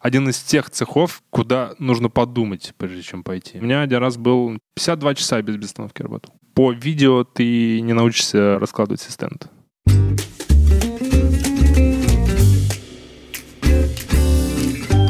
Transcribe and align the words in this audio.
один 0.00 0.28
из 0.28 0.38
тех 0.38 0.70
цехов, 0.70 1.22
куда 1.30 1.74
нужно 1.78 2.08
подумать, 2.08 2.72
прежде 2.76 3.02
чем 3.02 3.22
пойти. 3.22 3.58
У 3.58 3.64
меня 3.64 3.82
один 3.82 3.98
раз 3.98 4.16
был 4.16 4.58
52 4.76 5.14
часа 5.14 5.42
без 5.42 5.56
безостановки 5.56 6.02
работал. 6.02 6.34
По 6.54 6.72
видео 6.72 7.24
ты 7.24 7.80
не 7.80 7.92
научишься 7.92 8.58
раскладывать 8.58 9.02
ассистент. 9.02 9.48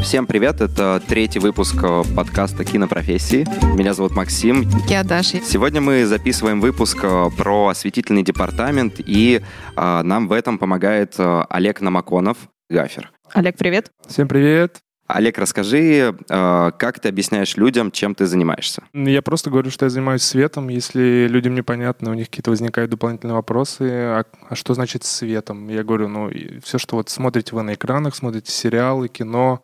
Всем 0.03 0.25
привет, 0.25 0.59
это 0.59 1.03
третий 1.07 1.37
выпуск 1.37 1.75
э, 1.83 2.03
подкаста 2.15 2.65
«Кинопрофессии». 2.65 3.45
Меня 3.77 3.93
зовут 3.93 4.13
Максим. 4.13 4.67
Я 4.87 5.03
Даша. 5.03 5.39
Сегодня 5.39 5.81
мы 5.81 6.03
записываем 6.07 6.61
выпуск 6.61 6.97
э, 7.03 7.29
про 7.37 7.67
осветительный 7.67 8.23
департамент, 8.23 8.95
и 8.97 9.39
э, 9.75 10.01
нам 10.01 10.27
в 10.27 10.31
этом 10.31 10.57
помогает 10.57 11.13
э, 11.19 11.43
Олег 11.47 11.81
Намаконов, 11.81 12.37
гафер. 12.71 13.11
Олег, 13.33 13.57
привет. 13.57 13.91
Всем 14.07 14.27
привет. 14.27 14.81
Олег, 15.07 15.39
расскажи, 15.39 16.15
э, 16.29 16.71
как 16.77 16.99
ты 16.99 17.09
объясняешь 17.09 17.57
людям, 17.57 17.89
чем 17.89 18.13
ты 18.13 18.27
занимаешься? 18.27 18.83
Я 18.93 19.23
просто 19.23 19.49
говорю, 19.49 19.71
что 19.71 19.85
я 19.85 19.89
занимаюсь 19.89 20.21
светом. 20.21 20.69
Если 20.69 21.27
людям 21.27 21.55
непонятно, 21.55 22.11
у 22.11 22.13
них 22.13 22.29
какие-то 22.29 22.51
возникают 22.51 22.91
дополнительные 22.91 23.33
вопросы, 23.33 23.89
а, 23.89 24.25
а 24.47 24.55
что 24.55 24.75
значит 24.75 25.03
светом? 25.03 25.67
Я 25.67 25.83
говорю, 25.83 26.09
ну, 26.09 26.29
все, 26.63 26.77
что 26.77 26.95
вот 26.95 27.09
смотрите 27.09 27.55
вы 27.55 27.63
на 27.63 27.73
экранах, 27.73 28.15
смотрите 28.15 28.51
сериалы, 28.51 29.07
кино, 29.07 29.63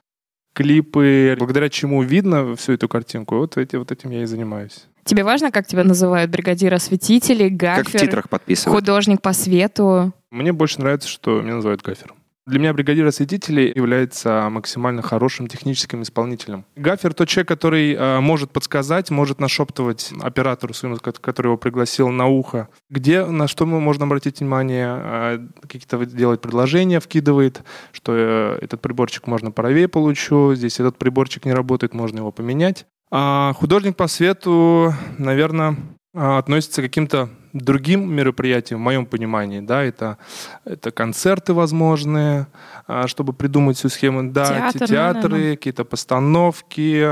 клипы, 0.56 1.36
благодаря 1.38 1.70
чему 1.70 2.02
видно 2.02 2.56
всю 2.56 2.74
эту 2.74 2.90
картинку, 2.90 3.38
вот, 3.38 3.58
эти, 3.58 3.76
вот 3.76 3.92
этим 3.92 4.10
я 4.10 4.24
и 4.24 4.26
занимаюсь. 4.26 4.88
Тебе 5.04 5.24
важно, 5.24 5.52
как 5.52 5.68
тебя 5.68 5.84
называют? 5.84 6.32
Бригадир 6.32 6.74
осветителей, 6.74 7.50
гафер? 7.50 7.84
Как 7.84 7.94
в 7.94 8.00
титрах 8.00 8.30
подписывают? 8.30 8.80
Художник 8.80 9.22
по 9.22 9.34
свету? 9.34 10.12
Мне 10.32 10.54
больше 10.54 10.80
нравится, 10.80 11.08
что 11.08 11.42
меня 11.42 11.56
называют 11.56 11.84
гафером. 11.84 12.18
Для 12.48 12.60
меня 12.60 12.74
бригадир 12.74 13.08
осветителей 13.08 13.72
является 13.74 14.50
максимально 14.52 15.02
хорошим 15.02 15.48
техническим 15.48 16.04
исполнителем. 16.04 16.66
Гафер 16.76 17.16
тот 17.16 17.28
человек, 17.28 17.48
который 17.48 17.96
э, 17.96 18.20
может 18.20 18.52
подсказать, 18.52 19.10
может 19.10 19.40
нашептывать 19.40 20.14
оператору 20.22 20.76
своему, 20.76 20.98
который 20.98 21.48
его 21.48 21.58
пригласил 21.58 22.10
на 22.10 22.28
ухо, 22.28 22.70
где, 22.92 23.26
на 23.26 23.48
что 23.48 23.66
мы 23.66 23.80
можно 23.80 24.06
обратить 24.06 24.42
внимание, 24.42 24.88
э, 24.90 25.48
какие-то 25.62 26.06
делать 26.06 26.40
предложения, 26.40 27.00
вкидывает, 27.00 27.64
что 27.92 28.14
э, 28.16 28.60
этот 28.62 28.80
приборчик 28.80 29.26
можно 29.26 29.50
правее 29.50 29.88
получу, 29.88 30.54
здесь 30.54 30.80
этот 30.80 31.00
приборчик 31.00 31.46
не 31.46 31.54
работает, 31.54 31.96
можно 31.96 32.20
его 32.20 32.32
поменять. 32.32 32.86
А 33.10 33.54
художник 33.54 33.96
по 33.96 34.06
свету, 34.06 34.94
наверное, 35.18 35.78
относится 36.14 36.84
к 36.84 36.86
каким-то 36.86 37.30
другим 37.56 38.14
мероприятиям, 38.14 38.80
в 38.80 38.84
моем 38.84 39.06
понимании, 39.06 39.62
да, 39.62 39.82
это, 39.84 40.18
это 40.66 40.92
концерты 40.92 41.54
возможные, 41.54 42.48
а, 42.86 43.08
чтобы 43.08 43.32
придумать 43.34 43.78
всю 43.78 43.90
схему, 43.90 44.30
да, 44.32 44.72
Театр, 44.72 44.88
театры, 44.90 45.30
наверное. 45.30 45.56
какие-то 45.56 45.86
постановки. 45.86 47.08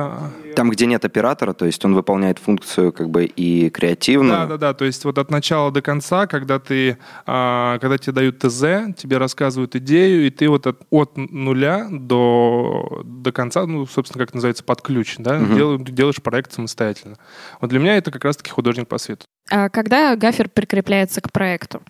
Там, 0.55 0.69
где 0.69 0.85
нет 0.85 1.05
оператора, 1.05 1.53
то 1.53 1.65
есть 1.65 1.83
он 1.85 1.95
выполняет 1.95 2.39
функцию 2.39 2.91
как 2.91 3.09
бы 3.09 3.25
и 3.25 3.69
креативную. 3.69 4.33
Да, 4.41 4.45
да, 4.47 4.57
да, 4.57 4.73
то 4.73 4.85
есть 4.85 5.05
вот 5.05 5.17
от 5.17 5.31
начала 5.31 5.71
до 5.71 5.81
конца, 5.81 6.27
когда 6.27 6.59
ты, 6.59 6.97
а, 7.25 7.79
когда 7.79 7.97
тебе 7.97 8.11
дают 8.13 8.39
ТЗ, 8.39 8.93
тебе 8.97 9.17
рассказывают 9.17 9.75
идею, 9.77 10.27
и 10.27 10.29
ты 10.29 10.49
вот 10.49 10.67
от, 10.67 10.81
от 10.89 11.13
нуля 11.17 11.87
до, 11.89 13.01
до 13.05 13.31
конца, 13.31 13.65
ну, 13.65 13.85
собственно, 13.85 14.23
как 14.25 14.33
называется, 14.33 14.63
под 14.63 14.81
ключ, 14.81 15.15
да, 15.17 15.39
Мгм. 15.39 15.55
дел- 15.55 15.77
делаешь 15.79 16.21
проект 16.21 16.51
самостоятельно. 16.53 17.15
Вот 17.61 17.69
для 17.69 17.79
меня 17.79 17.97
это 17.97 18.11
как 18.11 18.25
раз-таки 18.25 18.51
художник 18.51 18.87
по 18.87 18.97
свету. 18.97 19.25
А 19.49 19.69
когда 19.69 20.15
гафер 20.15 20.49
прикрепляется 20.49 21.21
к 21.21 21.31
проекту? 21.31 21.81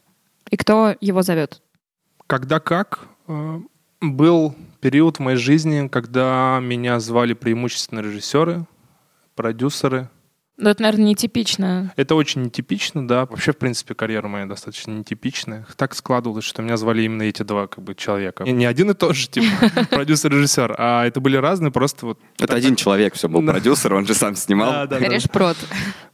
И 0.50 0.58
кто 0.58 0.96
его 1.02 1.22
зовет? 1.22 1.62
Когда 2.28 2.60
как, 2.60 3.08
э, 3.28 3.60
был 4.02 4.56
период 4.82 5.18
в 5.18 5.20
моей 5.22 5.38
жизни, 5.38 5.88
когда 5.88 6.60
меня 6.62 7.00
звали 7.00 7.34
преимущественно 7.34 8.02
режиссеры, 8.02 8.66
продюсеры. 9.36 10.10
Ну, 10.58 10.70
это, 10.70 10.84
наверное, 10.84 11.06
нетипично. 11.06 11.92
Это 11.96 12.14
очень 12.14 12.44
нетипично, 12.44 13.08
да. 13.08 13.26
Вообще, 13.26 13.54
в 13.54 13.58
принципе, 13.58 13.96
карьера 13.96 14.28
моя 14.28 14.46
достаточно 14.46 14.92
нетипичная. 14.92 15.66
Так 15.78 15.96
складывалось, 15.96 16.44
что 16.44 16.62
меня 16.62 16.78
звали 16.78 17.02
именно 17.02 17.24
эти 17.24 17.42
два 17.42 17.66
как 17.68 17.84
бы, 17.84 17.96
человека. 17.96 18.44
И 18.44 18.52
не 18.52 18.66
один 18.66 18.92
и 18.92 18.94
тот 18.94 19.16
же, 19.16 19.28
типа, 19.30 19.48
продюсер-режиссер, 19.90 20.76
а 20.78 21.06
это 21.06 21.20
были 21.22 21.38
разные, 21.38 21.72
просто 21.72 22.06
вот 22.06 22.20
Это 22.38 22.54
один 22.54 22.76
человек 22.76 23.16
все 23.16 23.28
был 23.28 23.42
продюсер, 23.42 23.96
он 23.96 24.06
же 24.06 24.14
сам 24.14 24.36
снимал. 24.36 24.72
Да, 24.72 24.88
да, 24.88 25.00
да. 25.00 25.08
Решпрод. 25.08 25.58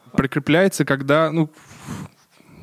Прикрепляется, 0.09 0.85
когда, 0.85 1.31
ну, 1.31 1.49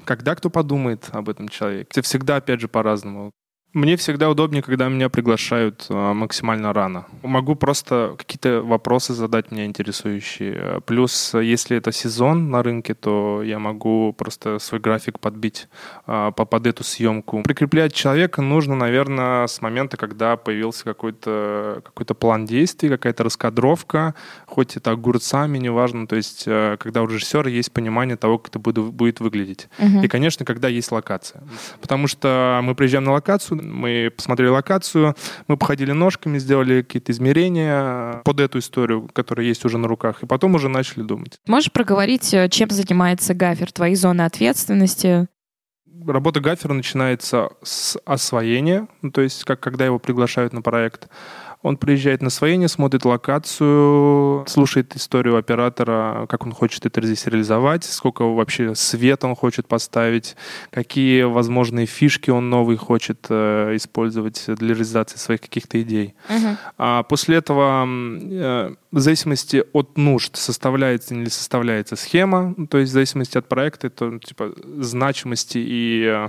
когда 0.05 0.35
кто 0.35 0.51
подумает 0.51 1.09
об 1.13 1.29
этом 1.29 1.49
человеке. 1.49 1.89
Это 1.91 2.03
всегда, 2.03 2.37
опять 2.37 2.61
же, 2.61 2.69
по-разному. 2.69 3.33
Мне 3.77 3.99
всегда 3.99 4.31
удобнее, 4.31 4.63
когда 4.63 4.89
меня 4.89 5.11
приглашают 5.11 5.85
а, 5.91 6.15
максимально 6.15 6.73
рано. 6.73 7.05
Могу 7.23 7.57
просто 7.57 8.15
какие-то 8.17 8.63
вопросы 8.63 9.13
задать 9.13 9.51
меня 9.51 9.67
интересующие. 9.67 10.81
Плюс, 10.87 11.35
если 11.35 11.77
это 11.77 11.93
сезон 11.93 12.51
на 12.51 12.63
рынке, 12.63 12.95
то 12.95 13.43
я 13.43 13.59
могу 13.59 14.15
просто 14.17 14.61
свой 14.61 14.81
график 14.81 15.21
подбить 15.21 15.69
а, 16.07 16.31
по- 16.31 16.47
под 16.47 16.67
эту 16.67 16.85
съемку. 16.85 17.43
Прикреплять 17.43 17.93
человека 17.93 18.41
нужно, 18.41 18.77
наверное, 18.77 19.47
с 19.47 19.61
момента, 19.61 19.99
когда 19.99 20.39
появился 20.39 20.85
какой-то 20.85 21.83
какой 21.85 22.07
план 22.07 22.47
действий, 22.47 22.89
какая-то 22.89 23.25
раскадровка, 23.25 24.15
хоть 24.47 24.79
это 24.79 24.93
огурцами, 24.93 25.59
неважно. 25.59 26.07
То 26.07 26.17
есть, 26.17 26.45
э, 26.47 26.79
когда 26.81 27.03
у 27.03 27.07
режиссера 27.09 27.51
есть 27.51 27.71
понимание 27.73 28.17
того, 28.17 28.39
как 28.39 28.49
это 28.49 28.59
будет 28.59 29.21
выглядеть. 29.21 29.69
Мгм. 29.77 30.03
И, 30.03 30.09
конечно, 30.09 30.47
когда 30.47 30.69
есть 30.69 30.91
локация. 30.91 31.43
Потому 31.83 32.07
что 32.07 32.61
мы 32.63 32.75
приезжаем 32.75 33.05
на 33.05 33.13
локацию, 33.13 33.66
мы 33.73 34.11
посмотрели 34.15 34.49
локацию, 34.49 35.15
мы 35.49 35.57
походили 35.57 35.93
ножками, 35.93 36.39
сделали 36.39 36.83
какие-то 36.83 37.13
измерения 37.13 38.23
под 38.25 38.41
эту 38.41 38.59
историю, 38.59 39.09
которая 39.13 39.47
есть 39.47 39.65
уже 39.65 39.79
на 39.79 39.89
руках, 39.89 40.23
и 40.23 40.27
потом 40.27 40.55
уже 40.55 40.69
начали 40.69 41.03
думать. 41.03 41.39
Можешь 41.47 41.73
проговорить, 41.73 42.33
э, 42.35 42.49
чем 42.49 42.71
занимается 42.71 43.35
гафер? 43.35 43.73
Твои 43.73 43.95
зоны 43.95 44.23
ответственности? 44.23 45.29
Работа 46.07 46.41
гафера 46.41 46.73
начинается 46.73 47.51
с 47.63 47.99
освоения, 48.05 48.87
ну, 49.03 49.11
то 49.11 49.23
есть 49.23 49.45
как 49.45 49.61
когда 49.61 49.85
его 49.85 49.99
приглашают 49.99 50.53
на 50.53 50.63
проект. 50.63 51.09
Он 51.67 51.77
приезжает 51.77 52.23
на 52.23 52.29
освоение, 52.29 52.69
смотрит 52.69 53.05
локацию, 53.05 54.45
слушает 54.47 54.95
историю 54.95 55.37
оператора, 55.37 56.27
как 56.29 56.47
он 56.47 56.53
хочет 56.53 56.87
это 56.87 57.05
здесь 57.05 57.27
реализовать, 57.27 57.83
сколько 57.83 58.23
вообще 58.23 58.77
света 58.77 59.27
он 59.27 59.35
хочет 59.35 59.67
поставить, 59.67 60.37
какие 60.71 61.23
возможные 61.23 61.87
фишки 61.87 62.31
он 62.31 62.51
новые 62.51 62.77
хочет 62.77 63.27
э, 63.31 63.75
использовать 63.75 64.45
для 64.47 64.75
реализации 64.75 65.19
своих 65.19 65.41
каких-то 65.41 65.83
идей. 65.83 66.15
А 66.79 67.03
после 67.03 67.39
этого, 67.39 67.85
э, 67.85 68.75
в 68.93 68.99
зависимости 69.01 69.65
от 69.73 69.99
нужд, 69.99 70.37
составляется 70.37 71.15
или 71.17 71.29
составляется 71.29 71.97
схема, 71.97 72.55
то 72.71 72.79
есть 72.79 72.93
в 72.93 72.95
зависимости 72.95 73.39
от 73.39 73.49
проекта, 73.49 73.91
то 73.91 74.21
типа 74.21 74.53
значимости 74.79 75.59
и 75.59 76.05
э, 76.07 76.29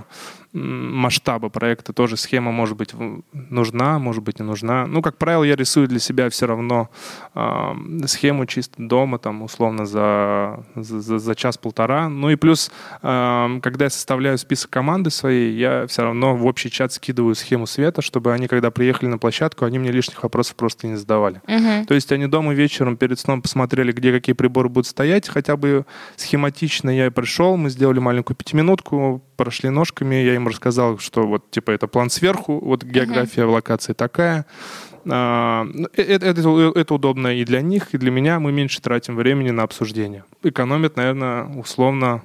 масштаба 0.52 1.48
проекта 1.50 1.92
тоже 1.92 2.16
схема 2.16 2.52
может 2.52 2.76
быть 2.76 2.94
нужна, 3.32 3.98
может 3.98 4.22
быть 4.22 4.38
не 4.38 4.44
нужна. 4.44 4.86
Ну, 4.86 5.02
как 5.02 5.18
правило, 5.18 5.44
я 5.44 5.56
рисую 5.56 5.88
для 5.88 5.98
себя 5.98 6.30
все 6.30 6.46
равно 6.46 6.88
э, 7.34 7.72
схему 8.06 8.46
чисто 8.46 8.74
дома, 8.78 9.18
там, 9.18 9.42
условно, 9.42 9.84
за, 9.84 10.64
за, 10.74 11.18
за- 11.18 11.34
час-полтора. 11.34 12.08
Ну 12.08 12.30
и 12.30 12.36
плюс, 12.36 12.70
э, 13.02 13.60
когда 13.62 13.84
я 13.84 13.90
составляю 13.90 14.38
список 14.38 14.70
команды 14.70 15.10
своей, 15.10 15.52
я 15.54 15.86
все 15.86 16.02
равно 16.02 16.34
в 16.34 16.46
общий 16.46 16.70
чат 16.70 16.92
скидываю 16.92 17.34
схему 17.34 17.66
света, 17.66 18.00
чтобы 18.02 18.32
они, 18.32 18.48
когда 18.48 18.70
приехали 18.70 19.08
на 19.08 19.18
площадку, 19.18 19.66
они 19.66 19.78
мне 19.78 19.92
лишних 19.92 20.22
вопросов 20.22 20.56
просто 20.56 20.86
не 20.86 20.96
задавали. 20.96 21.42
Мгм. 21.46 21.86
То 21.86 21.94
есть 21.94 22.10
они 22.10 22.26
дома 22.26 22.54
вечером 22.54 22.96
перед 22.96 23.18
сном 23.18 23.42
посмотрели, 23.42 23.92
где 23.92 24.12
какие 24.12 24.34
приборы 24.34 24.68
будут 24.68 24.86
стоять, 24.86 25.28
хотя 25.28 25.56
бы 25.56 25.84
схематично 26.16 26.90
я 26.90 27.06
и 27.06 27.10
пришел, 27.10 27.56
мы 27.56 27.70
сделали 27.70 27.98
маленькую 27.98 28.36
пятиминутку, 28.36 29.22
прошли 29.36 29.70
ножками, 29.70 30.16
я 30.16 30.37
им 30.38 30.48
рассказал, 30.48 30.98
что 30.98 31.26
вот 31.26 31.50
типа 31.50 31.70
это 31.70 31.86
план 31.86 32.10
сверху, 32.10 32.58
вот 32.58 32.84
география 32.84 33.44
локации 33.44 33.92
такая. 33.92 34.46
А, 35.10 35.64
ну, 35.64 35.88
э- 35.96 36.02
э- 36.02 36.14
это, 36.16 36.72
это 36.74 36.94
удобно 36.94 37.28
и 37.28 37.44
для 37.44 37.62
них, 37.62 37.94
и 37.94 37.98
для 37.98 38.10
меня. 38.10 38.40
Мы 38.40 38.52
меньше 38.52 38.80
тратим 38.80 39.16
времени 39.16 39.50
на 39.50 39.62
обсуждение. 39.62 40.24
Экономит, 40.42 40.96
наверное, 40.96 41.44
условно 41.44 42.22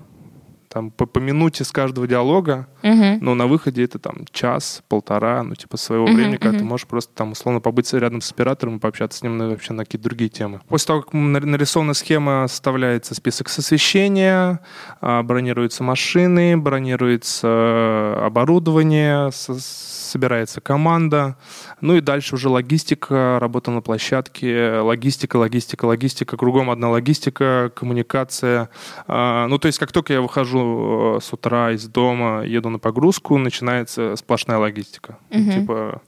там, 0.74 0.90
по, 0.90 1.06
по 1.06 1.20
минуте 1.20 1.64
с 1.64 1.72
каждого 1.72 2.08
диалога, 2.08 2.68
Мгм. 2.82 3.20
но 3.22 3.36
на 3.36 3.46
выходе 3.46 3.84
это 3.84 4.00
там 4.00 4.26
час, 4.32 4.82
полтора, 4.90 5.44
ну, 5.44 5.54
типа 5.56 5.78
своего 5.78 6.06
Мгм, 6.08 6.16
времени, 6.16 6.38
когда 6.38 6.58
ты 6.58 6.64
можешь 6.66 6.88
просто 6.88 7.14
там 7.14 7.32
условно 7.34 7.62
побыть 7.62 7.94
рядом 7.94 8.22
с 8.22 8.32
оператором 8.32 8.78
и 8.78 8.80
пообщаться 8.80 9.20
с 9.20 9.22
ним 9.22 9.38
на, 9.38 9.50
вообще 9.50 9.74
на 9.74 9.86
какие-то 9.86 10.04
другие 10.06 10.30
темы. 10.30 10.62
После 10.68 10.88
того, 10.88 11.02
как 11.04 11.14
нарисована 11.14 11.94
схема, 11.94 12.48
составляется 12.48 13.14
список 13.14 13.50
с 13.50 13.60
освещения, 13.60 14.60
а, 15.00 15.22
бронируются 15.22 15.84
машины, 15.84 16.58
бронируется 16.58 18.26
оборудование, 18.26 19.32
со- 19.32 19.56
собирается 19.60 20.62
команда, 20.62 21.38
ну 21.82 21.96
и 21.96 22.02
дальше 22.02 22.36
уже 22.36 22.50
логистика, 22.50 23.38
работа 23.42 23.72
на 23.72 23.82
площадке, 23.82 24.80
логистика, 24.80 25.38
логистика, 25.38 25.86
логистика, 25.86 26.38
кругом 26.38 26.70
одна 26.70 26.90
логистика, 26.90 27.72
коммуникация. 27.76 28.70
А, 29.08 29.48
Ну, 29.48 29.58
то 29.58 29.68
есть, 29.68 29.80
как 29.80 29.92
только 29.92 30.14
я 30.14 30.22
выхожу 30.22 30.63
э, 30.64 31.20
с 31.22 31.34
утра 31.34 31.72
из 31.72 31.88
дома, 31.88 32.44
еду 32.46 32.70
на 32.70 32.80
погрузку, 32.80 33.38
начинается 33.38 34.16
сплошная 34.16 34.58
логистика. 34.58 35.18
Мгм. 35.32 35.52
Типа, 35.52 36.02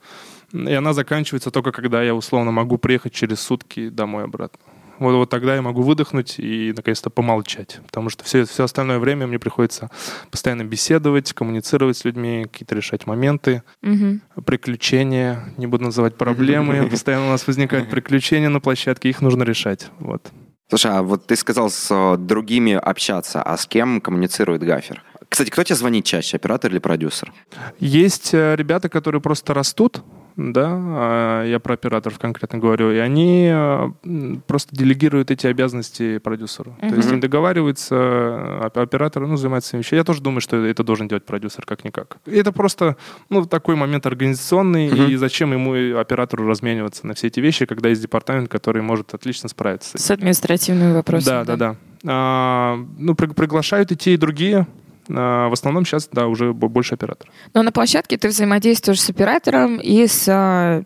И 0.54 0.74
она 0.74 0.94
заканчивается 0.94 1.52
только 1.52 1.72
когда 1.72 2.02
я 2.04 2.14
условно 2.16 2.52
могу 2.52 2.78
приехать 2.78 3.14
через 3.14 3.40
сутки 3.42 3.90
домой 3.90 4.24
обратно. 4.24 4.60
Вот, 5.00 5.14
вот 5.16 5.30
тогда 5.30 5.56
я 5.56 5.62
могу 5.62 5.82
выдохнуть 5.82 6.36
и 6.40 6.72
наконец-то 6.74 7.10
помолчать. 7.10 7.82
Потому 7.86 8.10
что 8.10 8.24
все, 8.24 8.46
все 8.46 8.64
остальное 8.64 8.98
время 9.00 9.28
мне 9.28 9.38
приходится 9.40 9.90
постоянно 10.32 10.64
беседовать, 10.64 11.34
коммуницировать 11.34 11.98
с 11.98 12.06
людьми, 12.06 12.44
какие-то 12.50 12.76
решать 12.76 13.06
моменты, 13.06 13.64
Мгм. 13.82 14.22
приключения, 14.46 15.44
не 15.58 15.68
буду 15.68 15.84
называть 15.84 16.16
проблемы. 16.16 16.88
Постоянно 16.90 17.28
у 17.28 17.30
нас 17.32 17.46
возникают 17.48 17.90
приключения 17.90 18.50
на 18.50 18.62
площадке, 18.62 19.10
их 19.10 19.22
нужно 19.22 19.44
решать. 19.44 19.90
Вот. 20.00 20.32
Слушай, 20.70 20.92
а 20.92 21.02
вот 21.04 21.28
ты 21.28 21.36
сказал 21.36 21.70
с 21.70 21.88
э, 21.92 22.18
другими 22.18 22.74
общаться, 22.74 23.42
а 23.42 23.56
с 23.56 23.68
кем 23.68 24.02
коммуницирует 24.02 24.64
гафер? 24.64 25.04
Кстати, 25.30 25.50
кто 25.50 25.64
тебе 25.64 25.76
звонит 25.76 26.06
чаще, 26.06 26.38
оператор 26.38 26.72
или 26.72 26.80
продюсер? 26.80 27.32
Есть 27.80 28.34
э, 28.34 28.56
ребята, 28.56 28.90
которые 28.90 29.22
просто 29.22 29.54
растут, 29.54 30.02
да, 30.38 30.68
а, 30.70 31.44
я 31.46 31.60
про 31.60 31.76
операторов 31.76 32.20
конкретно 32.20 32.60
говорю, 32.60 32.92
и 32.92 32.98
они 32.98 33.48
м, 33.48 34.44
просто 34.48 34.76
делегируют 34.76 35.32
эти 35.32 35.48
обязанности 35.48 36.18
продюсеру. 36.18 36.76
То 36.82 36.96
есть 36.96 37.10
им 37.12 37.20
договаривается, 37.20 37.96
э, 37.96 38.66
оп- 38.68 38.78
оператор 38.78 39.26
ну, 39.26 39.38
занимается 39.38 39.70
своими 39.70 39.84
вещами. 39.84 40.00
Я 40.00 40.04
тоже 40.04 40.22
думаю, 40.22 40.42
что 40.42 40.58
это 40.58 40.84
должен 40.84 41.08
делать 41.08 41.26
продюсер, 41.26 41.66
как-никак. 41.66 42.18
Это 42.26 42.52
просто 42.52 42.98
ну, 43.30 43.46
такой 43.46 43.76
момент 43.76 44.06
организационный, 44.06 44.90
Мгм. 44.92 45.08
и 45.08 45.16
зачем 45.16 45.54
ему, 45.54 45.98
оператору, 46.00 46.48
размениваться 46.48 47.08
на 47.08 47.14
все 47.14 47.28
эти 47.28 47.40
вещи, 47.40 47.66
когда 47.66 47.90
есть 47.90 48.02
департамент, 48.02 48.50
который 48.50 48.82
может 48.82 49.14
отлично 49.14 49.48
справиться 49.50 49.98
с 49.98 50.12
административными 50.12 50.94
вопросами. 50.94 51.46
Да, 51.46 51.46
да, 51.46 51.56
да. 51.56 51.76
А, 52.08 52.78
ну, 53.00 53.16
при- 53.16 53.28
приглашают 53.28 53.92
и 53.92 53.96
те, 53.96 54.14
и 54.14 54.18
другие. 54.18 54.68
А, 55.10 55.50
в 55.50 55.54
основном 55.54 55.86
сейчас, 55.86 56.10
да, 56.12 56.28
уже 56.28 56.54
бо- 56.54 56.68
больше 56.68 56.96
оператор. 56.96 57.30
Но 57.54 57.64
на 57.64 57.72
площадке 57.72 58.18
ты 58.18 58.28
взаимодействуешь 58.28 59.02
с 59.02 59.10
оператором 59.10 59.78
и 59.78 60.08
с 60.08 60.26
а, 60.28 60.84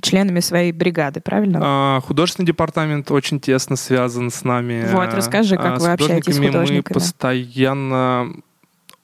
членами 0.00 0.40
своей 0.40 0.72
бригады, 0.72 1.20
правильно? 1.20 1.60
А, 1.62 2.00
художественный 2.00 2.46
департамент 2.46 3.10
очень 3.10 3.40
тесно 3.40 3.76
связан 3.76 4.30
с 4.30 4.42
нами. 4.44 4.86
Вот, 4.92 5.12
расскажи, 5.14 5.56
как 5.56 5.78
А, 5.78 5.80
вы 5.80 5.90
общаетесь 5.92 6.34
с 6.34 6.38
художниками. 6.38 6.76
Мы 6.76 6.82
постоянно 6.94 8.32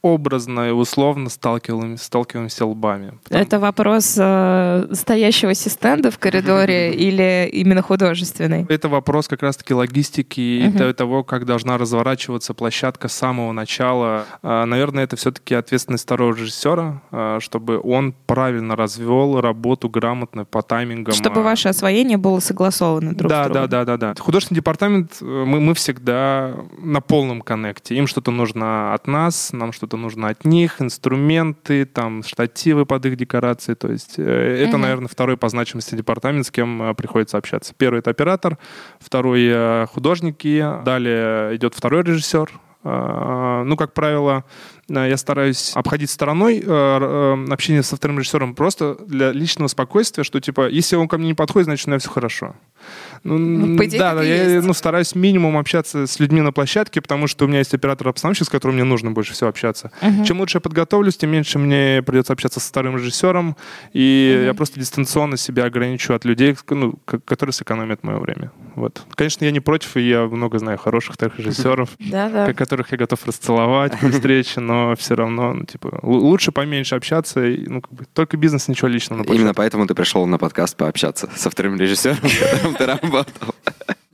образно 0.03 0.69
и 0.69 0.71
условно 0.71 1.29
сталкиваемся, 1.29 2.05
сталкиваемся 2.05 2.67
лбами. 2.67 3.19
Потому- 3.25 3.43
Это 3.43 3.59
вопрос 3.59 4.17
э, 4.19 4.89
стоящего 4.93 5.55
стенда 5.55 6.11
в 6.11 6.19
коридоре 6.19 6.95
или 7.09 7.49
именно 7.53 7.83
художественный? 7.83 8.65
Это 8.69 8.89
вопрос 8.89 9.29
как 9.29 9.43
раз-таки 9.43 9.75
логистики 9.75 10.41
и 10.41 10.93
того, 10.93 11.25
как 11.25 11.45
должна 11.45 11.79
разворачиваться 11.79 12.55
площадка 12.55 13.09
с 13.09 13.13
самого 13.13 13.53
начала. 13.53 14.25
А, 14.43 14.65
Наверное, 14.67 15.05
это 15.05 15.17
все-таки 15.17 15.55
ответственность 15.55 16.05
второго 16.05 16.35
режиссера, 16.35 17.03
а, 17.11 17.39
чтобы 17.41 17.81
он 17.83 18.15
правильно 18.27 18.77
развел 18.77 19.41
работу 19.41 19.89
грамотно 19.89 20.45
по 20.45 20.63
таймингам. 20.63 21.15
Чтобы 21.15 21.41
а, 21.41 21.45
ваше 21.45 21.69
освоение 21.69 22.17
было 22.17 22.41
согласовано 22.41 23.15
друг 23.15 23.31
да, 23.31 23.45
с 23.45 23.47
другом. 23.47 23.69
да, 23.69 23.85
да, 23.85 23.97
да, 23.97 24.15
да. 24.15 24.23
Художественный 24.23 24.57
департамент, 24.57 25.19
э, 25.21 25.25
мы, 25.25 25.61
мы 25.61 25.75
всегда 25.75 26.55
на 26.79 27.01
полном 27.01 27.43
коннекте. 27.43 27.95
Им 27.97 28.07
что-то 28.07 28.31
нужно 28.31 28.95
от 28.95 29.07
нас, 29.07 29.53
нам 29.53 29.73
что-то 29.73 29.88
нужно 29.97 30.29
от 30.29 30.45
них, 30.45 30.81
инструменты, 30.83 31.85
там, 31.85 32.23
штативы 32.23 32.87
под 32.87 33.07
их 33.07 33.17
декорации. 33.17 33.75
То 33.75 33.91
есть 33.91 34.15
э, 34.19 34.23
это, 34.65 34.73
Мгм. 34.73 34.83
наверное, 34.83 35.09
второй 35.09 35.37
по 35.37 35.49
значимости 35.49 35.95
департамент, 35.95 36.47
с 36.47 36.51
кем 36.51 36.83
э, 36.83 36.95
приходится 36.95 37.39
общаться. 37.39 37.75
Первый— 37.77 37.99
это 38.01 38.11
оператор, 38.11 38.59
второй 39.01 39.47
э,— 39.47 39.87
художники, 39.93 40.65
далее 40.85 41.57
идет 41.57 41.75
второй 41.75 42.03
режиссер, 42.03 42.51
А, 42.85 43.65
Ну, 43.65 43.77
как 43.77 43.93
правило, 43.93 44.45
э, 44.45 44.78
я 44.89 45.17
стараюсь 45.17 45.73
обходить 45.75 46.11
стороной 46.11 46.59
э, 46.59 46.63
э, 46.67 47.53
общение 47.53 47.83
со 47.83 47.97
вторым 47.97 48.19
режиссером 48.19 48.55
просто 48.55 48.97
для 49.07 49.33
личного 49.33 49.69
спокойствия, 49.69 50.25
что, 50.25 50.41
типа, 50.41 50.69
если 50.69 50.97
он 50.97 51.09
ко 51.09 51.19
мне 51.19 51.29
не 51.29 51.35
подходит, 51.35 51.67
значит, 51.67 51.87
у 51.87 51.91
меня 51.91 51.99
все 51.99 52.09
хорошо. 52.11 52.55
Ну, 53.25 53.37
Ну, 53.37 53.77
по 53.77 53.85
идее, 53.87 53.99
да, 53.99 54.15
да, 54.15 54.23
я 54.23 54.45
есть. 54.55 54.67
ну, 54.67 54.73
стараюсь 54.73 55.15
минимум 55.15 55.57
общаться 55.59 56.07
с 56.07 56.21
людьми 56.21 56.41
на 56.41 56.53
площадке, 56.53 57.01
потому 57.03 57.27
что 57.27 57.45
у 57.45 57.49
меня 57.49 57.59
есть 57.59 57.75
оператор-обстановщик, 57.75 58.47
с 58.47 58.49
которым 58.49 58.77
мне 58.77 58.85
нужно 58.85 59.11
больше 59.11 59.33
всего 59.33 59.51
общаться. 59.51 59.91
Мгм. 60.01 60.25
Чем 60.25 60.41
лучше 60.41 60.59
я 60.59 60.61
подготовлюсь, 60.61 61.17
тем 61.17 61.31
меньше 61.31 61.59
мне 61.59 62.03
придется 62.07 62.33
общаться 62.33 62.61
со 62.61 62.69
вторым 62.69 62.97
режиссером, 62.97 63.57
и 63.93 64.35
Мгм. 64.37 64.45
я 64.47 64.55
просто 64.55 64.79
дистанционно 64.81 65.37
себя 65.37 65.65
ограничу 65.65 66.15
от 66.15 66.25
людей, 66.25 66.57
ну, 66.71 66.95
которые 67.25 67.53
сэкономят 67.53 68.05
мое 68.05 68.19
время. 68.19 68.53
Вот. 68.77 69.03
Конечно, 69.17 69.45
я 69.45 69.51
не 69.51 69.61
против, 69.61 69.97
и 69.97 70.09
я 70.09 70.27
много 70.27 70.59
знаю 70.61 70.79
хороших 70.79 71.15
вторых 71.17 71.39
режиссеров, 71.39 71.91
которых 72.57 72.93
я 72.93 72.97
готов 72.99 73.27
расцеловать 73.27 73.99
при 73.99 74.11
встрече, 74.13 74.61
но 74.61 74.78
все 74.97 75.15
равно, 75.15 75.53
ну, 75.55 75.65
типа, 75.65 76.01
лучше 76.03 76.53
поменьше 76.53 76.95
общаться, 76.97 77.45
и, 77.45 77.67
ну, 77.67 77.81
как 77.81 77.93
бы, 77.93 78.05
только 78.13 78.37
бизнес, 78.37 78.69
ничего 78.69 78.89
личного. 78.89 79.23
Именно 79.25 79.55
поэтому 79.55 79.87
ты 79.87 79.95
пришел 79.95 80.27
на 80.27 80.39
подкаст 80.39 80.77
пообщаться 80.77 81.29
со 81.35 81.51
вторым 81.51 81.77
режиссером, 81.77 82.19
с 82.29 82.39
которым 82.39 82.75
ты 82.75 82.87
работал. 82.87 83.55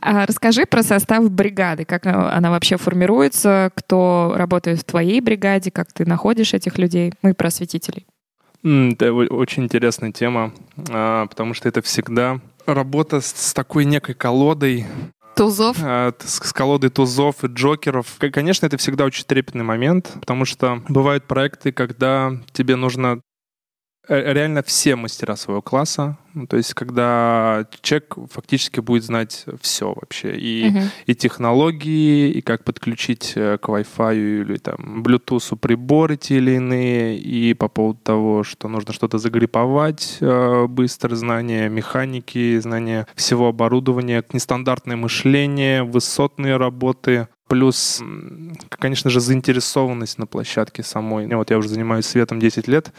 А 0.01 0.27
расскажи 0.27 0.67
про 0.67 0.83
состав 0.83 1.31
бригады, 1.31 1.85
как 1.87 2.07
а, 2.07 2.37
она 2.37 2.51
вообще 2.51 2.77
формируется, 2.77 3.71
кто 3.75 4.35
работает 4.37 4.81
в 4.81 4.85
твоей 4.85 5.21
бригаде, 5.21 5.71
как 5.71 5.93
ты 5.93 6.05
находишь 6.05 6.53
этих 6.53 6.77
людей, 6.79 7.15
ну 7.23 7.31
и 7.31 7.33
про 7.33 7.49
осветителей. 7.49 8.07
М, 8.63 8.91
Это 8.91 9.13
очень 9.15 9.65
интересная 9.65 10.13
тема, 10.13 10.53
а, 10.91 11.27
потому 11.27 11.55
что 11.55 11.69
это 11.69 11.81
всегда 11.81 12.39
работа 12.67 13.21
с 13.23 13.55
такой 13.55 13.85
некой 13.87 14.15
колодой, 14.15 14.87
Тузов? 15.37 15.77
т- 16.13 16.27
с, 16.27 16.53
колодой 16.53 16.91
тузов 16.91 17.45
и 17.45 17.49
джокеров. 17.49 18.07
Конечно, 18.19 18.67
это 18.67 18.77
всегда 18.77 19.05
очень 19.05 19.25
трепетный 19.25 19.65
момент, 19.65 20.13
потому 20.21 20.45
что 20.45 20.83
бывают 20.89 21.25
проекты, 21.27 21.73
когда 21.73 22.33
тебе 22.53 22.77
нужно 22.77 23.19
э, 23.19 23.21
реально 24.09 24.63
все 24.63 24.97
мастера 24.97 25.37
своего 25.37 25.63
класса. 25.63 26.17
Ну, 26.35 26.47
то 26.49 26.57
есть, 26.57 26.75
когда 26.75 27.67
человек 27.81 28.17
фактически 28.31 28.81
будет 28.81 29.05
знать 29.05 29.45
все 29.61 29.93
вообще. 29.95 30.37
И 30.37 30.69
Мгм. 30.71 30.81
и 31.07 31.15
технологии, 31.15 32.31
и 32.31 32.41
как 32.41 32.65
подключить 32.65 33.33
э, 33.37 33.57
к 33.59 33.69
Wi-Fi 33.69 34.17
или 34.43 34.57
там 34.57 35.03
Bluetooth 35.05 35.57
приборы 35.57 36.17
те 36.17 36.39
или 36.39 36.53
иные, 36.57 37.17
и 37.19 37.55
по 37.55 37.69
поводу 37.69 38.01
того, 38.03 38.43
что 38.43 38.67
нужно 38.69 38.93
что-то 38.93 39.19
загриповать, 39.19 40.19
э, 40.21 40.67
быстро 40.67 41.15
знания 41.15 41.69
механики, 41.69 42.59
знания 42.59 43.07
всего 43.15 43.49
оборудования, 43.49 44.25
нестандартное 44.33 44.97
мышление, 44.97 45.85
высотные 45.85 46.57
работы, 46.57 47.29
плюс, 47.47 48.03
конечно 48.71 49.11
же, 49.11 49.21
заинтересованность 49.21 50.19
на 50.19 50.27
площадке 50.27 50.83
самой. 50.83 51.27
Вот 51.29 51.51
я 51.51 51.59
уже 51.59 51.69
занимаюсь 51.69 52.07
светом 52.07 52.41
10 52.41 52.67
лет, 52.69 52.93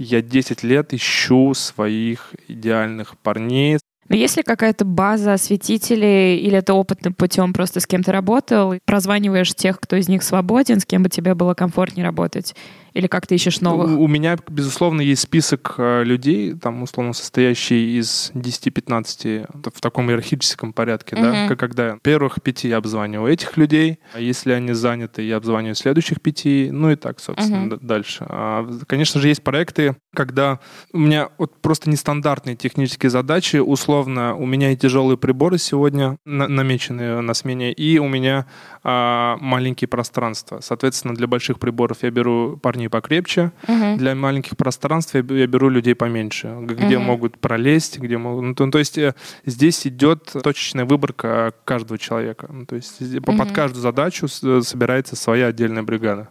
я 0.00 0.22
10 0.22 0.62
лет 0.62 0.94
ищу 0.94 1.52
своих 1.52 2.34
идеальных 2.48 3.18
парней, 3.18 3.78
Но 4.08 4.16
есть 4.16 4.36
ли 4.38 4.42
какая-то 4.42 4.84
база 4.84 5.34
осветителей, 5.34 6.38
или 6.38 6.56
это 6.56 6.74
опытным 6.74 7.14
путем 7.14 7.52
просто 7.52 7.80
с 7.80 7.86
кем 7.86 8.02
то 8.02 8.10
работал, 8.10 8.74
прозваниваешь 8.86 9.54
тех, 9.54 9.78
кто 9.78 9.96
из 9.96 10.08
них 10.08 10.22
свободен, 10.22 10.80
с 10.80 10.86
кем 10.86 11.02
бы 11.02 11.10
тебе 11.10 11.34
было 11.34 11.54
комфортнее 11.54 12.04
работать, 12.06 12.56
или 12.92 13.06
как 13.06 13.26
ты 13.26 13.34
ищешь 13.34 13.60
новых? 13.60 13.90
У, 13.90 14.02
у 14.04 14.08
меня, 14.08 14.36
безусловно, 14.48 15.00
есть 15.00 15.22
список 15.22 15.74
э, 15.78 16.02
людей, 16.04 16.54
там, 16.54 16.82
условно, 16.82 17.12
состоящий 17.12 17.98
из 17.98 18.32
10-15 18.34 19.70
в 19.74 19.80
таком 19.80 20.08
иерархическом 20.10 20.72
порядке, 20.72 21.16
да, 21.16 21.30
Мгм. 21.32 21.48
как 21.48 21.60
когда 21.60 21.98
первых 22.02 22.42
пяти 22.42 22.68
я 22.68 22.78
обзваниваю 22.78 23.32
этих 23.32 23.56
людей, 23.56 23.98
а 24.14 24.20
если 24.20 24.52
они 24.52 24.72
заняты, 24.72 25.22
я 25.22 25.36
обзваниваю 25.36 25.74
следующих 25.74 26.20
пяти, 26.20 26.70
ну 26.72 26.90
и 26.90 26.96
так, 26.96 27.20
собственно, 27.20 27.70
д- 27.70 27.78
дальше. 27.80 28.24
А, 28.28 28.68
конечно 28.86 29.20
же, 29.20 29.28
есть 29.28 29.42
проекты, 29.44 29.94
когда 30.14 30.58
у 30.92 30.98
меня 30.98 31.28
вот 31.38 31.60
просто 31.60 31.90
нестандартные 31.90 32.56
технические 32.56 33.10
задачи, 33.10 33.58
условно, 33.58 34.34
у 34.34 34.46
меня 34.46 34.72
и 34.72 34.76
тяжелые 34.76 35.18
приборы 35.18 35.58
сегодня 35.58 36.16
на- 36.24 36.48
намечены 36.48 37.20
на 37.20 37.34
смене, 37.34 37.72
и 37.72 37.98
у 37.98 38.08
меня 38.08 38.46
а, 38.82 39.36
маленькие 39.40 39.86
пространства. 39.88 40.60
Соответственно, 40.62 41.14
для 41.14 41.26
больших 41.26 41.58
приборов 41.58 41.98
я 42.02 42.10
беру 42.10 42.56
парней 42.56 42.79
покрепче, 42.88 43.52
Мгм. 43.68 43.98
для 43.98 44.14
маленьких 44.14 44.56
пространств 44.56 45.14
я 45.14 45.22
беру 45.22 45.68
людей 45.68 45.94
поменьше, 45.94 46.56
где 46.62 46.96
Мгм. 46.98 47.06
могут 47.06 47.38
пролезть, 47.38 47.98
где 47.98 48.16
могут... 48.18 48.58
Ну, 48.58 48.70
то, 48.70 48.78
есть 48.78 48.96
э, 48.98 49.14
здесь 49.46 49.86
идет 49.86 50.32
точечная 50.42 50.84
выборка 50.84 51.52
каждого 51.64 51.98
человека. 51.98 52.46
Ну, 52.52 52.66
то 52.66 52.76
есть 52.76 52.98
по- 53.24 53.36
под 53.36 53.52
каждую 53.52 53.82
задачу 53.82 54.26
э, 54.42 54.60
собирается 54.62 55.16
своя 55.16 55.46
отдельная 55.48 55.82
бригада. 55.82 56.28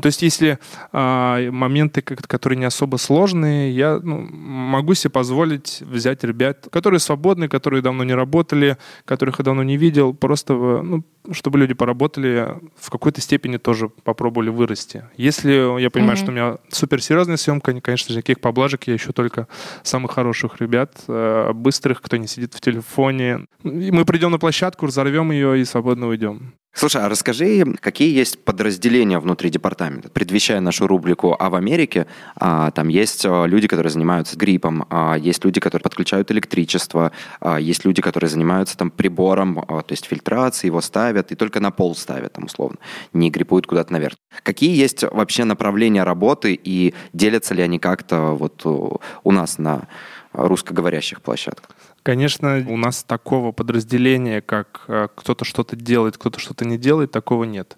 То 0.00 0.06
есть 0.06 0.22
если 0.22 0.58
а, 0.92 1.38
моменты, 1.50 2.02
которые 2.02 2.58
не 2.58 2.64
особо 2.64 2.96
сложные, 2.96 3.70
я 3.74 3.98
ну, 4.02 4.18
могу 4.30 4.94
себе 4.94 5.10
позволить 5.10 5.80
взять 5.82 6.24
ребят, 6.24 6.68
которые 6.70 7.00
свободны, 7.00 7.48
которые 7.48 7.82
давно 7.82 8.04
не 8.04 8.14
работали, 8.14 8.76
которых 9.04 9.38
я 9.38 9.44
давно 9.44 9.62
не 9.62 9.76
видел, 9.76 10.14
просто 10.14 10.54
в- 10.54 10.82
ну, 10.82 11.04
чтобы 11.32 11.58
люди 11.58 11.74
поработали, 11.74 12.54
в 12.78 12.90
какой-то 12.90 13.20
степени 13.20 13.56
тоже 13.58 13.88
попробовали 13.88 14.48
вырасти. 14.48 15.04
Если 15.16 15.52
я 15.80 15.90
понимаю, 15.90 16.16
Мгм. 16.16 16.22
что 16.22 16.30
у 16.30 16.34
меня 16.34 16.56
суперсерьезная 16.70 17.36
съемка, 17.36 17.78
конечно 17.80 18.12
же, 18.12 18.18
никаких 18.18 18.40
поблажек, 18.40 18.84
я 18.84 18.96
ищу 18.96 19.12
только 19.12 19.46
самых 19.82 20.12
хороших 20.12 20.60
ребят, 20.60 20.92
э, 21.08 21.52
быстрых, 21.52 22.00
кто 22.02 22.16
не 22.16 22.26
сидит 22.26 22.54
в 22.54 22.60
телефоне. 22.60 23.46
И 23.64 23.90
мы 23.92 24.04
придем 24.04 24.30
на 24.30 24.38
площадку, 24.38 24.86
разорвем 24.86 25.30
ее 25.30 25.60
и 25.60 25.64
свободно 25.64 26.08
уйдем. 26.08 26.54
Слушай, 26.72 27.02
а 27.02 27.08
расскажи, 27.08 27.64
какие 27.80 28.16
есть 28.16 28.44
подразделения 28.44 29.18
внутри 29.18 29.50
департамента? 29.50 30.08
Предвещая 30.08 30.60
нашу 30.60 30.86
рубрику 30.86 31.34
«А 31.38 31.50
в 31.50 31.56
Америке», 31.56 32.06
а, 32.36 32.70
там 32.70 32.86
есть 32.88 33.26
а, 33.26 33.44
люди, 33.44 33.66
которые 33.66 33.90
занимаются 33.90 34.36
гриппом, 34.38 34.86
а, 34.88 35.16
есть 35.16 35.44
люди, 35.44 35.60
которые 35.60 35.82
подключают 35.82 36.30
электричество, 36.30 37.10
а, 37.40 37.58
есть 37.58 37.84
люди, 37.84 38.00
которые 38.00 38.30
занимаются 38.30 38.78
там 38.78 38.90
прибором, 38.92 39.58
а, 39.58 39.82
то 39.82 39.92
есть 39.92 40.06
фильтрацией, 40.06 40.68
его 40.68 40.80
ставят 40.80 41.32
и 41.32 41.34
только 41.34 41.58
на 41.58 41.72
пол 41.72 41.96
ставят, 41.96 42.34
там 42.34 42.44
условно, 42.44 42.78
не 43.12 43.30
гриппуют 43.30 43.66
куда-то 43.66 43.92
наверх. 43.92 44.14
Какие 44.44 44.74
есть 44.74 45.02
вообще 45.02 45.44
направления 45.44 46.04
работы 46.04 46.54
и 46.54 46.94
делятся 47.12 47.52
ли 47.52 47.62
они 47.62 47.80
как-то 47.80 48.36
вот 48.36 48.64
у 48.64 49.32
нас 49.32 49.58
на 49.58 49.88
русскоговорящих 50.32 51.20
площадках? 51.20 51.74
Конечно, 52.02 52.64
у 52.68 52.76
нас 52.76 53.02
такого 53.02 53.52
подразделения, 53.52 54.40
как 54.40 54.84
э, 54.88 55.08
кто-то 55.14 55.44
что-то 55.44 55.76
делает, 55.76 56.16
кто-то 56.16 56.40
что-то 56.40 56.64
не 56.64 56.78
делает, 56.78 57.10
такого 57.10 57.44
нет. 57.44 57.76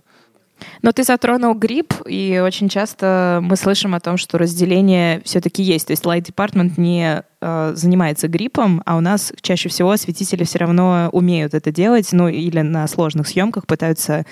Но 0.83 0.93
ты 0.93 1.03
затронул 1.03 1.55
грипп, 1.55 1.95
и 2.07 2.41
очень 2.45 2.69
часто 2.69 3.41
мы 3.43 3.57
слышим 3.57 3.95
о 3.95 4.01
том, 4.01 4.17
что 4.17 4.39
разделение 4.39 5.21
все-таки 5.25 5.63
есть. 5.63 5.89
То 5.89 5.93
есть 5.93 6.05
Light 6.05 6.25
Department 6.25 6.75
не 6.77 7.25
э, 7.41 7.73
занимается 7.75 8.29
гриппом, 8.29 8.83
а 8.87 8.97
у 8.97 9.01
нас 9.01 9.33
чаще 9.41 9.69
всего 9.69 9.91
осветители 9.91 10.45
все 10.45 10.59
равно 10.59 11.09
умеют 11.13 11.55
это 11.55 11.73
делать, 11.73 12.09
ну 12.13 12.29
или 12.29 12.61
на 12.61 12.87
сложных 12.87 13.27
съемках 13.27 13.67
пытаются 13.67 14.25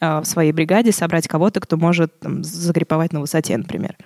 э, 0.00 0.20
в 0.20 0.24
своей 0.24 0.52
бригаде 0.52 0.92
собрать 0.92 1.28
кого-то, 1.28 1.60
кто 1.60 1.76
может 1.76 2.18
там, 2.20 2.42
загриповать 2.42 3.12
на 3.12 3.20
высоте, 3.20 3.56
например. 3.56 3.96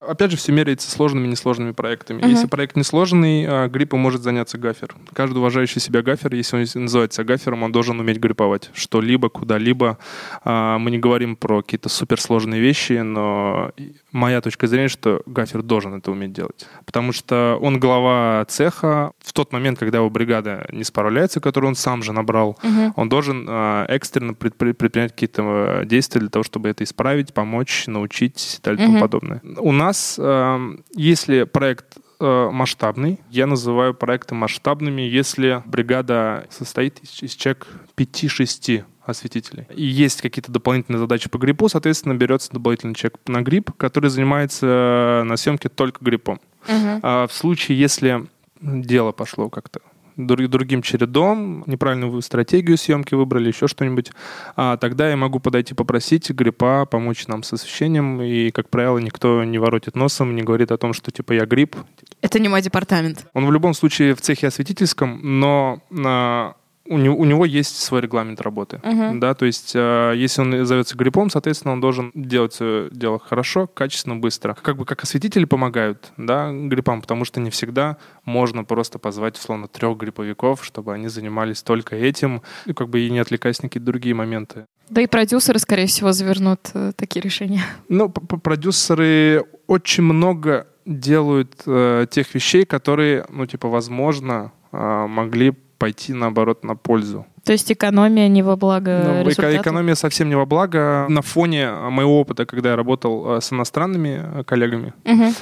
Опять 0.00 0.30
же, 0.30 0.36
все 0.36 0.52
меряется 0.52 0.88
сложными 0.88 1.26
и 1.26 1.30
несложными 1.30 1.72
проектами. 1.72 2.22
Uh-huh. 2.22 2.30
Если 2.30 2.46
проект 2.46 2.76
несложный, 2.76 3.44
а, 3.48 3.66
гриппом 3.66 3.98
может 3.98 4.22
заняться 4.22 4.56
гафер. 4.56 4.94
Каждый 5.12 5.38
уважающий 5.38 5.80
себя 5.80 6.02
гафер, 6.02 6.32
если 6.34 6.56
он 6.56 6.82
называется 6.84 7.24
гафером, 7.24 7.64
он 7.64 7.72
должен 7.72 7.98
уметь 7.98 8.18
гриповать 8.18 8.70
что-либо, 8.74 9.28
куда-либо. 9.28 9.98
А, 10.44 10.78
мы 10.78 10.92
не 10.92 10.98
говорим 10.98 11.34
про 11.34 11.62
какие-то 11.62 11.88
суперсложные 11.88 12.60
вещи, 12.60 12.92
но 12.92 13.72
моя 14.12 14.40
точка 14.40 14.68
зрения, 14.68 14.86
что 14.86 15.20
гафер 15.26 15.62
должен 15.62 15.94
это 15.94 16.12
уметь 16.12 16.32
делать. 16.32 16.68
Потому 16.86 17.10
что 17.10 17.58
он 17.60 17.80
глава 17.80 18.44
цеха. 18.48 19.10
В 19.18 19.32
тот 19.32 19.52
момент, 19.52 19.80
когда 19.80 19.98
его 19.98 20.10
бригада 20.10 20.64
не 20.70 20.84
справляется, 20.84 21.40
которую 21.40 21.70
он 21.70 21.74
сам 21.74 22.04
же 22.04 22.12
набрал, 22.12 22.56
uh-huh. 22.62 22.92
он 22.94 23.08
должен 23.08 23.46
а, 23.48 23.84
экстренно 23.88 24.34
предпринять 24.34 25.10
какие-то 25.10 25.82
действия 25.84 26.20
для 26.20 26.30
того, 26.30 26.44
чтобы 26.44 26.68
это 26.68 26.84
исправить, 26.84 27.34
помочь, 27.34 27.88
научить 27.88 28.58
и 28.58 28.62
так 28.62 28.76
далее 28.76 28.84
uh-huh. 28.84 28.92
тому 28.92 29.00
подобное. 29.00 29.42
У 29.58 29.72
нас 29.72 29.87
нас, 29.88 30.16
эм, 30.18 30.84
если 30.94 31.44
проект 31.44 31.96
э, 32.20 32.48
масштабный. 32.52 33.20
Я 33.30 33.46
называю 33.46 33.94
проекты 33.94 34.34
масштабными, 34.34 35.02
если 35.02 35.62
бригада 35.66 36.46
состоит 36.50 36.98
из, 36.98 37.22
из 37.22 37.34
человек 37.34 37.68
5-6 37.96 38.84
осветителей. 39.04 39.66
И 39.74 39.84
есть 39.84 40.20
какие-то 40.20 40.52
дополнительные 40.52 40.98
задачи 40.98 41.30
по 41.30 41.38
гриппу, 41.38 41.68
соответственно, 41.68 42.14
берется 42.14 42.50
дополнительный 42.52 42.94
человек 42.94 43.18
на 43.26 43.40
грипп, 43.40 43.72
который 43.76 44.10
занимается 44.10 44.66
э, 44.66 45.22
на 45.22 45.36
съемке 45.36 45.68
только 45.68 46.04
гриппом. 46.04 46.40
Uh-huh. 46.66 47.00
А 47.02 47.26
в 47.26 47.32
случае, 47.32 47.78
если 47.78 48.26
дело 48.60 49.12
пошло 49.12 49.48
как-то 49.48 49.80
другим 50.18 50.82
чередом, 50.82 51.64
неправильную 51.66 52.20
стратегию 52.22 52.76
съемки 52.76 53.14
выбрали, 53.14 53.48
еще 53.48 53.68
что-нибудь, 53.68 54.10
а 54.56 54.76
тогда 54.76 55.08
я 55.08 55.16
могу 55.16 55.38
подойти 55.38 55.74
попросить 55.74 56.30
гриппа 56.30 56.86
помочь 56.86 57.26
нам 57.28 57.42
с 57.42 57.52
освещением, 57.52 58.20
и, 58.20 58.50
как 58.50 58.68
правило, 58.68 58.98
никто 58.98 59.44
не 59.44 59.58
воротит 59.58 59.96
носом, 59.96 60.34
не 60.34 60.42
говорит 60.42 60.72
о 60.72 60.76
том, 60.76 60.92
что, 60.92 61.10
типа, 61.10 61.32
я 61.32 61.46
грипп. 61.46 61.76
Это 62.20 62.38
не 62.38 62.48
мой 62.48 62.62
департамент. 62.62 63.26
Он 63.32 63.46
в 63.46 63.52
любом 63.52 63.74
случае 63.74 64.14
в 64.14 64.20
цехе 64.20 64.48
осветительском, 64.48 65.20
но 65.22 65.82
а, 66.04 66.54
у 66.88 66.98
него, 66.98 67.16
у 67.16 67.24
него 67.24 67.44
есть 67.44 67.80
свой 67.80 68.00
регламент 68.00 68.40
работы. 68.40 68.80
Uh-huh. 68.82 69.18
Да, 69.18 69.34
то 69.34 69.46
есть, 69.46 69.72
э, 69.74 70.14
если 70.16 70.40
он 70.40 70.66
зовется 70.66 70.96
гриппом, 70.96 71.30
соответственно, 71.30 71.72
он 71.72 71.80
должен 71.80 72.10
делать 72.14 72.54
свое 72.54 72.88
дело 72.90 73.18
хорошо, 73.18 73.66
качественно, 73.66 74.16
быстро. 74.16 74.56
Как 74.60 74.76
бы 74.76 74.84
как 74.84 75.02
осветители 75.02 75.44
помогают 75.44 76.12
да, 76.16 76.50
гриппам, 76.52 77.00
потому 77.00 77.24
что 77.24 77.40
не 77.40 77.50
всегда 77.50 77.98
можно 78.24 78.64
просто 78.64 78.98
позвать, 78.98 79.36
условно, 79.36 79.68
трех 79.68 79.96
грипповиков, 79.98 80.64
чтобы 80.64 80.94
они 80.94 81.08
занимались 81.08 81.62
только 81.62 81.96
этим, 81.96 82.42
и 82.66 82.72
как 82.72 82.88
бы 82.88 83.00
и 83.00 83.10
не 83.10 83.18
отвлекаясь 83.18 83.62
на 83.62 83.68
какие-то 83.68 83.86
другие 83.86 84.14
моменты. 84.14 84.64
Да 84.88 85.02
и 85.02 85.06
продюсеры, 85.06 85.58
скорее 85.58 85.86
всего, 85.86 86.12
завернут 86.12 86.70
э, 86.72 86.92
такие 86.96 87.20
решения. 87.20 87.62
Ну, 87.88 88.08
продюсеры 88.08 89.44
очень 89.66 90.02
много 90.02 90.66
делают 90.86 91.62
э, 91.66 92.06
тех 92.10 92.34
вещей, 92.34 92.64
которые, 92.64 93.26
ну, 93.28 93.44
типа, 93.46 93.68
возможно, 93.68 94.52
э, 94.72 95.06
могли 95.06 95.54
пойти, 95.78 96.12
наоборот, 96.12 96.64
на 96.64 96.76
пользу. 96.76 97.26
То 97.44 97.52
есть 97.52 97.72
экономия 97.72 98.28
не 98.28 98.42
во 98.42 98.56
благо 98.56 99.22
ну, 99.24 99.30
Экономия 99.30 99.94
совсем 99.94 100.28
не 100.28 100.34
во 100.34 100.44
благо. 100.44 101.06
На 101.08 101.22
фоне 101.22 101.70
моего 101.70 102.20
опыта, 102.20 102.44
когда 102.44 102.70
я 102.70 102.76
работал 102.76 103.36
э, 103.36 103.40
с 103.40 103.52
иностранными 103.52 104.40
э, 104.40 104.44
коллегами 104.44 104.92
угу. 105.04 105.32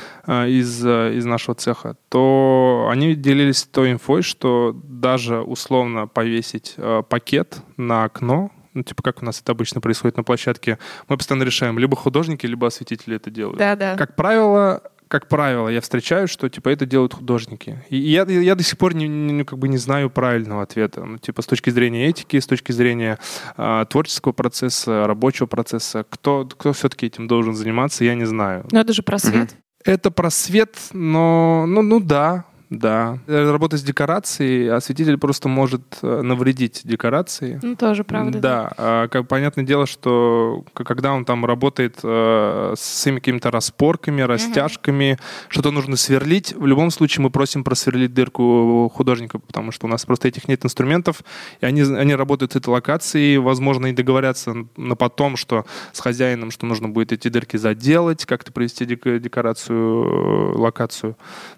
из, 0.47 0.87
из 0.87 1.25
нашего 1.25 1.55
цеха, 1.57 1.97
то 2.09 2.88
они 2.93 3.16
делились 3.16 3.64
той 3.64 3.93
инфой, 3.93 4.23
что 4.23 4.73
даже 4.85 5.40
условно 5.40 6.07
повесить 6.07 6.76
пакет 7.09 7.59
на 7.76 8.05
окно, 8.05 8.50
ну, 8.76 8.83
типа, 8.83 9.02
как 9.02 9.23
у 9.23 9.25
нас 9.25 9.40
это 9.40 9.52
обычно 9.52 9.81
происходит 9.81 10.19
на 10.19 10.23
площадке, 10.23 10.78
мы 11.09 11.16
постоянно 11.16 11.45
решаем, 11.45 11.78
либо 11.78 11.97
художники, 11.97 12.45
либо 12.45 12.66
осветители 12.66 13.16
это 13.16 13.31
делают. 13.31 13.59
Да, 13.59 13.75
да. 13.75 13.97
Как 13.97 14.14
правило, 14.14 14.83
как 15.09 15.29
правило, 15.29 15.69
я 15.69 15.81
встречаю, 15.81 16.27
что 16.27 16.49
типа 16.49 16.69
это 16.71 16.87
делают 16.87 17.15
художники. 17.15 17.83
И 17.91 17.97
я, 17.97 18.25
я 18.25 18.55
до 18.55 18.63
сих 18.63 18.77
пор 18.77 18.95
не, 18.95 19.07
не, 19.07 19.45
как 19.45 19.59
бы 19.59 19.69
не 19.69 19.79
знаю 19.79 20.11
правильного 20.11 20.63
ответа. 20.63 21.05
Ну, 21.05 21.19
типа 21.19 21.43
с 21.43 21.47
точки 21.47 21.71
зрения 21.71 22.09
этики, 22.09 22.39
с 22.41 22.47
точки 22.47 22.73
зрения 22.73 23.19
э, 23.57 23.85
творческого 23.89 24.33
процесса, 24.33 25.07
рабочего 25.07 25.47
процесса, 25.47 26.05
кто, 26.09 26.45
кто 26.45 26.73
все-таки 26.73 27.07
этим 27.07 27.29
должен 27.29 27.55
заниматься, 27.55 28.05
я 28.05 28.15
не 28.15 28.25
знаю. 28.25 28.67
Но 28.73 28.81
это 28.81 28.93
же 28.93 29.03
просвет. 29.03 29.53
Угу. 29.53 29.61
Это 29.85 30.11
просвет, 30.11 30.77
но 30.93 31.65
ну, 31.67 31.83
ну 31.83 32.01
да, 32.01 32.45
да. 32.71 33.19
Работа 33.27 33.77
с 33.77 33.83
декорацией, 33.83 34.69
осветитель 34.69 35.19
просто 35.19 35.49
может 35.49 35.83
э, 36.03 36.23
навредить 36.23 36.81
декорации. 36.85 37.61
Ну, 37.63 37.77
тоже 37.77 38.03
правда. 38.03 38.41
Да. 38.41 38.73
А, 38.77 39.09
как, 39.09 39.29
понятное 39.29 39.65
дело, 39.65 39.87
что 39.87 40.65
когда 40.75 41.13
он 41.13 41.25
там 41.25 41.45
работает 41.47 42.01
э, 42.03 42.75
с 42.77 42.81
своими 42.81 43.21
какими-то 43.21 43.53
распорками, 43.53 44.23
растяжками, 44.23 45.13
угу. 45.13 45.21
что-то 45.49 45.71
нужно 45.71 45.97
сверлить, 45.97 46.55
в 46.57 46.67
любом 46.67 46.91
случае 46.91 47.23
мы 47.23 47.31
просим 47.31 47.63
просверлить 47.63 48.13
дырку 48.13 48.91
художника, 48.93 49.39
потому 49.39 49.71
что 49.71 49.87
у 49.87 49.89
нас 49.89 50.05
просто 50.05 50.27
этих 50.29 50.49
нет 50.49 50.65
инструментов, 50.65 51.23
и 51.61 51.67
они, 51.67 51.83
они 51.83 52.15
работают 52.17 52.53
с 52.53 52.57
этой 52.57 52.71
локацией, 52.71 53.39
возможно, 53.39 53.87
и 53.87 53.93
договорятся 53.93 54.67
на 54.77 54.97
потом, 54.97 55.37
что 55.37 55.67
с 55.93 56.01
хозяином, 56.01 56.51
что 56.51 56.67
нужно 56.67 56.89
будет 56.89 57.13
эти 57.13 57.29
дырки 57.29 57.57
заделать, 57.59 58.27
как-то 58.27 58.51
привести 58.51 58.85
декорацию, 58.87 60.55
э, 60.55 60.59
локацию 60.59 61.17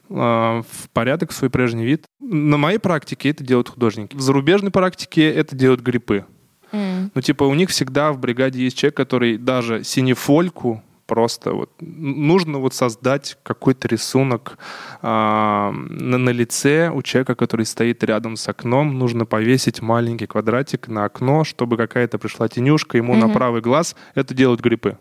в 0.08 0.64
порядок, 0.92 1.30
в 1.30 1.34
свой 1.34 1.50
прежний 1.50 1.84
вид. 1.84 2.04
На 2.20 2.56
моей 2.56 2.78
практике 2.78 3.30
это 3.30 3.44
делают 3.44 3.68
художники. 3.68 4.16
В 4.16 4.20
зарубежной 4.20 4.70
практике 4.70 5.30
это 5.30 5.54
делают 5.54 5.80
гриппы. 5.80 6.24
Mm. 6.72 7.10
Ну, 7.14 7.20
типа, 7.20 7.44
у 7.44 7.54
них 7.54 7.70
всегда 7.70 8.12
в 8.12 8.18
бригаде 8.18 8.60
есть 8.62 8.76
человек, 8.76 8.96
который 8.96 9.38
даже 9.38 9.84
синефольку 9.84 10.82
просто 11.08 11.54
вот 11.54 11.70
нужно 11.80 12.58
вот 12.58 12.74
создать 12.74 13.38
какой-то 13.42 13.88
рисунок 13.88 14.58
э, 15.00 15.06
на, 15.06 16.18
на 16.18 16.30
лице 16.30 16.90
у 16.90 17.02
человека, 17.02 17.34
который 17.34 17.64
стоит 17.64 18.04
рядом 18.04 18.36
с 18.36 18.46
окном. 18.46 18.98
Нужно 18.98 19.24
повесить 19.24 19.80
маленький 19.80 20.26
квадратик 20.26 20.86
на 20.86 21.06
окно, 21.06 21.44
чтобы 21.44 21.78
какая-то 21.78 22.18
пришла 22.18 22.46
тенюшка 22.48 22.98
ему 22.98 23.14
mm-hmm. 23.14 23.26
на 23.26 23.28
правый 23.30 23.62
глаз. 23.62 23.96
Это 24.14 24.34
делают 24.34 24.60
гриппы. 24.60 24.98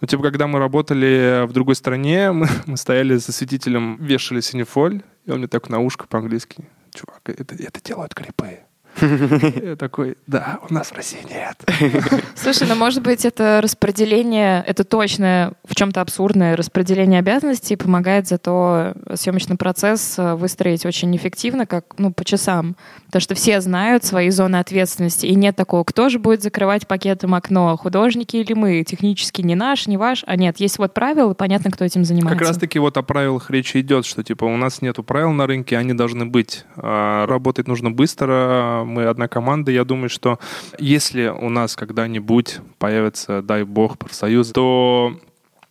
Ну, 0.00 0.06
типа, 0.06 0.22
когда 0.22 0.46
мы 0.46 0.58
работали 0.58 1.46
в 1.46 1.52
другой 1.52 1.74
стране, 1.74 2.32
мы, 2.32 2.48
мы 2.66 2.76
стояли 2.76 3.16
с 3.18 3.28
осветителем, 3.28 3.96
вешали 3.96 4.40
синефоль, 4.40 5.02
и 5.24 5.30
он 5.30 5.38
мне 5.38 5.48
так 5.48 5.68
на 5.68 5.80
ушко 5.80 6.06
по-английски, 6.06 6.64
чувак, 6.94 7.22
это, 7.24 7.54
это 7.54 7.82
делают 7.82 8.14
клипы. 8.14 8.60
Я 9.00 9.76
такой, 9.76 10.16
да, 10.26 10.58
у 10.68 10.72
нас 10.72 10.88
в 10.88 10.94
России 10.94 11.20
нет. 11.28 12.22
Слушай, 12.34 12.66
ну 12.68 12.74
может 12.74 13.02
быть 13.02 13.24
это 13.24 13.60
распределение, 13.62 14.64
это 14.66 14.84
точно 14.84 15.52
в 15.64 15.74
чем-то 15.74 16.00
абсурдное 16.00 16.56
распределение 16.56 17.18
обязанностей 17.18 17.76
помогает 17.76 18.26
зато 18.26 18.94
съемочный 19.14 19.56
процесс 19.56 20.18
э, 20.18 20.34
выстроить 20.34 20.86
очень 20.86 21.14
эффективно, 21.16 21.66
как 21.66 21.84
ну 21.98 22.12
по 22.12 22.24
часам. 22.24 22.76
Потому 23.06 23.20
что 23.20 23.34
все 23.34 23.60
знают 23.60 24.04
свои 24.04 24.30
зоны 24.30 24.56
ответственности, 24.56 25.26
и 25.26 25.34
нет 25.34 25.56
такого, 25.56 25.84
кто 25.84 26.08
же 26.08 26.18
будет 26.18 26.42
закрывать 26.42 26.86
пакетом 26.86 27.34
окно, 27.34 27.76
художники 27.76 28.36
или 28.36 28.52
мы, 28.52 28.82
технически 28.84 29.42
не 29.42 29.54
наш, 29.54 29.86
не 29.86 29.96
ваш, 29.96 30.24
а 30.26 30.36
нет, 30.36 30.58
есть 30.58 30.78
вот 30.78 30.94
правила, 30.94 31.32
и 31.32 31.34
понятно, 31.34 31.70
кто 31.70 31.84
этим 31.84 32.04
занимается. 32.04 32.38
Как 32.38 32.48
раз-таки 32.48 32.78
вот 32.78 32.96
о 32.96 33.02
правилах 33.02 33.50
речи 33.50 33.78
идет, 33.80 34.06
что 34.06 34.22
типа 34.22 34.44
у 34.44 34.56
нас 34.56 34.82
нету 34.82 35.02
правил 35.02 35.32
на 35.32 35.46
рынке, 35.46 35.76
они 35.76 35.92
должны 35.92 36.26
быть. 36.26 36.64
А 36.76 37.26
работать 37.26 37.68
нужно 37.68 37.90
быстро, 37.90 38.84
мы 38.86 39.04
одна 39.04 39.28
команда. 39.28 39.70
Я 39.70 39.84
думаю, 39.84 40.08
что 40.08 40.38
если 40.78 41.26
у 41.28 41.48
нас 41.48 41.76
когда-нибудь 41.76 42.60
появится, 42.78 43.42
дай 43.42 43.64
бог, 43.64 43.98
профсоюз, 43.98 44.52
то 44.52 45.18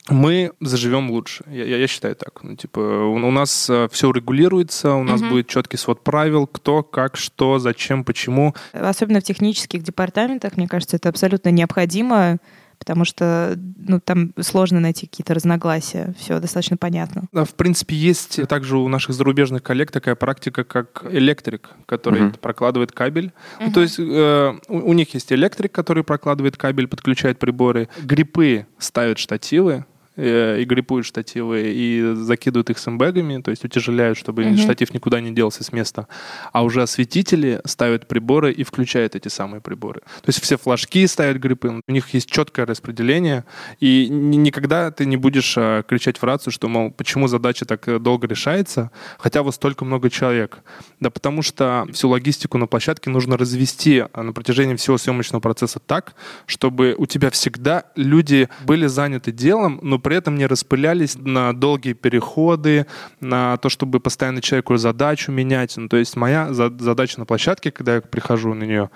мы 0.09 0.51
заживем 0.61 1.09
лучше. 1.09 1.43
Я, 1.47 1.65
я, 1.65 1.77
я 1.77 1.87
считаю 1.87 2.15
так. 2.15 2.43
Ну, 2.43 2.55
типа, 2.55 2.79
у, 2.79 3.15
у 3.15 3.31
нас 3.31 3.69
э, 3.69 3.87
все 3.91 4.11
регулируется, 4.11 4.93
у 4.93 5.03
нас 5.03 5.21
угу. 5.21 5.31
будет 5.31 5.47
четкий 5.47 5.77
свод 5.77 6.03
правил, 6.03 6.45
кто, 6.45 6.83
как, 6.83 7.17
что, 7.17 7.57
зачем, 7.57 8.03
почему. 8.03 8.53
Особенно 8.73 9.19
в 9.19 9.23
технических 9.23 9.81
департаментах, 9.81 10.57
мне 10.57 10.67
кажется, 10.67 10.97
это 10.97 11.09
абсолютно 11.09 11.49
необходимо 11.49 12.37
потому 12.85 13.03
что 13.03 13.57
ну, 13.77 13.99
там 13.99 14.31
сложно 14.39 14.79
найти 14.79 15.07
какие-то 15.07 15.33
разногласия. 15.33 16.13
Все 16.19 16.39
достаточно 16.39 16.77
понятно. 16.77 17.23
Да, 17.31 17.43
в 17.43 17.55
принципе, 17.55 17.95
есть 17.95 18.47
также 18.47 18.77
у 18.77 18.87
наших 18.87 19.15
зарубежных 19.15 19.63
коллег 19.63 19.89
такая 19.89 20.13
практика, 20.13 20.63
как 20.63 21.03
электрик, 21.09 21.71
который 21.87 22.21
uh-huh. 22.21 22.39
прокладывает 22.39 22.91
кабель. 22.91 23.31
Uh-huh. 23.59 23.65
Ну, 23.65 23.71
то 23.71 23.81
есть 23.81 23.95
э, 23.97 24.53
у, 24.67 24.91
у 24.91 24.93
них 24.93 25.15
есть 25.15 25.33
электрик, 25.33 25.71
который 25.71 26.03
прокладывает 26.03 26.57
кабель, 26.57 26.87
подключает 26.87 27.39
приборы. 27.39 27.89
Гриппы 28.03 28.67
ставят 28.77 29.17
штативы, 29.17 29.85
и 30.17 30.65
гриппуют 30.65 31.05
штативы, 31.05 31.63
и 31.65 32.13
закидывают 32.15 32.69
их 32.69 32.77
сэндбэгами, 32.77 33.41
то 33.41 33.51
есть 33.51 33.65
утяжеляют, 33.65 34.17
чтобы 34.17 34.43
mm-hmm. 34.43 34.57
штатив 34.57 34.93
никуда 34.93 35.19
не 35.19 35.31
делся 35.31 35.63
с 35.63 35.71
места. 35.71 36.07
А 36.51 36.63
уже 36.63 36.81
осветители 36.81 37.61
ставят 37.65 38.07
приборы 38.07 38.51
и 38.51 38.63
включают 38.63 39.15
эти 39.15 39.27
самые 39.27 39.61
приборы. 39.61 40.01
То 40.21 40.27
есть 40.27 40.41
все 40.41 40.57
флажки 40.57 41.05
ставят 41.07 41.37
гриппы, 41.37 41.81
у 41.87 41.91
них 41.91 42.13
есть 42.13 42.29
четкое 42.29 42.65
распределение, 42.65 43.45
и 43.79 44.07
никогда 44.09 44.91
ты 44.91 45.05
не 45.05 45.17
будешь 45.17 45.55
а, 45.57 45.83
кричать 45.83 46.17
в 46.17 46.23
рацию, 46.23 46.53
что, 46.53 46.67
мол, 46.67 46.91
почему 46.91 47.27
задача 47.27 47.65
так 47.65 47.87
э, 47.87 47.99
долго 47.99 48.27
решается, 48.27 48.91
хотя 49.17 49.43
вот 49.43 49.55
столько 49.55 49.85
много 49.85 50.09
человек. 50.09 50.59
Да 50.99 51.09
потому 51.09 51.41
что 51.41 51.87
всю 51.93 52.09
логистику 52.09 52.57
на 52.57 52.67
площадке 52.67 53.09
нужно 53.09 53.37
развести 53.37 54.03
а, 54.11 54.23
на 54.23 54.33
протяжении 54.33 54.75
всего 54.75 54.97
съемочного 54.97 55.41
процесса 55.41 55.79
так, 55.79 56.15
чтобы 56.45 56.95
у 56.97 57.05
тебя 57.05 57.29
всегда 57.29 57.85
люди 57.95 58.49
были 58.65 58.87
заняты 58.87 59.31
делом, 59.31 59.79
но 59.81 59.99
при 60.05 60.17
этом 60.17 60.35
не 60.35 60.45
распылялись 60.45 61.15
на 61.17 61.51
долгие 61.51 61.93
переходы, 61.93 62.85
на 63.21 63.57
то, 63.57 63.69
чтобы 63.69 63.99
постоянно 63.99 64.39
человеку 64.39 64.77
задачу 64.77 65.31
менять. 65.31 65.75
Ну, 65.77 65.89
то 65.89 65.97
есть 65.97 66.15
моя 66.15 66.53
задача 66.53 67.19
на 67.19 67.25
площадке, 67.25 67.71
когда 67.71 67.95
я 67.95 68.01
прихожу 68.01 68.53
на 68.53 68.65
нее, 68.65 68.91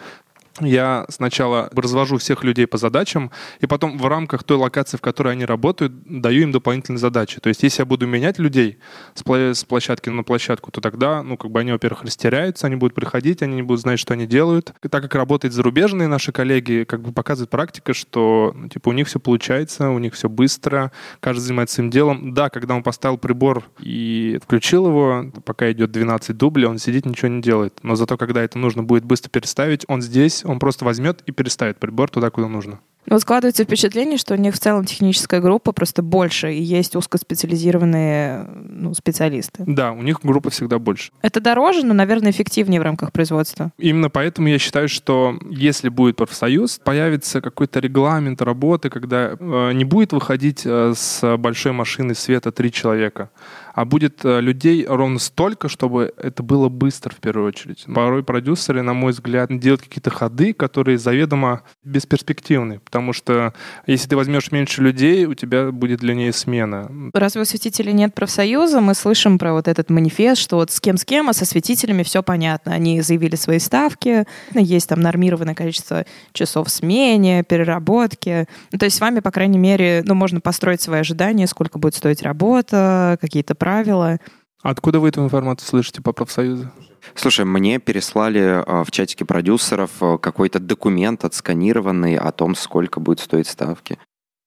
я 0.61 1.05
сначала 1.09 1.69
развожу 1.73 2.17
всех 2.17 2.43
людей 2.43 2.67
по 2.67 2.77
задачам, 2.77 3.31
и 3.59 3.67
потом 3.67 3.97
в 3.97 4.05
рамках 4.07 4.43
той 4.43 4.57
локации, 4.57 4.97
в 4.97 5.01
которой 5.01 5.33
они 5.33 5.45
работают, 5.45 5.93
даю 6.05 6.43
им 6.43 6.51
дополнительные 6.51 6.99
задачи. 6.99 7.39
То 7.39 7.49
есть, 7.49 7.63
если 7.63 7.81
я 7.81 7.85
буду 7.85 8.07
менять 8.07 8.39
людей 8.39 8.79
с 9.13 9.63
площадки 9.63 10.09
на 10.09 10.23
площадку, 10.23 10.71
то 10.71 10.81
тогда, 10.81 11.23
ну, 11.23 11.37
как 11.37 11.51
бы 11.51 11.59
они, 11.59 11.71
во-первых, 11.71 12.03
растеряются, 12.03 12.67
они 12.67 12.75
будут 12.75 12.93
приходить, 12.95 13.41
они 13.41 13.55
не 13.55 13.61
будут 13.61 13.81
знать, 13.81 13.99
что 13.99 14.13
они 14.13 14.27
делают. 14.27 14.73
И 14.83 14.87
так 14.87 15.03
как 15.03 15.15
работают 15.15 15.53
зарубежные 15.53 16.07
наши 16.07 16.31
коллеги, 16.31 16.85
как 16.87 17.01
бы 17.01 17.11
показывает 17.11 17.49
практика, 17.49 17.93
что, 17.93 18.53
ну, 18.55 18.69
типа, 18.69 18.89
у 18.89 18.93
них 18.93 19.07
все 19.07 19.19
получается, 19.19 19.89
у 19.89 19.99
них 19.99 20.13
все 20.13 20.29
быстро, 20.29 20.91
каждый 21.19 21.41
занимается 21.41 21.75
своим 21.75 21.89
делом. 21.89 22.33
Да, 22.33 22.49
когда 22.49 22.75
он 22.75 22.83
поставил 22.83 23.17
прибор 23.17 23.63
и 23.79 24.39
включил 24.43 24.87
его, 24.87 25.31
пока 25.45 25.71
идет 25.71 25.91
12 25.91 26.35
дублей, 26.37 26.65
он 26.65 26.77
сидит, 26.77 27.05
ничего 27.05 27.29
не 27.29 27.41
делает. 27.41 27.79
Но 27.83 27.95
зато, 27.95 28.17
когда 28.17 28.41
это 28.41 28.57
нужно 28.57 28.83
будет 28.83 29.05
быстро 29.05 29.29
переставить, 29.29 29.85
он 29.87 30.01
здесь, 30.01 30.43
он 30.49 30.59
просто 30.59 30.85
возьмет 30.85 31.21
и 31.25 31.31
переставит 31.31 31.77
прибор 31.77 32.09
туда, 32.09 32.29
куда 32.29 32.47
нужно. 32.47 32.79
Вот 33.07 33.21
складывается 33.21 33.63
впечатление, 33.63 34.17
что 34.17 34.35
у 34.35 34.37
них 34.37 34.53
в 34.53 34.59
целом 34.59 34.85
техническая 34.85 35.41
группа 35.41 35.71
просто 35.71 36.03
больше, 36.03 36.53
и 36.53 36.61
есть 36.61 36.95
узкоспециализированные 36.95 38.45
ну, 38.69 38.93
специалисты. 38.93 39.63
Да, 39.65 39.93
у 39.93 40.01
них 40.01 40.19
группа 40.21 40.49
всегда 40.51 40.77
больше. 40.77 41.11
Это 41.21 41.39
дороже, 41.39 41.83
но, 41.85 41.93
наверное, 41.93 42.31
эффективнее 42.31 42.79
в 42.79 42.83
рамках 42.83 43.11
производства. 43.11 43.71
Именно 43.79 44.09
поэтому 44.09 44.49
я 44.49 44.59
считаю, 44.59 44.89
что 44.89 45.39
если 45.49 45.89
будет 45.89 46.17
профсоюз, 46.17 46.79
появится 46.83 47.41
какой-то 47.41 47.79
регламент 47.79 48.41
работы, 48.41 48.89
когда 48.89 49.35
э, 49.39 49.71
не 49.73 49.85
будет 49.85 50.13
выходить 50.13 50.61
э, 50.65 50.93
с 50.95 51.37
большой 51.37 51.71
машины 51.71 52.13
света 52.13 52.51
три 52.51 52.71
человека, 52.71 53.29
а 53.73 53.85
будет 53.85 54.23
э, 54.23 54.41
людей 54.41 54.85
ровно 54.87 55.19
столько, 55.19 55.69
чтобы 55.69 56.13
это 56.17 56.43
было 56.43 56.69
быстро 56.69 57.13
в 57.13 57.17
первую 57.17 57.47
очередь. 57.47 57.85
Порой 57.93 58.23
продюсеры, 58.23 58.81
на 58.81 58.93
мой 58.93 59.11
взгляд, 59.11 59.49
делают 59.59 59.81
какие-то 59.81 60.09
ходы, 60.09 60.53
которые 60.53 60.97
заведомо 60.97 61.61
бесперспективны, 61.83 62.79
потому 62.79 63.13
что 63.13 63.53
если 63.87 64.09
ты 64.09 64.15
возьмешь 64.15 64.51
меньше 64.51 64.81
людей, 64.81 65.25
у 65.25 65.33
тебя 65.33 65.71
будет 65.71 65.99
длиннее 65.99 66.33
смена. 66.33 66.91
Раз 67.13 67.35
у 67.35 67.41
осветителей 67.41 67.93
нет 67.93 68.13
профсоюза, 68.13 68.81
мы 68.81 68.93
слышим 68.93 69.37
про 69.37 69.53
вот 69.53 69.67
этот 69.67 69.89
манифест, 69.89 70.41
что 70.41 70.57
вот 70.57 70.71
с 70.71 70.79
кем 70.79 70.97
с 70.97 71.05
кем, 71.05 71.29
а 71.29 71.33
с 71.33 71.41
осветителями 71.41 72.03
все 72.03 72.23
понятно. 72.23 72.73
Они 72.73 73.01
заявили 73.01 73.35
свои 73.35 73.59
ставки, 73.59 74.25
есть 74.53 74.89
там 74.89 75.01
нормированное 75.01 75.55
количество 75.55 76.05
часов 76.33 76.67
в 76.67 76.71
смене, 76.71 77.43
переработки. 77.43 78.45
Ну, 78.71 78.79
то 78.79 78.85
есть 78.85 78.97
с 78.97 79.01
вами, 79.01 79.19
по 79.19 79.31
крайней 79.31 79.57
мере, 79.57 80.03
ну, 80.05 80.15
можно 80.15 80.41
построить 80.41 80.81
свои 80.81 80.99
ожидания, 80.99 81.47
сколько 81.47 81.79
будет 81.79 81.95
стоить 81.95 82.21
работа, 82.21 83.17
какие-то 83.21 83.55
правила. 83.59 84.17
Откуда 84.63 84.99
вы 84.99 85.09
эту 85.09 85.23
информацию 85.23 85.67
слышите 85.67 86.01
по 86.01 86.11
профсоюзу? 86.11 86.71
Слушай, 87.15 87.45
мне 87.45 87.79
переслали 87.79 88.63
а, 88.65 88.83
в 88.83 88.91
чатике 88.91 89.25
продюсеров 89.25 89.91
а, 90.01 90.17
какой-то 90.17 90.59
документ 90.59 91.23
отсканированный 91.23 92.17
о 92.17 92.31
том, 92.31 92.55
сколько 92.55 92.99
будет 92.99 93.19
стоить 93.19 93.47
ставки. 93.47 93.97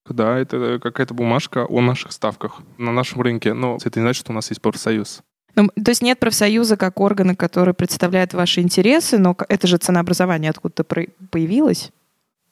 Да, 0.08 0.36
это 0.36 0.78
какая-то 0.82 1.14
бумажка 1.14 1.64
о 1.64 1.80
наших 1.80 2.12
ставках 2.12 2.60
на 2.76 2.92
нашем 2.92 3.22
рынке, 3.22 3.54
но 3.54 3.78
это 3.82 4.00
не 4.00 4.04
значит, 4.04 4.20
что 4.20 4.32
у 4.32 4.34
нас 4.34 4.50
есть 4.50 4.60
профсоюз. 4.60 5.22
Ну, 5.54 5.68
то 5.68 5.90
есть 5.90 6.02
нет 6.02 6.18
профсоюза 6.18 6.76
как 6.76 6.98
органа, 7.00 7.36
который 7.36 7.74
представляет 7.74 8.34
ваши 8.34 8.60
интересы, 8.60 9.18
но 9.18 9.36
это 9.48 9.66
же 9.66 9.76
ценообразование 9.76 10.50
откуда-то 10.50 10.84
появилось? 11.30 11.92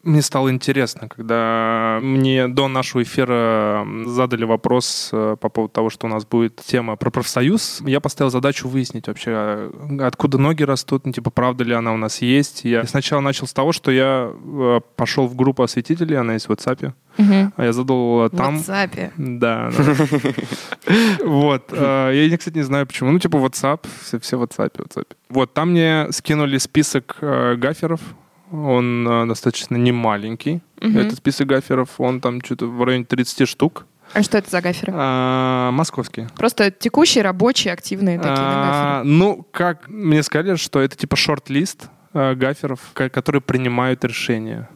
Мне 0.02 0.22
стало 0.22 0.50
интересно, 0.50 1.08
когда 1.08 1.98
мне 2.00 2.48
до 2.48 2.68
нашего 2.68 3.02
эфира 3.02 3.86
задали 4.06 4.44
вопрос 4.44 5.10
э, 5.12 5.36
по 5.38 5.50
поводу 5.50 5.74
того, 5.74 5.90
что 5.90 6.06
у 6.06 6.10
нас 6.10 6.24
будет 6.24 6.56
тема 6.56 6.96
про 6.96 7.10
профсоюз. 7.10 7.82
Я 7.84 8.00
поставил 8.00 8.30
задачу 8.30 8.66
выяснить 8.66 9.08
вообще, 9.08 9.30
а, 9.34 9.98
откуда 10.06 10.38
ноги 10.38 10.62
растут, 10.62 11.04
ну, 11.04 11.12
типа, 11.12 11.30
правда 11.30 11.64
ли 11.64 11.74
она 11.74 11.92
у 11.92 11.98
нас 11.98 12.22
есть. 12.22 12.64
Я 12.64 12.84
сначала 12.84 13.20
начал 13.20 13.46
с 13.46 13.52
того, 13.52 13.72
что 13.72 13.90
я 13.90 14.32
э, 14.32 14.80
пошел 14.96 15.26
в 15.26 15.36
группу 15.36 15.62
осветителей, 15.62 16.18
она 16.18 16.32
есть 16.32 16.48
в 16.48 16.50
WhatsApp. 16.50 16.94
Угу. 17.18 17.52
А 17.56 17.64
я 17.64 17.72
задал 17.74 18.30
там... 18.30 18.58
В 18.58 18.68
WhatsApp? 18.68 19.12
Да. 19.18 19.70
Вот. 21.22 21.64
Э, 21.72 22.10
я, 22.14 22.38
кстати, 22.38 22.56
не 22.56 22.62
знаю 22.62 22.86
почему. 22.86 23.10
Ну, 23.10 23.18
типа 23.18 23.36
WhatsApp, 23.36 23.86
все, 24.02 24.18
все 24.18 24.38
в 24.38 24.42
WhatsApp, 24.42 24.76
WhatsApp. 24.76 25.08
Вот, 25.28 25.52
там 25.52 25.72
мне 25.72 26.06
скинули 26.10 26.56
список 26.56 27.18
гаферов, 27.20 28.00
он 28.50 29.06
э, 29.08 29.26
достаточно 29.26 29.76
не 29.76 29.92
маленький, 29.92 30.60
угу. 30.80 30.98
этот 30.98 31.18
список 31.18 31.48
гаферов. 31.48 32.00
Он 32.00 32.20
там 32.20 32.40
что-то 32.44 32.66
в 32.66 32.82
районе 32.84 33.04
30 33.04 33.48
штук. 33.48 33.86
А 34.12 34.22
что 34.22 34.38
это 34.38 34.50
за 34.50 34.60
гаферы? 34.60 34.92
А, 34.96 35.70
московские. 35.70 36.28
Просто 36.36 36.70
текущие, 36.70 37.22
рабочие, 37.22 37.72
активные 37.72 38.18
такие 38.18 38.34
а, 38.36 38.98
гаферы? 38.98 39.14
Ну, 39.16 39.46
как 39.52 39.88
мне 39.88 40.22
сказали, 40.22 40.56
что 40.56 40.80
это 40.80 40.96
типа 40.96 41.16
шорт-лист 41.16 41.88
а, 42.12 42.34
гаферов, 42.34 42.80
которые 42.92 43.40
принимают 43.40 44.04
решения. 44.04 44.68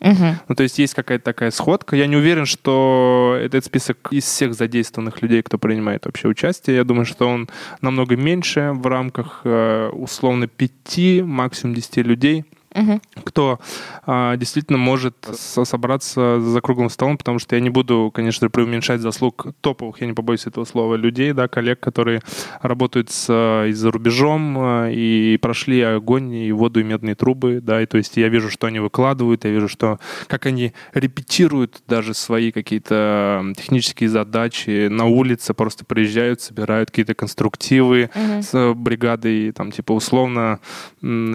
Угу. 0.00 0.24
Ну, 0.48 0.54
то 0.54 0.62
есть 0.62 0.78
есть 0.78 0.94
какая-то 0.94 1.24
такая 1.24 1.50
сходка. 1.50 1.94
Я 1.94 2.06
не 2.06 2.16
уверен, 2.16 2.46
что 2.46 3.38
этот 3.38 3.66
список 3.66 4.08
из 4.10 4.24
всех 4.24 4.54
задействованных 4.54 5.20
людей, 5.20 5.42
кто 5.42 5.58
принимает 5.58 6.06
вообще 6.06 6.28
участие, 6.28 6.76
я 6.76 6.84
думаю, 6.84 7.04
что 7.04 7.28
он 7.28 7.50
намного 7.82 8.16
меньше 8.16 8.72
в 8.72 8.86
рамках 8.86 9.42
э, 9.44 9.90
условно 9.92 10.46
5, 10.46 11.22
максимум 11.22 11.74
10 11.74 11.96
людей 11.98 12.46
угу. 12.74 13.00
кто 13.24 13.60
а, 14.06 14.36
действительно 14.36 14.78
может 14.78 15.16
со 15.32 15.64
собраться 15.64 16.40
за 16.40 16.60
круглым 16.60 16.90
столом, 16.90 17.18
потому 17.18 17.38
что 17.38 17.56
я 17.56 17.60
не 17.60 17.70
буду, 17.70 18.10
конечно, 18.14 18.48
преуменьшать 18.50 19.00
заслуг 19.00 19.46
топовых, 19.60 20.00
я 20.00 20.06
не 20.06 20.12
побоюсь 20.12 20.46
этого 20.46 20.64
слова, 20.64 20.94
людей, 20.94 21.32
да, 21.32 21.48
коллег, 21.48 21.80
которые 21.80 22.22
работают 22.60 23.10
с, 23.10 23.64
и 23.68 23.72
за 23.72 23.90
рубежом 23.90 24.56
а, 24.58 24.88
и 24.90 25.36
прошли 25.38 25.80
огонь, 25.82 26.32
и 26.34 26.52
воду, 26.52 26.80
и 26.80 26.84
медные 26.84 27.14
трубы, 27.14 27.60
да, 27.62 27.82
и 27.82 27.86
то 27.86 27.98
есть 27.98 28.16
я 28.16 28.28
вижу, 28.28 28.50
что 28.50 28.66
они 28.66 28.78
выкладывают, 28.78 29.44
я 29.44 29.50
вижу, 29.50 29.68
что 29.68 29.98
как 30.26 30.46
они 30.46 30.72
репетируют 30.94 31.82
даже 31.86 32.14
свои 32.14 32.52
какие-то 32.52 33.44
технические 33.56 34.08
задачи 34.08 34.88
на 34.88 35.06
улице, 35.06 35.54
просто 35.54 35.84
приезжают, 35.84 36.40
собирают 36.40 36.90
какие-то 36.90 37.14
конструктивы 37.14 38.10
угу. 38.14 38.42
с 38.42 38.74
бригадой, 38.74 39.52
там, 39.52 39.72
типа, 39.72 39.92
условно, 39.92 40.60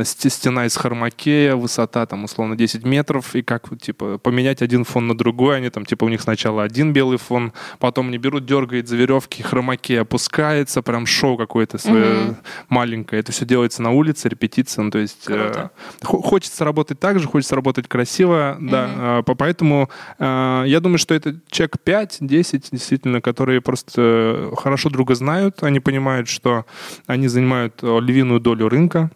стена 0.03 0.65
из 0.65 0.75
хармаки 0.75 1.24
хоккея, 1.25 1.55
высота 1.55 2.05
там 2.05 2.23
условно 2.23 2.55
10 2.55 2.85
метров, 2.85 3.35
и 3.35 3.41
как 3.41 3.69
типа 3.79 4.17
поменять 4.19 4.61
один 4.61 4.83
фон 4.83 5.07
на 5.07 5.17
другой, 5.17 5.57
они 5.57 5.69
там 5.69 5.85
типа 5.85 6.05
у 6.05 6.09
них 6.09 6.21
сначала 6.21 6.63
один 6.63 6.93
белый 6.93 7.17
фон, 7.17 7.51
потом 7.79 8.07
они 8.07 8.17
берут, 8.17 8.45
дергает 8.45 8.87
за 8.87 8.95
веревки, 8.95 9.41
хромакей 9.41 10.01
опускается, 10.01 10.81
прям 10.81 11.05
шоу 11.05 11.37
какое-то 11.37 11.77
свое 11.77 12.05
mm-hmm. 12.05 12.35
маленькое. 12.69 13.19
Это 13.19 13.31
все 13.31 13.45
делается 13.45 13.81
на 13.81 13.91
улице, 13.91 14.29
репетиция, 14.29 14.83
ну 14.83 14.91
то 14.91 14.99
есть 14.99 15.25
э, 15.27 15.69
хочется 16.03 16.63
работать 16.63 16.99
так 16.99 17.19
же, 17.19 17.27
хочется 17.27 17.55
работать 17.55 17.87
красиво, 17.87 18.57
mm-hmm. 18.59 18.69
да, 18.69 19.21
э, 19.27 19.35
поэтому 19.37 19.89
э, 20.19 20.63
я 20.67 20.79
думаю, 20.79 20.99
что 20.99 21.15
это 21.15 21.39
человек 21.49 21.77
5-10 21.83 22.67
действительно, 22.71 23.21
которые 23.21 23.61
просто 23.61 24.51
хорошо 24.57 24.89
друга 24.89 25.15
знают, 25.15 25.63
они 25.63 25.79
понимают, 25.79 26.27
что 26.27 26.65
они 27.07 27.27
занимают 27.27 27.81
львиную 27.81 28.39
долю 28.39 28.69
рынка, 28.69 29.09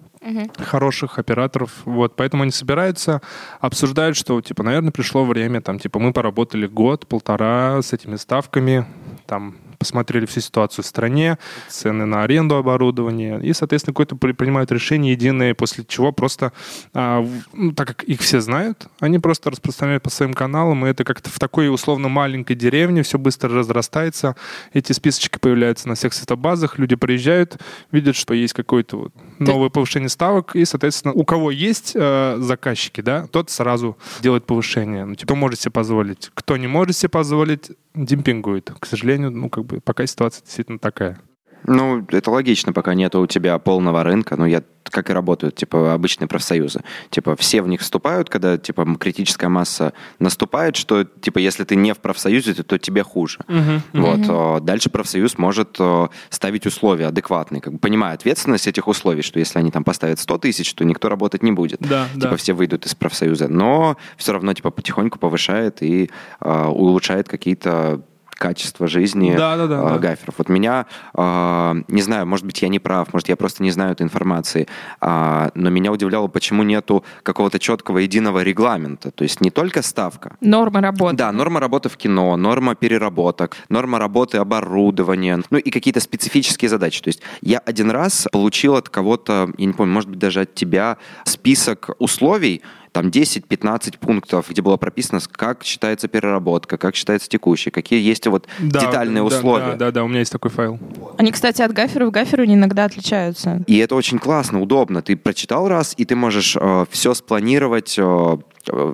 хороших 0.58 1.20
операторов. 1.20 1.72
Вот, 1.86 2.16
поэтому 2.16 2.44
они 2.44 2.52
собираются, 2.52 3.22
обсуждают, 3.60 4.18
что, 4.18 4.42
типа, 4.42 4.64
наверное, 4.64 4.92
пришло 4.92 5.26
время, 5.26 5.62
там, 5.62 5.80
типа, 5.80 6.00
мы 6.00 6.14
поработали 6.14 6.68
год, 6.68 7.08
полтора 7.08 7.82
с 7.82 7.94
этими 7.94 8.16
ставками, 8.16 8.86
там, 9.26 9.56
посмотрели 9.80 10.26
всю 10.26 10.42
ситуацию 10.42 10.84
в 10.84 10.88
стране, 10.88 11.39
цены 11.70 12.06
на 12.06 12.24
аренду 12.24 12.56
оборудования, 12.56 13.39
и, 13.39 13.54
соответственно, 13.54 13.94
какое-то 13.94 14.15
принимают 14.15 14.72
решение 14.72 15.13
единое, 15.13 15.56
после 15.56 15.86
чего 15.86 16.12
просто, 16.12 16.52
а, 16.94 17.26
ну, 17.54 17.72
так 17.72 17.88
как 17.88 18.04
их 18.04 18.20
все 18.20 18.42
знают, 18.42 18.88
они 19.00 19.20
просто 19.20 19.50
распространяют 19.50 20.04
по 20.04 20.10
своим 20.10 20.34
каналам, 20.34 20.86
и 20.86 20.89
это 20.89 21.04
как-то 21.04 21.30
в 21.30 21.39
такой 21.39 21.74
условно 21.74 22.10
маленькой 22.10 22.56
деревне 22.56 23.04
все 23.04 23.18
быстро 23.18 23.50
разрастается, 23.50 24.36
эти 24.74 24.92
списочки 24.92 25.39
появляются 25.39 25.88
на 25.88 25.96
всех 25.96 26.13
сетобазах, 26.13 26.78
люди 26.78 26.96
приезжают, 26.96 27.58
видят, 27.92 28.15
что 28.15 28.34
есть 28.34 28.54
какое-то 28.54 28.98
вот 28.98 29.13
новое 29.39 29.70
повышение 29.70 30.10
ставок, 30.10 30.56
и, 30.56 30.65
соответственно, 30.65 31.13
у 31.13 31.24
кого 31.24 31.52
есть 31.52 31.94
э, 31.96 32.36
заказчики, 32.39 33.02
да, 33.02 33.28
тот 33.28 33.50
сразу 33.50 33.98
делает 34.22 34.46
повышение. 34.46 35.06
Ну, 35.06 35.15
типа, 35.15 35.36
может 35.36 35.60
себе 35.60 35.72
позволить. 35.72 36.32
Кто 36.34 36.58
не 36.58 36.68
может 36.68 36.98
себе 36.98 37.10
позволить, 37.10 37.72
демпингует. 37.96 38.72
К 38.80 38.86
сожалению, 38.86 39.32
ну, 39.32 39.50
как 39.50 39.65
бы 39.70 39.82
пока 39.82 40.06
ситуация 40.06 40.44
действительно 40.44 40.80
такая. 40.80 41.20
Ну, 41.66 42.06
это 42.10 42.32
логично, 42.32 42.74
пока 42.74 42.94
нет 42.94 43.16
у 43.16 43.28
тебя 43.28 43.58
полного 43.60 44.04
рынка. 44.04 44.36
Ну, 44.38 44.46
я 44.46 44.64
как 44.84 45.12
и 45.12 45.14
работают, 45.14 45.56
типа, 45.56 45.94
обычные 45.94 46.28
профсоюзы. 46.28 46.82
Типа, 47.12 47.36
все 47.36 47.62
в 47.62 47.68
них 47.68 47.82
вступают, 47.82 48.28
когда, 48.28 48.58
типа, 48.58 48.88
критическая 49.00 49.50
масса 49.50 49.94
наступает, 50.18 50.76
что, 50.76 51.04
типа, 51.04 51.38
если 51.38 51.64
ты 51.64 51.76
не 51.76 51.94
в 51.94 52.00
профсоюзе, 52.00 52.56
то, 52.56 52.64
то 52.64 52.80
тебе 52.80 53.04
хуже. 53.04 53.40
Uh-huh, 53.48 53.82
вот. 53.94 54.20
Uh-huh. 54.20 54.62
Дальше 54.62 54.90
профсоюз 54.90 55.38
может 55.38 55.78
ставить 56.30 56.66
условия 56.66 57.08
адекватные, 57.08 57.62
как 57.62 57.74
бы 57.74 57.80
понимая 57.80 58.16
ответственность 58.16 58.68
этих 58.68 58.88
условий, 58.88 59.22
что 59.22 59.38
если 59.38 59.60
они 59.60 59.70
там 59.70 59.84
поставят 59.84 60.20
100 60.20 60.38
тысяч, 60.40 60.74
то 60.74 60.84
никто 60.84 61.08
работать 61.08 61.44
не 61.44 61.52
будет. 61.52 61.80
Да, 61.82 62.08
типа, 62.16 62.30
да. 62.30 62.36
все 62.38 62.54
выйдут 62.54 62.88
из 62.88 62.96
профсоюза. 62.96 63.48
Но 63.48 63.98
все 64.18 64.34
равно, 64.34 64.54
типа, 64.54 64.72
потихоньку 64.72 65.20
повышает 65.20 65.84
и 65.84 66.10
э, 66.42 66.66
улучшает 66.66 67.28
какие-то 67.28 68.02
качество 68.39 68.88
жизни 68.88 69.36
да, 69.38 69.56
да, 69.58 69.67
да, 69.67 69.95
э, 69.95 69.99
гаферов. 69.99 70.36
Вот 70.38 70.49
меня, 70.49 70.88
э, 71.13 71.75
не 71.88 72.02
знаю, 72.02 72.25
может 72.25 72.45
быть, 72.45 72.62
я 72.62 72.69
не 72.69 72.80
прав, 72.80 73.13
может, 73.13 73.30
я 73.30 73.36
просто 73.36 73.62
не 73.62 73.71
знаю 73.71 73.91
этой 73.91 74.04
информации, 74.04 74.67
э, 75.02 75.49
но 75.54 75.69
меня 75.69 75.91
удивляло, 75.91 76.28
почему 76.28 76.63
нету 76.63 77.04
какого-то 77.23 77.60
четкого 77.60 77.99
единого 77.99 78.41
регламента. 78.41 79.12
То 79.12 79.23
есть 79.23 79.41
не 79.41 79.52
только 79.52 79.82
ставка. 79.82 80.38
Норма 80.41 80.82
работы. 80.82 81.15
Да, 81.15 81.32
норма 81.32 81.60
работы 81.60 81.89
в 81.89 81.97
кино, 81.97 82.36
норма 82.38 82.75
переработок, 82.75 83.58
норма 83.67 83.99
работы 83.99 84.38
оборудования, 84.38 85.43
ну 85.49 85.58
и 85.58 85.69
какие-то 85.69 85.99
специфические 85.99 86.69
задачи. 86.69 87.02
То 87.02 87.10
есть 87.10 87.21
я 87.41 87.60
один 87.60 87.91
раз 87.91 88.28
получил 88.32 88.75
от 88.75 88.89
кого-то, 88.89 89.49
я 89.58 89.65
не 89.65 89.73
помню, 89.73 89.93
может 89.93 90.10
быть, 90.10 90.19
даже 90.19 90.41
от 90.41 90.56
тебя 90.56 90.97
список 91.25 91.89
условий, 91.99 92.62
там 92.91 93.08
10-15 93.08 93.97
пунктов, 93.99 94.49
где 94.49 94.62
было 94.62 94.78
прописано, 94.78 95.19
как 95.32 95.63
считается 95.63 96.08
переработка, 96.08 96.78
как 96.78 96.95
считается 96.95 97.30
текущий, 97.30 97.71
какие 97.71 98.02
есть 98.02 98.28
вот 98.28 98.47
да, 98.60 98.80
детальные 98.80 99.23
да, 99.23 99.23
условия. 99.23 99.71
Да, 99.71 99.75
да, 99.75 99.91
да, 99.91 100.04
у 100.04 100.08
меня 100.08 100.19
есть 100.19 100.32
такой 100.32 100.52
файл. 100.52 100.80
Они, 101.17 101.32
кстати, 101.32 101.62
от 101.62 101.73
гафера 101.73 102.08
к 102.08 102.12
гаферу 102.12 102.45
иногда 102.45 102.86
отличаются. 102.86 103.63
И 103.67 103.78
это 103.78 103.95
очень 103.95 104.19
классно, 104.19 104.62
удобно. 104.62 105.02
Ты 105.02 105.15
прочитал 105.15 105.67
раз, 105.67 105.93
и 105.97 106.06
ты 106.06 106.15
можешь 106.15 106.58
э, 106.60 106.86
все 106.89 107.13
спланировать, 107.13 107.95
э, 107.97 108.38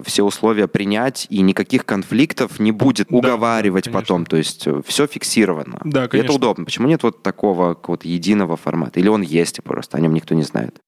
все 0.06 0.24
условия 0.24 0.68
принять, 0.68 1.28
и 1.30 1.42
никаких 1.42 1.86
конфликтов 1.86 2.60
не 2.60 2.72
будет 2.72 3.12
уговаривать 3.12 3.86
да, 3.86 3.92
потом. 3.92 4.26
То 4.26 4.38
есть 4.38 4.68
э, 4.68 4.82
все 4.86 5.08
фиксировано. 5.08 5.80
Да, 5.84 6.08
конечно. 6.08 6.18
И 6.18 6.20
это 6.30 6.34
удобно. 6.34 6.66
Почему 6.66 6.88
нет 6.88 7.04
вот 7.04 7.24
такого 7.24 7.74
какого-то 7.74 8.08
единого 8.08 8.58
формата? 8.58 9.00
Или 9.00 9.08
он 9.08 9.22
есть, 9.22 9.60
и 9.60 9.62
просто 9.62 9.98
о 9.98 10.00
нем 10.00 10.14
никто 10.14 10.36
не 10.36 10.44
знает? 10.44 10.80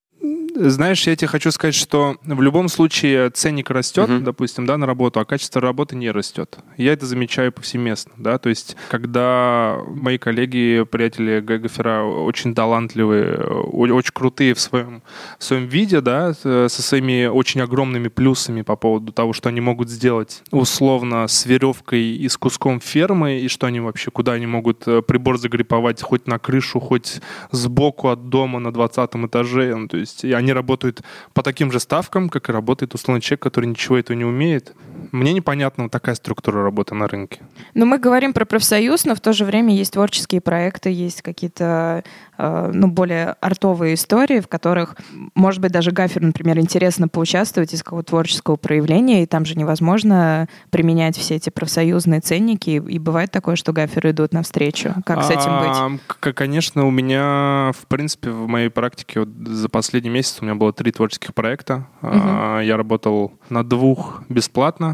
Знаешь, 0.58 1.06
я 1.08 1.16
тебе 1.16 1.28
хочу 1.28 1.52
сказать, 1.52 1.76
что 1.76 2.18
в 2.24 2.42
любом 2.42 2.70
случае 2.70 3.30
ценник 3.30 3.70
растет, 3.70 4.10
uh-huh. 4.10 4.20
допустим, 4.20 4.66
да, 4.66 4.78
на 4.78 4.86
работу, 4.86 5.20
а 5.20 5.26
качество 5.26 5.62
работы 5.62 5.96
не 5.96 6.12
растет. 6.12 6.58
Я 6.78 6.94
это 6.94 7.06
замечаю 7.06 7.52
повсеместно, 7.52 8.14
да, 8.18 8.38
то 8.38 8.50
есть 8.50 8.76
когда 8.90 9.78
мои 9.88 10.18
коллеги, 10.18 10.86
приятели 10.90 11.40
Гагафера 11.40 12.04
очень 12.04 12.56
талантливые, 12.56 13.38
очень 13.38 14.12
крутые 14.14 14.54
в 14.54 14.60
своем, 14.60 15.04
в 15.38 15.44
своем 15.44 15.66
виде, 15.66 16.02
да, 16.02 16.34
со 16.34 16.70
своими 16.70 17.26
очень 17.26 17.62
огромными 17.62 18.08
плюсами 18.08 18.62
по 18.62 18.76
поводу 18.76 19.12
того, 19.12 19.34
что 19.34 19.50
они 19.50 19.62
могут 19.62 19.90
сделать 19.90 20.44
условно 20.52 21.28
с 21.28 21.46
веревкой 21.46 22.02
и 22.02 22.28
с 22.28 22.38
куском 22.38 22.80
фермы, 22.80 23.40
и 23.40 23.48
что 23.48 23.68
они 23.68 23.80
вообще, 23.80 24.12
куда 24.12 24.34
они 24.34 24.46
могут 24.46 24.88
э, 24.88 25.02
прибор 25.02 25.38
загриповать 25.38 26.02
хоть 26.02 26.28
на 26.28 26.40
крышу, 26.40 26.80
хоть 26.80 27.22
сбоку 27.52 28.10
от 28.10 28.30
дома 28.30 28.60
на 28.60 28.72
20 28.72 29.10
этаже, 29.16 29.76
ну, 29.76 29.88
то 29.88 29.98
есть 29.98 30.24
они 30.26 30.47
они 30.48 30.54
работают 30.54 31.02
по 31.34 31.44
таким 31.44 31.72
же 31.72 31.80
ставкам, 31.80 32.30
как 32.30 32.50
и 32.50 32.54
работает 32.54 32.96
условный 32.96 33.22
человек, 33.22 33.42
который 33.42 33.66
ничего 33.66 33.98
этого 33.98 34.16
не 34.16 34.24
умеет. 34.24 34.74
Мне 35.12 35.34
непонятна 35.34 35.84
вот 35.84 35.92
такая 35.92 36.16
структура 36.16 36.64
работы 36.64 36.96
на 36.96 37.08
рынке. 37.08 37.42
Но 37.74 37.86
мы 37.86 37.98
говорим 37.98 38.34
про 38.34 38.46
профсоюз, 38.46 39.06
но 39.06 39.16
в 39.16 39.20
то 39.20 39.34
же 39.34 39.46
время 39.46 39.76
есть 39.76 39.94
творческие 39.94 40.42
проекты, 40.42 40.90
есть 40.90 41.22
какие-то 41.22 42.04
э, 42.38 42.72
ну, 42.74 42.88
более 42.88 43.36
артовые 43.42 43.96
истории, 43.96 44.40
в 44.40 44.48
которых, 44.48 44.96
может 45.36 45.62
быть, 45.62 45.72
даже 45.72 45.92
гафер, 45.92 46.22
например, 46.22 46.60
интересно 46.60 47.08
поучаствовать 47.08 47.74
из 47.74 47.84
какого-то 47.84 48.10
творческого 48.10 48.56
проявления, 48.56 49.24
и 49.24 49.26
там 49.26 49.46
же 49.46 49.56
невозможно 49.56 50.48
применять 50.70 51.18
все 51.18 51.36
эти 51.36 51.50
профсоюзные 51.50 52.22
ценники, 52.22 52.70
и 52.70 53.00
бывает 53.00 53.32
такое, 53.32 53.56
что 53.56 53.74
гаферы 53.74 54.12
идут 54.12 54.34
навстречу. 54.34 54.94
Как 55.06 55.24
с 55.24 55.30
этим 55.30 55.60
быть? 55.60 56.36
Конечно, 56.36 56.86
у 56.86 56.92
меня, 56.92 57.72
в 57.78 57.88
принципе, 57.88 58.30
в 58.30 58.48
моей 58.48 58.70
практике 58.70 59.22
вот 59.22 59.30
за 59.46 59.70
последний 59.70 60.10
месяц 60.10 60.38
у 60.42 60.46
меня 60.46 60.56
было 60.56 60.74
три 60.74 60.92
творческих 60.92 61.34
проекта. 61.34 61.88
Угу. 62.02 62.60
Я 62.62 62.78
работал 62.78 63.34
на 63.50 63.64
двух 63.64 64.24
бесплатно, 64.30 64.87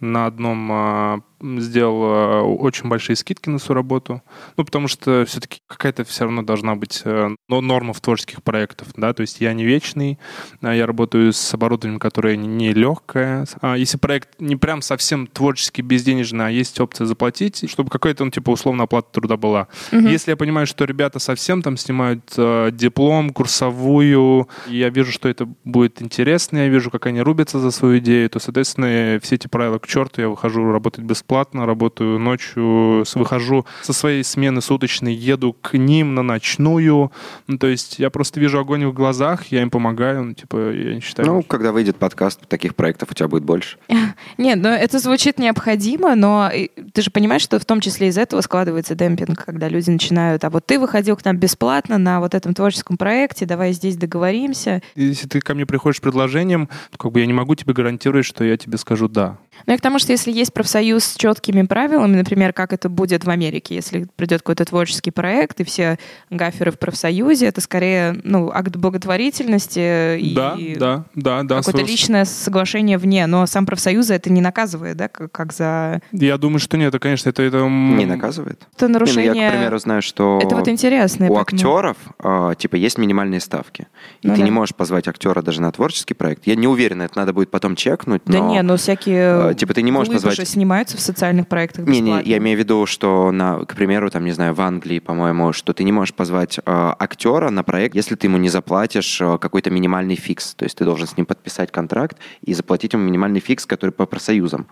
на 0.00 0.26
одном 0.26 1.22
сделал 1.42 2.04
э, 2.04 2.40
очень 2.42 2.88
большие 2.88 3.16
скидки 3.16 3.48
на 3.48 3.58
свою 3.58 3.76
работу. 3.76 4.22
Ну, 4.56 4.64
потому 4.64 4.88
что 4.88 5.24
все-таки 5.26 5.60
какая-то 5.66 6.04
все 6.04 6.24
равно 6.24 6.42
должна 6.42 6.74
быть 6.74 7.02
э, 7.04 7.30
норма 7.48 7.92
в 7.92 8.00
творческих 8.00 8.42
проектах, 8.42 8.88
да, 8.96 9.12
то 9.12 9.22
есть 9.22 9.40
я 9.40 9.52
не 9.52 9.64
вечный, 9.64 10.18
а 10.60 10.74
я 10.74 10.86
работаю 10.86 11.32
с 11.32 11.54
оборудованием, 11.54 11.98
которое 11.98 12.36
не 12.36 12.72
легкое. 12.72 13.46
А 13.60 13.76
если 13.76 13.96
проект 13.96 14.40
не 14.40 14.56
прям 14.56 14.82
совсем 14.82 15.26
творческий, 15.26 15.82
безденежный, 15.82 16.46
а 16.46 16.50
есть 16.50 16.78
опция 16.80 17.06
заплатить, 17.06 17.68
чтобы 17.70 17.90
какая-то, 17.90 18.24
ну, 18.24 18.30
типа, 18.30 18.50
условно 18.50 18.84
оплата 18.84 19.08
труда 19.12 19.36
была. 19.36 19.68
Угу. 19.92 20.08
Если 20.08 20.30
я 20.30 20.36
понимаю, 20.36 20.66
что 20.66 20.84
ребята 20.84 21.18
совсем 21.18 21.62
там 21.62 21.76
снимают 21.76 22.32
э, 22.36 22.70
диплом, 22.72 23.30
курсовую, 23.30 24.48
я 24.66 24.90
вижу, 24.90 25.12
что 25.12 25.28
это 25.28 25.48
будет 25.64 26.02
интересно, 26.02 26.58
я 26.58 26.68
вижу, 26.68 26.90
как 26.90 27.06
они 27.06 27.22
рубятся 27.22 27.58
за 27.58 27.70
свою 27.70 27.98
идею, 27.98 28.28
то, 28.30 28.38
соответственно, 28.38 29.18
все 29.22 29.36
эти 29.36 29.46
правила 29.46 29.78
к 29.78 29.86
черту, 29.86 30.20
я 30.20 30.28
выхожу 30.28 30.70
работать 30.70 31.04
бесплатно 31.04 31.29
бесплатно, 31.30 31.64
работаю 31.64 32.18
ночью, 32.18 33.04
выхожу 33.14 33.64
со 33.82 33.92
своей 33.92 34.24
смены 34.24 34.60
суточной, 34.60 35.14
еду 35.14 35.52
к 35.52 35.78
ним 35.78 36.16
на 36.16 36.22
ночную. 36.22 37.12
Ну, 37.46 37.56
то 37.58 37.68
есть 37.68 38.00
я 38.00 38.10
просто 38.10 38.40
вижу 38.40 38.58
огонь 38.58 38.84
в 38.84 38.92
глазах, 38.92 39.46
я 39.46 39.62
им 39.62 39.70
помогаю, 39.70 40.24
ну, 40.24 40.34
типа, 40.34 40.72
я 40.72 40.94
не 40.96 41.00
считаю... 41.00 41.28
Ну, 41.28 41.42
когда 41.44 41.70
выйдет 41.70 41.96
подкаст, 41.96 42.40
таких 42.48 42.74
проектов 42.74 43.12
у 43.12 43.14
тебя 43.14 43.28
будет 43.28 43.44
больше. 43.44 43.78
Нет, 44.38 44.58
но 44.60 44.70
это 44.70 44.98
звучит 44.98 45.38
необходимо, 45.38 46.16
но 46.16 46.50
ты 46.92 47.02
же 47.02 47.12
понимаешь, 47.12 47.42
что 47.42 47.60
в 47.60 47.64
том 47.64 47.80
числе 47.80 48.08
из 48.08 48.18
этого 48.18 48.40
складывается 48.40 48.96
демпинг, 48.96 49.44
когда 49.44 49.68
люди 49.68 49.88
начинают, 49.88 50.42
а 50.44 50.50
вот 50.50 50.66
ты 50.66 50.80
выходил 50.80 51.16
к 51.16 51.24
нам 51.24 51.36
бесплатно 51.36 51.96
на 51.96 52.18
вот 52.18 52.34
этом 52.34 52.54
творческом 52.54 52.96
проекте, 52.96 53.46
давай 53.46 53.72
здесь 53.72 53.96
договоримся. 53.96 54.82
Если 54.96 55.28
ты 55.28 55.38
ко 55.38 55.54
мне 55.54 55.64
приходишь 55.64 55.98
с 55.98 56.00
предложением, 56.00 56.68
то 56.90 56.98
как 56.98 57.12
бы 57.12 57.20
я 57.20 57.26
не 57.26 57.32
могу 57.32 57.54
тебе 57.54 57.72
гарантировать, 57.72 58.26
что 58.26 58.42
я 58.42 58.56
тебе 58.56 58.78
скажу 58.78 59.06
«да». 59.08 59.38
Ну 59.66 59.74
и 59.74 59.76
к 59.76 59.80
тому, 59.80 59.98
что 59.98 60.12
если 60.12 60.32
есть 60.32 60.52
профсоюз 60.52 61.04
с 61.04 61.16
четкими 61.16 61.62
правилами, 61.62 62.16
например, 62.16 62.52
как 62.52 62.72
это 62.72 62.88
будет 62.88 63.24
в 63.24 63.30
Америке, 63.30 63.74
если 63.74 64.06
придет 64.16 64.42
какой-то 64.42 64.64
творческий 64.64 65.10
проект, 65.10 65.60
и 65.60 65.64
все 65.64 65.98
гаферы 66.30 66.70
в 66.70 66.78
профсоюзе, 66.78 67.46
это 67.46 67.60
скорее 67.60 68.20
ну, 68.24 68.50
акт 68.50 68.76
благотворительности 68.76 70.32
да, 70.34 70.54
и 70.58 70.76
да, 70.76 71.04
да, 71.14 71.42
да, 71.42 71.58
какое-то 71.58 71.82
личное 71.82 72.24
соглашение 72.24 72.98
вне. 72.98 73.26
Но 73.26 73.46
сам 73.46 73.66
профсоюз 73.66 74.10
это 74.10 74.30
не 74.32 74.40
наказывает, 74.40 74.96
да, 74.96 75.08
как, 75.08 75.32
как 75.32 75.52
за... 75.52 76.00
Я 76.12 76.38
думаю, 76.38 76.58
что 76.58 76.76
нет, 76.76 76.88
это, 76.88 76.98
конечно, 76.98 77.28
это... 77.28 77.42
это... 77.42 77.66
Не 77.68 78.06
наказывает? 78.06 78.66
Это 78.76 78.88
нарушение... 78.88 79.32
Не, 79.32 79.38
ну 79.38 79.40
я, 79.40 79.50
к 79.50 79.52
примеру, 79.52 79.78
знаю, 79.78 80.02
что... 80.02 80.40
Это 80.42 80.56
вот 80.56 80.68
интересно. 80.68 81.28
У 81.28 81.38
актеров, 81.38 81.96
э, 82.22 82.54
типа, 82.58 82.76
есть 82.76 82.98
минимальные 82.98 83.40
ставки. 83.40 83.86
И 84.22 84.28
ну, 84.28 84.34
ты 84.34 84.40
да. 84.40 84.44
не 84.44 84.50
можешь 84.50 84.74
позвать 84.74 85.08
актера 85.08 85.42
даже 85.42 85.60
на 85.60 85.70
творческий 85.72 86.14
проект. 86.14 86.46
Я 86.46 86.54
не 86.54 86.66
уверен, 86.66 87.02
это 87.02 87.18
надо 87.18 87.32
будет 87.32 87.50
потом 87.50 87.76
чекнуть, 87.76 88.22
но... 88.26 88.32
Да 88.32 88.40
не, 88.40 88.62
но 88.62 88.76
всякие 88.76 89.49
Э, 89.50 89.54
типа 89.54 89.74
ты 89.74 89.82
не 89.82 89.92
можешь 89.92 90.12
назвать... 90.12 90.38
уже 90.38 90.46
снимаются 90.46 90.96
в 90.96 91.00
социальных 91.00 91.48
проектах 91.48 91.86
Не, 91.86 92.00
не, 92.00 92.22
я 92.22 92.38
имею 92.38 92.56
в 92.56 92.60
виду, 92.60 92.86
что, 92.86 93.30
на, 93.30 93.64
к 93.64 93.74
примеру, 93.74 94.10
там, 94.10 94.24
не 94.24 94.32
знаю, 94.32 94.54
в 94.54 94.60
Англии, 94.60 94.98
по-моему, 94.98 95.52
что 95.52 95.72
ты 95.72 95.84
не 95.84 95.92
можешь 95.92 96.14
позвать 96.14 96.58
э, 96.58 96.62
актера 96.66 97.50
на 97.50 97.62
проект, 97.62 97.94
если 97.94 98.14
ты 98.14 98.26
ему 98.26 98.38
не 98.38 98.48
заплатишь 98.48 99.20
э, 99.20 99.38
какой-то 99.38 99.70
минимальный 99.70 100.16
фикс. 100.16 100.54
То 100.54 100.64
есть 100.64 100.76
ты 100.76 100.84
должен 100.84 101.06
с 101.06 101.16
ним 101.16 101.26
подписать 101.26 101.70
контракт 101.70 102.16
и 102.42 102.54
заплатить 102.54 102.92
ему 102.92 103.04
минимальный 103.04 103.40
фикс, 103.40 103.66
который 103.66 103.90
по 103.90 104.06
профсоюзам. 104.06 104.66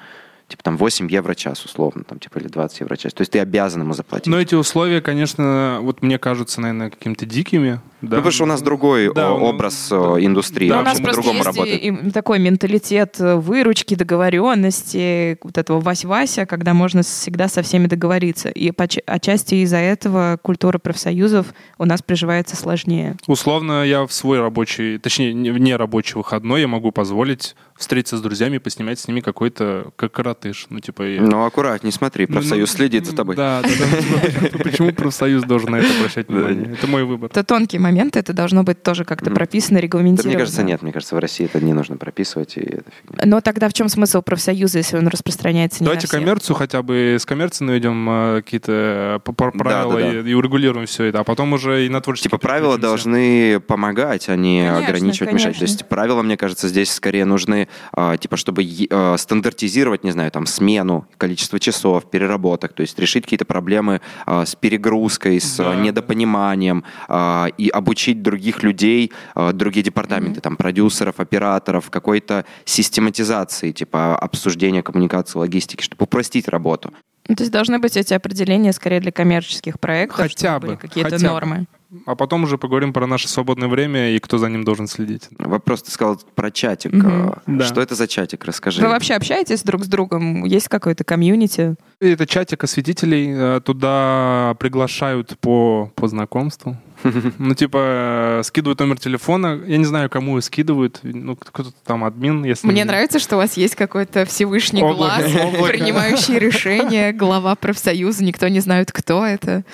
Типа 0.48 0.62
там 0.62 0.78
8 0.78 1.10
евро 1.10 1.34
час 1.34 1.62
условно, 1.66 2.04
там 2.04 2.18
типа 2.18 2.38
или 2.38 2.48
20 2.48 2.80
евро 2.80 2.96
час. 2.96 3.12
То 3.12 3.20
есть 3.20 3.32
ты 3.32 3.38
обязан 3.38 3.82
ему 3.82 3.92
заплатить. 3.92 4.28
Но 4.28 4.40
эти 4.40 4.54
условия, 4.54 5.02
конечно, 5.02 5.80
вот 5.82 6.02
мне 6.02 6.18
кажутся, 6.18 6.62
наверное, 6.62 6.88
какими-то 6.88 7.26
дикими. 7.26 7.80
Да. 8.00 8.08
Ну, 8.08 8.16
потому 8.22 8.30
что 8.30 8.44
у 8.44 8.46
нас 8.46 8.62
другой 8.62 9.12
Да, 9.12 9.32
образ 9.32 9.88
да. 9.90 9.96
о, 10.12 10.20
индустрии. 10.20 10.68
Да, 10.68 10.74
Но 10.76 10.80
у 10.80 10.84
он 10.84 10.84
нас 10.86 10.98
мы 10.98 11.04
просто 11.04 11.20
по-другому 11.22 11.38
есть 11.44 11.58
работает. 11.58 12.12
такой 12.14 12.38
менталитет 12.38 13.16
э, 13.18 13.34
выручки, 13.36 13.94
договоренности, 13.94 15.38
вот 15.42 15.58
этого 15.58 15.80
Вась-Вася, 15.80 16.46
когда 16.46 16.74
можно 16.74 17.02
всегда 17.02 17.48
со 17.48 17.62
всеми 17.62 17.86
договориться. 17.86 18.48
И 18.50 18.72
отчасти 19.06 19.56
из-за 19.56 19.78
этого 19.78 20.38
культура 20.42 20.78
профсоюзов 20.78 21.46
у 21.78 21.84
нас 21.84 22.02
приживается 22.02 22.56
сложнее. 22.56 23.16
Условно, 23.26 23.82
я 23.84 24.06
в 24.06 24.12
свой 24.12 24.40
рабочий, 24.40 24.98
точнее, 24.98 25.32
не- 25.34 25.50
вне 25.50 25.76
рабочий 25.76 26.14
выходной 26.14 26.60
я 26.62 26.68
могу 26.68 26.92
позволить 26.92 27.56
встретиться 27.76 28.16
с 28.16 28.20
друзьями 28.20 28.56
и 28.56 28.58
поснимать 28.58 28.98
с 28.98 29.06
ними 29.06 29.20
какой-то 29.20 29.90
как 29.96 30.12
коротыш. 30.12 30.66
Ну, 30.70 30.80
типа... 30.80 31.02
я- 31.02 31.20
Ну, 31.22 31.44
аккуратней, 31.44 31.92
смотри, 31.92 32.26
Ну, 32.28 32.34
профсоюз 32.34 32.70
ну, 32.70 32.76
следит 32.76 33.06
за 33.06 33.14
тобой. 33.14 33.36
Да, 33.36 33.62
да, 33.62 33.68
да. 33.68 34.58
Почему 34.64 34.92
профсоюз 34.92 35.44
должен 35.44 35.70
на 35.70 35.76
это 35.76 35.88
обращать 35.98 36.28
внимание? 36.28 36.72
Это 36.72 36.86
мой 36.88 37.04
выбор. 37.04 37.30
Это 37.30 37.44
тонкий 37.44 37.78
момент, 37.78 37.87
это 37.96 38.32
должно 38.32 38.62
быть 38.64 38.82
тоже 38.82 39.04
как-то 39.04 39.30
прописано, 39.30 39.78
Да, 39.78 39.82
регламентировано. 39.82 40.28
мне 40.30 40.38
кажется, 40.38 40.62
нет. 40.62 40.82
Мне 40.82 40.92
кажется, 40.92 41.14
в 41.14 41.18
России 41.18 41.46
это 41.46 41.60
не 41.60 41.72
нужно 41.72 41.96
прописывать, 41.96 42.56
и 42.56 42.60
это 42.60 42.84
фигня. 43.02 43.26
Но 43.26 43.40
тогда 43.40 43.68
в 43.68 43.72
чем 43.72 43.88
смысл 43.88 44.22
профсоюза, 44.22 44.78
если 44.78 44.96
он 44.98 45.08
распространяется 45.08 45.82
не 45.82 45.86
Давайте 45.86 46.06
на 46.06 46.08
всех? 46.08 46.20
коммерцию 46.20 46.56
хотя 46.56 46.82
бы 46.82 47.16
с 47.18 47.24
коммерции 47.26 47.64
наведем 47.64 48.08
э, 48.10 48.42
какие-то 48.42 49.20
э, 49.26 49.32
правила 49.32 49.92
Да, 49.92 49.96
да, 49.98 50.12
да. 50.12 50.20
И, 50.20 50.30
и 50.30 50.34
урегулируем 50.34 50.86
все 50.86 51.04
это, 51.04 51.20
а 51.20 51.24
потом 51.24 51.52
уже 51.52 51.86
и 51.86 51.88
на 51.88 52.00
творчество. 52.00 52.30
Типа 52.30 52.38
правила 52.38 52.78
должны 52.78 53.60
помогать, 53.60 54.28
а 54.28 54.36
не 54.36 54.62
Конечно, 54.62 54.78
ограничивать, 54.86 55.32
мешать. 55.32 55.54
То 55.54 55.58
конечно. 55.58 55.64
есть 55.64 55.88
правила, 55.88 56.22
мне 56.22 56.36
кажется, 56.36 56.68
здесь 56.68 56.92
скорее 56.92 57.24
нужны, 57.24 57.68
а, 57.92 58.16
типа, 58.16 58.36
чтобы 58.36 58.64
а, 58.90 59.16
стандартизировать, 59.16 60.04
не 60.04 60.10
знаю, 60.10 60.30
там, 60.30 60.46
смену, 60.46 61.06
количество 61.16 61.58
часов, 61.58 62.10
переработок, 62.10 62.72
то 62.72 62.80
есть 62.82 62.98
решить 62.98 63.24
какие-то 63.24 63.44
проблемы 63.44 64.00
а, 64.26 64.44
с 64.44 64.54
перегрузкой, 64.54 65.40
с 65.40 65.56
Да, 65.56 65.64
да. 65.74 65.76
недопониманием 65.76 66.84
а, 67.08 67.48
и 67.56 67.68
обучить 67.78 68.22
других 68.22 68.62
людей, 68.62 69.12
а, 69.34 69.52
другие 69.52 69.82
департаменты, 69.82 70.40
там, 70.40 70.56
продюсеров, 70.56 71.20
операторов, 71.20 71.90
какой-то 71.90 72.44
систематизации, 72.64 73.72
типа, 73.72 74.16
обсуждения 74.18 74.82
коммуникации, 74.82 75.38
логистики, 75.38 75.82
чтобы 75.82 76.04
упростить 76.04 76.48
работу. 76.48 76.92
Ну, 77.28 77.34
То 77.34 77.42
есть 77.42 77.52
должны 77.52 77.78
быть 77.78 77.96
эти 77.96 78.14
определения 78.14 78.72
скорее 78.72 79.00
для 79.00 79.12
коммерческих 79.12 79.78
проектов, 79.78 80.16
Хотя 80.16 80.48
чтобы 80.56 80.66
были 80.66 80.76
бы, 80.76 80.80
какие-то 80.80 81.10
хотя 81.10 81.26
бы. 81.28 81.32
нормы. 81.34 81.66
А 82.06 82.14
потом 82.16 82.44
уже 82.44 82.58
поговорим 82.58 82.92
про 82.92 83.06
наше 83.06 83.28
свободное 83.28 83.68
время 83.68 84.14
и 84.14 84.18
кто 84.18 84.36
за 84.36 84.48
ним 84.50 84.62
должен 84.64 84.86
следить. 84.86 85.28
Вопрос 85.38 85.82
ты 85.82 85.90
сказал 85.90 86.20
про 86.34 86.50
чатик. 86.50 86.92
А, 87.02 87.38
Да. 87.46 87.64
Что 87.64 87.80
это 87.80 87.94
за 87.94 88.06
чатик? 88.06 88.44
Расскажи. 88.44 88.82
Вы 88.82 88.88
вообще 88.88 89.14
общаетесь 89.14 89.62
друг 89.62 89.84
с 89.84 89.88
другом? 89.88 90.44
Есть 90.44 90.68
какое-то 90.68 91.04
комьюнити? 91.04 91.76
Это 92.00 92.26
чатик 92.26 92.64
осветителей, 92.64 93.28
э, 93.30 93.60
туда 93.64 94.54
приглашают 94.58 95.38
по, 95.38 95.90
по 95.94 96.08
знакомству. 96.08 96.76
Ну, 97.38 97.54
типа, 97.54 98.40
скидывают 98.44 98.80
номер 98.80 98.98
телефона. 98.98 99.60
Я 99.66 99.78
не 99.78 99.84
знаю, 99.84 100.10
кому 100.10 100.40
скидывают. 100.40 101.00
Ну, 101.02 101.36
кто-то 101.36 101.72
там 101.84 102.04
админ, 102.04 102.44
если... 102.44 102.66
Мне 102.66 102.84
нравится, 102.84 103.18
что 103.18 103.36
у 103.36 103.38
вас 103.38 103.56
есть 103.56 103.74
какой-то 103.74 104.24
Всевышний 104.24 104.80
глаз, 104.80 105.22
принимающий 105.22 106.38
решения, 106.38 107.12
глава 107.12 107.54
профсоюза, 107.54 108.24
никто 108.24 108.48
не 108.48 108.60
знает, 108.60 108.92
кто 108.92 109.24
это. 109.24 109.64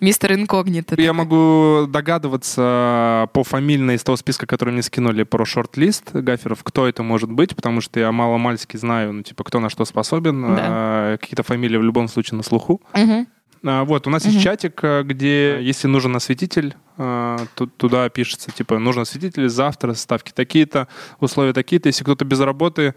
Мистер 0.00 0.34
Инкогнито. 0.34 1.00
Я 1.00 1.12
могу 1.12 1.86
догадываться 1.88 3.28
по 3.32 3.42
фамильной 3.42 3.94
из 3.94 4.02
того 4.02 4.16
списка, 4.16 4.46
который 4.46 4.70
мне 4.70 4.82
скинули 4.82 5.22
про 5.22 5.44
шорт-лист 5.46 6.12
гаферов, 6.12 6.62
кто 6.62 6.86
это 6.86 7.02
может 7.02 7.30
быть, 7.30 7.56
потому 7.56 7.80
что 7.80 8.00
я 8.00 8.12
мало-мальски 8.12 8.76
знаю, 8.76 9.12
ну, 9.12 9.22
типа, 9.22 9.44
кто 9.44 9.60
на 9.60 9.70
что 9.70 9.84
способен. 9.84 10.56
Да. 10.56 10.62
А, 10.66 11.16
Какие-то 11.16 11.42
фамилии 11.42 11.78
в 11.78 11.82
любом 11.82 12.08
случае 12.08 12.36
на 12.36 12.42
слуху. 12.42 12.82
Мгм. 12.92 13.26
А, 13.66 13.84
Вот, 13.84 14.06
у 14.06 14.10
нас 14.10 14.24
есть 14.26 14.36
чатик, 14.42 14.78
а, 14.82 15.02
где, 15.02 15.58
если 15.62 15.88
нужен 15.88 16.14
осветитель, 16.14 16.74
а, 16.98 17.38
ту- 17.54 17.66
туда 17.66 18.08
пишется, 18.08 18.50
типа, 18.52 18.78
нужен 18.78 19.02
осветитель, 19.02 19.48
завтра 19.48 19.94
ставки 19.94 20.32
такие-то, 20.32 20.86
условия 21.18 21.52
такие-то. 21.52 21.88
Если 21.88 22.04
кто-то 22.04 22.24
без 22.24 22.40
работы, 22.40 22.94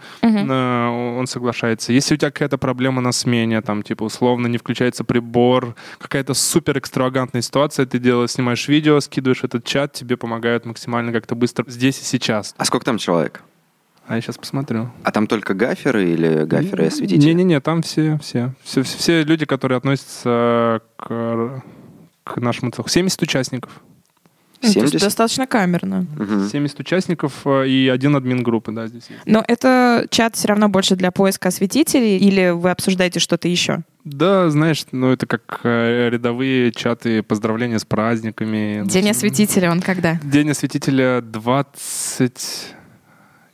а, 0.49 0.89
он 1.17 1.25
соглашается. 1.27 1.93
Если 1.93 2.15
у 2.15 2.17
тебя 2.17 2.31
какая-то 2.31 2.57
проблема 2.57 3.01
на 3.01 3.11
смене, 3.11 3.61
там, 3.61 3.81
типа, 3.81 4.03
условно 4.03 4.47
не 4.47 4.57
включается 4.57 5.03
прибор, 5.03 5.75
какая-то 5.99 6.33
супер 6.33 6.77
экстравагантная 6.77 7.41
ситуация, 7.41 7.85
ты 7.85 7.97
делаешь, 7.99 8.31
снимаешь 8.31 8.67
видео, 8.67 8.99
скидываешь 8.99 9.43
этот 9.43 9.63
чат, 9.63 9.93
тебе 9.93 10.17
помогают 10.17 10.65
максимально 10.65 11.11
как-то 11.13 11.35
быстро 11.35 11.63
здесь 11.67 11.99
и 12.01 12.03
сейчас. 12.03 12.53
А 12.57 12.65
сколько 12.65 12.85
там 12.85 12.97
человек? 12.97 13.41
А 14.07 14.15
я 14.15 14.21
сейчас 14.21 14.37
посмотрю. 14.37 14.89
А 15.03 15.11
там 15.11 15.27
только 15.27 15.53
гаферы 15.53 16.09
или 16.09 16.45
гаферы 16.45 16.85
и 16.85 16.87
осветители? 16.87 17.27
Не-не-не, 17.27 17.59
там 17.59 17.81
все, 17.81 18.17
все, 18.21 18.53
все, 18.63 18.83
все, 18.83 19.23
люди, 19.23 19.45
которые 19.45 19.77
относятся 19.77 20.81
к, 20.95 21.61
к 22.23 22.37
нашему 22.37 22.71
цеху. 22.71 22.87
70 22.87 23.21
участников. 23.21 23.81
Ну, 24.61 24.73
то 24.73 24.79
есть 24.79 24.91
70? 24.91 25.01
достаточно 25.01 25.45
камерно. 25.45 26.07
Мгм. 26.15 26.47
70 26.49 26.79
участников 26.79 27.33
э, 27.45 27.67
и 27.67 27.89
один 27.89 28.15
админ 28.15 28.41
группы, 28.41 28.71
да, 28.71 28.87
здесь 28.87 29.03
есть. 29.09 29.21
Но 29.25 29.43
это 29.47 30.07
чат 30.09 30.35
все 30.35 30.47
равно 30.47 30.67
больше 30.69 30.95
для 30.95 31.11
поиска 31.11 31.49
осветителей 31.49 32.17
или 32.17 32.49
вы 32.49 32.71
обсуждаете 32.71 33.19
что-то 33.19 33.47
еще? 33.47 33.81
Да, 34.03 34.49
знаешь, 34.49 34.85
ну 34.91 35.11
это 35.11 35.27
как 35.27 35.59
э, 35.63 36.09
рядовые 36.09 36.71
чаты 36.71 37.21
поздравления 37.21 37.77
с 37.77 37.85
праздниками. 37.85 38.83
День 38.87 39.11
осветителя, 39.11 39.69
он 39.69 39.81
когда? 39.81 40.15
День 40.23 40.49
осветителя 40.51 41.21
20... 41.21 42.76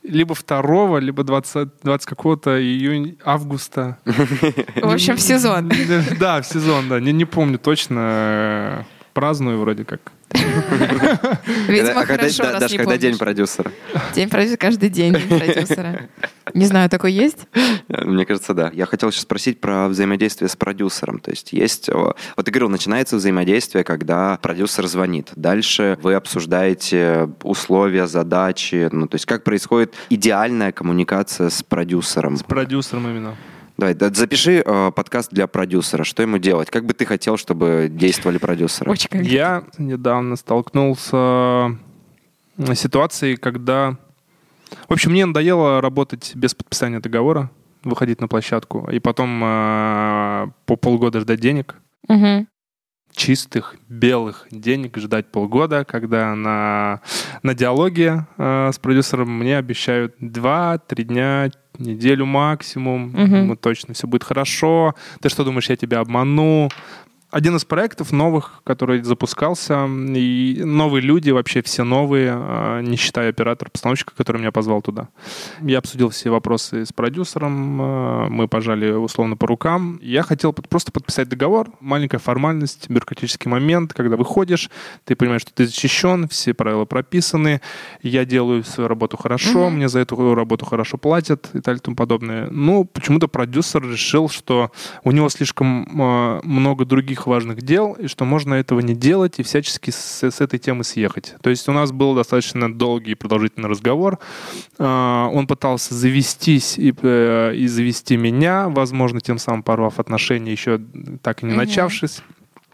Либо 0.04 0.34
2 0.34 1.00
либо 1.00 1.24
20, 1.24 1.68
20 1.82 2.06
какого-то 2.06 2.62
июня, 2.62 3.16
августа. 3.24 3.98
В 4.04 4.92
общем, 4.92 5.16
в 5.16 5.20
сезон. 5.20 5.72
Да, 6.20 6.42
в 6.42 6.46
сезон, 6.46 6.88
да. 6.88 7.00
Не, 7.00 7.12
не 7.12 7.24
помню 7.24 7.58
точно. 7.58 8.86
Э, 9.14 9.20
Праздную 9.20 9.58
вроде 9.60 9.84
как. 9.84 10.00
Видимо, 11.68 12.04
когда, 12.04 12.28
хорошо, 12.28 12.42
раз 12.42 12.70
не 12.72 12.78
когда 12.78 12.96
день 12.98 13.16
продюсера? 13.16 13.70
День 14.14 14.28
продюсера, 14.28 14.56
каждый 14.56 14.88
день 14.88 15.14
день 15.14 15.28
продюсера. 15.28 16.08
Не 16.52 16.66
знаю, 16.66 16.90
такой 16.90 17.12
есть? 17.12 17.46
Мне 17.88 18.26
кажется, 18.26 18.54
да. 18.54 18.70
Я 18.74 18.86
хотел 18.86 19.10
сейчас 19.10 19.22
спросить 19.22 19.60
про 19.60 19.88
взаимодействие 19.88 20.48
с 20.48 20.56
продюсером. 20.56 21.20
То 21.20 21.30
есть 21.30 21.52
есть... 21.52 21.88
о, 21.88 22.14
Вот 22.36 22.46
ты 22.46 22.50
говорил, 22.50 22.68
начинается 22.68 23.16
взаимодействие, 23.16 23.84
когда 23.84 24.38
продюсер 24.42 24.86
звонит. 24.86 25.30
Дальше 25.36 25.98
вы 26.02 26.14
обсуждаете 26.14 27.30
условия, 27.42 28.06
задачи. 28.06 28.88
Ну, 28.92 29.06
то 29.06 29.14
есть 29.14 29.26
как 29.26 29.44
происходит 29.44 29.94
идеальная 30.10 30.72
коммуникация 30.72 31.50
с 31.50 31.62
продюсером. 31.62 32.36
С 32.36 32.42
продюсером 32.42 33.08
именно. 33.08 33.36
Давай, 33.76 33.94
да, 33.94 34.10
запиши 34.10 34.62
э, 34.64 34.92
подкаст 34.94 35.32
для 35.32 35.48
продюсера. 35.48 36.04
Что 36.04 36.22
ему 36.22 36.38
делать? 36.38 36.70
Как 36.70 36.84
бы 36.84 36.94
ты 36.94 37.04
хотел, 37.06 37.36
чтобы 37.36 37.88
действовали 37.90 38.38
продюсеры? 38.38 38.90
Очень 38.90 39.24
Я 39.24 39.64
недавно 39.78 40.36
столкнулся 40.36 41.76
с 42.56 42.74
ситуацией, 42.76 43.36
когда... 43.36 43.96
В 44.88 44.92
общем, 44.92 45.10
мне 45.10 45.26
надоело 45.26 45.80
работать 45.80 46.32
без 46.36 46.54
подписания 46.54 47.00
договора, 47.00 47.50
выходить 47.82 48.20
на 48.20 48.28
площадку, 48.28 48.88
и 48.90 49.00
потом 49.00 49.42
э, 49.42 50.46
по 50.66 50.76
полгода 50.76 51.20
ждать 51.20 51.40
денег. 51.40 51.76
Мгм. 52.08 52.46
Чистых 53.14 53.76
белых 53.88 54.46
денег 54.50 54.96
ждать 54.98 55.26
полгода, 55.30 55.84
когда 55.84 56.34
на, 56.34 57.00
на 57.42 57.54
диалоге 57.54 58.26
э, 58.36 58.70
с 58.72 58.78
продюсером 58.78 59.30
мне 59.38 59.56
обещают 59.56 60.16
2-3 60.20 61.02
дня, 61.04 61.50
неделю 61.78 62.26
максимум, 62.26 63.10
Мгм. 63.12 63.48
ну, 63.48 63.56
точно 63.56 63.94
все 63.94 64.06
будет 64.06 64.24
хорошо, 64.24 64.94
ты 65.20 65.28
что 65.28 65.44
думаешь, 65.44 65.70
я 65.70 65.76
тебя 65.76 66.00
обману? 66.00 66.68
Один 67.34 67.56
из 67.56 67.64
проектов 67.64 68.12
новых, 68.12 68.60
который 68.62 69.02
запускался, 69.02 69.86
и 69.88 70.62
новые 70.64 71.02
люди, 71.02 71.30
вообще 71.32 71.62
все 71.62 71.82
новые, 71.82 72.32
э, 72.32 72.80
не 72.82 72.96
считая 72.96 73.30
оператора-постановщика, 73.30 74.12
который 74.16 74.38
меня 74.38 74.52
позвал 74.52 74.82
туда. 74.82 75.08
Я 75.60 75.78
обсудил 75.78 76.10
все 76.10 76.30
вопросы 76.30 76.86
с 76.86 76.92
продюсером, 76.92 77.82
э, 77.82 78.28
мы 78.28 78.46
пожали 78.46 78.92
условно 78.92 79.36
по 79.36 79.48
рукам. 79.48 79.98
Я 80.00 80.22
хотел 80.22 80.52
просто 80.52 80.92
подписать 80.92 81.28
договор, 81.28 81.70
маленькая 81.80 82.18
формальность, 82.18 82.88
бюрократический 82.88 83.50
момент, 83.50 83.94
когда 83.94 84.16
выходишь, 84.16 84.70
ты 85.04 85.16
понимаешь, 85.16 85.42
что 85.42 85.52
ты 85.52 85.66
защищен, 85.66 86.28
все 86.28 86.54
правила 86.54 86.84
прописаны, 86.84 87.60
я 88.00 88.24
делаю 88.24 88.62
свою 88.62 88.86
работу 88.86 89.16
хорошо, 89.16 89.66
Мгм. 89.70 89.78
мне 89.78 89.88
за 89.88 89.98
эту 89.98 90.36
работу 90.36 90.66
хорошо 90.66 90.98
платят 90.98 91.48
и 91.48 91.54
так 91.58 91.64
далее 91.64 91.80
и 91.80 91.82
тому 91.82 91.96
подобное. 91.96 92.48
Но 92.52 92.84
почему-то 92.84 93.26
продюсер 93.26 93.82
решил, 93.82 94.28
что 94.28 94.70
у 95.02 95.10
него 95.10 95.28
слишком 95.30 96.00
э, 96.00 96.40
много 96.44 96.84
других 96.84 97.23
важных 97.26 97.62
дел, 97.62 97.92
и 97.92 98.06
что 98.06 98.24
можно 98.24 98.54
этого 98.54 98.80
не 98.80 98.94
делать 98.94 99.38
и 99.38 99.42
всячески 99.42 99.90
с, 99.90 100.22
с 100.22 100.40
этой 100.40 100.58
темы 100.58 100.84
съехать. 100.84 101.34
То 101.42 101.50
есть 101.50 101.68
у 101.68 101.72
нас 101.72 101.92
был 101.92 102.14
достаточно 102.14 102.72
долгий 102.72 103.12
и 103.12 103.14
продолжительный 103.14 103.68
разговор. 103.68 104.18
Э, 104.78 105.28
он 105.32 105.46
пытался 105.46 105.94
завестись 105.94 106.78
и, 106.78 106.94
э, 107.02 107.54
и 107.54 107.66
завести 107.66 108.16
меня, 108.16 108.68
возможно, 108.68 109.20
тем 109.20 109.38
самым 109.38 109.62
порвав 109.62 109.98
отношения, 109.98 110.52
еще 110.52 110.80
так 111.22 111.42
и 111.42 111.46
не 111.46 111.52
Мгм. 111.52 111.58
начавшись. 111.58 112.22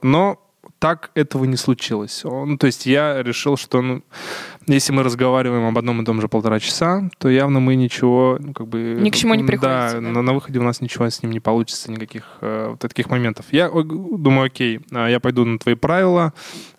Но 0.02 0.38
так 0.80 1.10
этого 1.14 1.44
не 1.44 1.56
случилось. 1.56 2.22
Ну, 2.24 2.56
то 2.56 2.66
есть 2.66 2.86
я 2.86 3.22
решил, 3.22 3.58
что 3.58 3.82
ну, 3.82 4.02
если 4.66 4.92
мы 4.92 5.02
разговариваем 5.02 5.66
об 5.66 5.76
одном 5.76 6.00
и 6.00 6.04
том 6.06 6.22
же 6.22 6.28
полтора 6.28 6.58
часа, 6.58 7.10
то 7.18 7.28
явно 7.28 7.60
мы 7.60 7.76
ничего, 7.76 8.38
ну, 8.40 8.54
как 8.54 8.66
бы... 8.66 8.96
Ни 8.98 9.10
к 9.10 9.14
чему 9.14 9.34
не 9.34 9.44
приходится. 9.44 10.00
Да, 10.00 10.00
да? 10.00 10.12
На, 10.12 10.22
на 10.22 10.32
выходе 10.32 10.58
у 10.58 10.62
нас 10.62 10.80
ничего 10.80 11.08
с 11.08 11.22
ним 11.22 11.32
не 11.32 11.40
получится, 11.40 11.90
никаких 11.92 12.38
э, 12.40 12.68
вот 12.70 12.80
таких 12.80 13.10
моментов. 13.10 13.44
Я 13.50 13.68
думаю, 13.70 14.46
окей, 14.46 14.80
а, 14.90 15.06
я 15.06 15.20
пойду 15.20 15.44
на 15.44 15.58
твои 15.58 15.74
правила. 15.74 16.32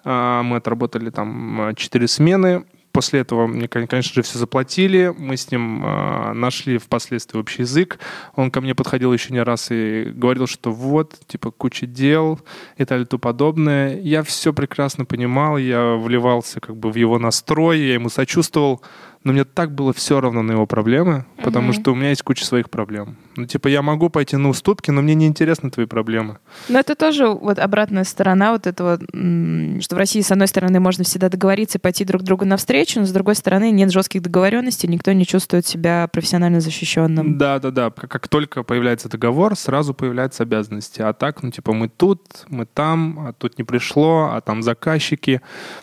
Э, 0.04 0.42
мы 0.44 0.58
отработали 0.58 1.12
там 1.12 1.74
четыре 1.76 2.08
смены, 2.08 2.66
После 2.92 3.22
этого 3.22 3.48
мне, 3.48 3.68
конечно 3.68 4.14
же, 4.14 4.22
все 4.22 4.38
заплатили. 4.38 5.14
Мы 5.18 5.38
с 5.38 5.52
ним 5.52 5.86
э, 5.86 6.34
нашли 6.34 6.78
впоследствии 6.78 7.40
общий 7.40 7.62
язык. 7.62 8.00
Он 8.36 8.52
ко 8.52 8.62
мне 8.62 8.76
подходил 8.76 9.14
еще 9.14 9.34
не 9.34 9.42
раз 9.42 9.68
и 9.72 10.12
говорил, 10.14 10.48
что 10.48 10.72
вот, 10.72 11.18
типа, 11.28 11.52
куча 11.52 11.86
дел 11.86 12.40
и 12.76 12.86
так 12.86 12.90
далее 12.90 13.08
подобное. 13.20 14.00
Я 14.00 14.24
все 14.24 14.54
прекрасно 14.54 15.06
понимал, 15.06 15.58
я 15.58 15.96
вливался 15.96 16.60
как 16.60 16.76
бы 16.76 16.92
в 16.92 16.96
его 16.96 17.20
настрой, 17.20 17.80
я 17.80 17.94
ему 17.94 18.10
сочувствовал 18.10 18.82
но 19.24 19.34
мне 19.34 19.44
так 19.44 19.74
было 19.74 19.94
все 19.94 20.20
равно 20.20 20.42
на 20.42 20.54
его 20.54 20.66
проблемы, 20.66 21.26
потому 21.44 21.70
mm-hmm. 21.70 21.82
что 21.82 21.92
у 21.92 21.96
меня 21.96 22.10
есть 22.10 22.24
куча 22.24 22.44
своих 22.44 22.70
проблем. 22.70 23.18
Ну, 23.36 23.46
типа, 23.46 23.68
я 23.68 23.82
могу 23.82 24.10
пойти 24.10 24.36
на 24.36 24.50
уступки, 24.50 24.90
но 24.92 25.02
мне 25.02 25.14
не 25.14 25.28
интересны 25.28 25.70
твои 25.70 25.86
проблемы. 25.86 26.40
Но 26.70 26.80
это 26.80 26.96
тоже 26.96 27.28
вот 27.28 27.60
обратная 27.60 28.04
сторона 28.04 28.52
вот 28.52 28.68
этого, 28.68 28.98
что 28.98 29.96
в 29.96 29.98
России, 29.98 30.22
с 30.22 30.32
одной 30.32 30.48
стороны, 30.48 30.80
можно 30.80 31.04
всегда 31.04 31.30
договориться 31.30 31.78
и 31.78 31.82
пойти 31.82 32.04
друг 32.04 32.24
другу 32.24 32.46
навстречу, 32.46 33.00
но 33.00 33.06
с 33.06 33.12
другой 33.12 33.36
стороны, 33.36 33.72
нет 33.72 33.92
жестких 33.92 34.22
договоренностей, 34.22 34.88
никто 34.88 35.12
не 35.12 35.26
чувствует 35.26 35.66
себя 35.66 36.10
профессионально 36.12 36.60
защищенным. 36.60 37.38
Да, 37.38 37.60
да, 37.60 37.72
да. 37.72 37.92
Как, 37.92 38.10
как 38.10 38.28
только 38.28 38.64
появляется 38.64 39.08
договор, 39.08 39.56
сразу 39.56 39.94
появляются 39.94 40.44
обязанности. 40.44 41.02
А 41.02 41.14
так, 41.14 41.44
ну, 41.44 41.52
типа, 41.52 41.74
мы 41.74 41.90
тут, 41.90 42.22
мы 42.50 42.66
там, 42.66 43.28
а 43.28 43.34
тут 43.34 43.58
не 43.58 43.64
пришло, 43.64 44.32
а 44.34 44.42
там 44.42 44.64
заказчики. 44.64 45.42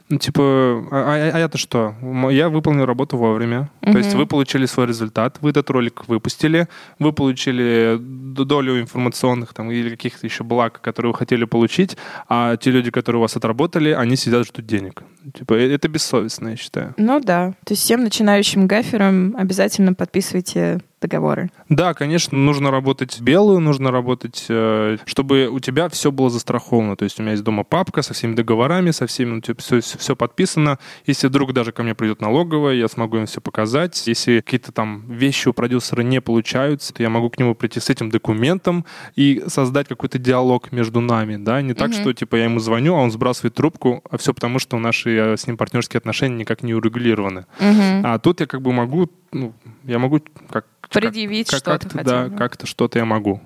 Ну, 0.08 0.18
типа, 0.18 0.42
а, 0.42 0.86
а, 0.90 1.30
а 1.34 1.38
я-то 1.38 1.56
что? 1.56 1.94
Я 2.30 2.48
выполнил 2.48 2.84
работу 2.84 3.16
в 3.16 3.27
вовремя. 3.28 3.70
Угу. 3.82 3.92
То 3.92 3.98
есть 3.98 4.14
вы 4.14 4.26
получили 4.26 4.66
свой 4.66 4.86
результат, 4.86 5.38
вы 5.40 5.50
этот 5.50 5.70
ролик 5.70 6.08
выпустили, 6.08 6.68
вы 6.98 7.12
получили 7.12 7.96
долю 7.98 8.80
информационных 8.80 9.54
там, 9.54 9.70
или 9.70 9.90
каких-то 9.90 10.26
еще 10.26 10.44
благ, 10.44 10.80
которые 10.80 11.12
вы 11.12 11.18
хотели 11.18 11.44
получить, 11.44 11.96
а 12.28 12.56
те 12.56 12.70
люди, 12.70 12.90
которые 12.90 13.18
у 13.18 13.22
вас 13.22 13.36
отработали, 13.36 13.90
они 13.90 14.16
сидят 14.16 14.46
ждут 14.46 14.66
денег. 14.66 15.02
Типа, 15.34 15.54
э, 15.54 15.74
это 15.74 15.88
бессовестно, 15.88 16.48
я 16.48 16.56
считаю. 16.56 16.94
Ну 16.96 17.20
да. 17.20 17.54
То 17.64 17.72
есть 17.72 17.82
всем 17.82 18.02
начинающим 18.04 18.66
гаферам 18.66 19.34
обязательно 19.36 19.94
подписывайте 19.94 20.80
договоры. 21.00 21.50
Да, 21.68 21.94
конечно, 21.94 22.36
нужно 22.36 22.70
работать 22.70 23.20
белую, 23.20 23.60
нужно 23.60 23.90
работать, 23.90 24.46
э, 24.48 24.96
чтобы 25.06 25.48
у 25.48 25.60
тебя 25.60 25.88
все 25.88 26.10
было 26.10 26.30
застраховано. 26.30 26.96
То 26.96 27.04
есть 27.04 27.18
у 27.18 27.22
меня 27.22 27.32
есть 27.32 27.44
дома 27.44 27.64
папка 27.64 28.02
со 28.02 28.14
всеми 28.14 28.34
договорами, 28.34 28.90
со 28.90 29.06
всеми, 29.06 29.34
ну, 29.34 29.40
типа, 29.40 29.60
все, 29.62 29.80
все 29.80 30.16
подписано. 30.16 30.78
Если 31.06 31.28
вдруг 31.28 31.52
даже 31.52 31.72
ко 31.72 31.82
мне 31.82 31.94
придет 31.94 32.20
налоговая, 32.20 32.74
я 32.74 32.88
смогу 32.88 33.18
им 33.18 33.26
все 33.26 33.40
показать. 33.40 34.06
Если 34.06 34.40
какие-то 34.40 34.72
там 34.72 35.04
вещи 35.08 35.48
у 35.48 35.52
продюсера 35.52 36.02
не 36.02 36.20
получаются, 36.20 36.92
то 36.92 37.02
я 37.02 37.10
могу 37.10 37.30
к 37.30 37.38
нему 37.38 37.54
прийти 37.54 37.80
с 37.80 37.90
этим 37.90 38.10
документом 38.10 38.84
и 39.16 39.44
создать 39.46 39.88
какой-то 39.88 40.18
диалог 40.18 40.72
между 40.72 41.00
нами, 41.00 41.36
да, 41.36 41.62
не 41.62 41.74
так, 41.74 41.90
угу. 41.90 41.96
что, 41.96 42.12
типа, 42.12 42.36
я 42.36 42.44
ему 42.44 42.58
звоню, 42.58 42.94
а 42.94 42.98
он 42.98 43.10
сбрасывает 43.10 43.54
трубку, 43.54 44.02
а 44.10 44.16
все 44.18 44.34
потому, 44.34 44.58
что 44.58 44.78
наши 44.78 45.10
э, 45.10 45.36
с 45.36 45.46
ним 45.46 45.56
партнерские 45.56 45.98
отношения 45.98 46.36
никак 46.36 46.62
не 46.62 46.74
урегулированы. 46.74 47.46
Угу. 47.60 48.02
А 48.04 48.18
тут 48.18 48.40
я 48.40 48.46
как 48.46 48.62
бы 48.62 48.72
могу, 48.72 49.10
ну, 49.32 49.54
я 49.84 49.98
могу 49.98 50.20
как 50.50 50.66
предъявить 50.90 51.50
как, 51.50 51.58
что-то. 51.58 51.88
Как 51.88 52.04
да, 52.04 52.28
как-то 52.28 52.66
что-то 52.66 52.98
я 52.98 53.04
могу. 53.04 53.40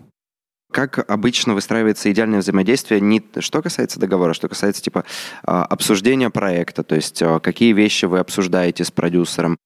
Как 0.72 1.11
обычно 1.11 1.55
выстраивается 1.55 2.11
идеальное 2.11 2.40
взаимодействие, 2.40 3.00
не 3.00 3.22
что 3.40 3.61
касается 3.61 4.00
договора, 4.00 4.33
что 4.33 4.48
касается 4.48 4.83
типа 4.83 5.05
а, 5.44 5.64
обсуждения 5.66 6.31
проекта, 6.31 6.83
то 6.83 6.94
есть 6.94 7.22
а, 7.22 7.40
какие 7.40 7.74
вещи 7.74 8.07
вы 8.07 8.20
обсуждаете 8.20 8.85
с 8.85 8.90
продюсером? 8.90 9.59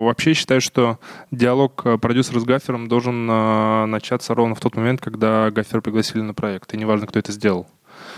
Вообще 0.00 0.32
считаю, 0.32 0.62
что 0.62 0.98
диалог 1.30 1.82
а, 1.84 1.98
продюсера 1.98 2.40
с 2.40 2.44
гафером 2.44 2.88
должен 2.88 3.26
начаться 3.26 4.34
ровно 4.34 4.54
в 4.54 4.60
тот 4.60 4.74
момент, 4.74 5.02
когда 5.02 5.50
гафер 5.50 5.82
пригласили 5.82 6.22
на 6.22 6.32
проект, 6.32 6.72
и 6.72 6.78
неважно, 6.78 7.06
кто 7.06 7.18
это 7.18 7.30
сделал. 7.30 7.66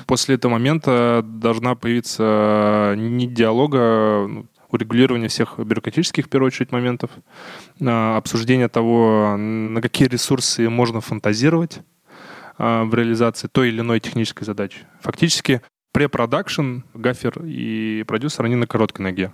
После 0.06 0.36
этого 0.36 0.52
момента 0.52 1.22
должна 1.24 1.74
появиться 1.74 2.94
не 2.96 3.26
диалога, 3.26 4.46
урегулирования 4.70 5.28
всех 5.28 5.58
бюрократических, 5.58 6.26
в 6.26 6.28
первую 6.28 6.48
очередь, 6.48 6.72
моментов, 6.72 7.10
а, 7.80 8.16
обсуждение 8.16 8.68
того, 8.68 9.36
на 9.36 9.80
какие 9.80 10.08
ресурсы 10.08 10.68
можно 10.68 11.00
фантазировать 11.00 11.80
а, 12.58 12.84
в 12.84 12.94
реализации 12.94 13.48
той 13.48 13.68
или 13.68 13.80
иной 13.80 14.00
технической 14.00 14.44
задачи. 14.44 14.80
Фактически 15.00 15.62
препродакшн, 15.92 16.80
гафер 16.94 17.42
и 17.44 18.04
продюсер, 18.06 18.44
они 18.44 18.56
на 18.56 18.66
короткой 18.66 19.04
ноге. 19.04 19.32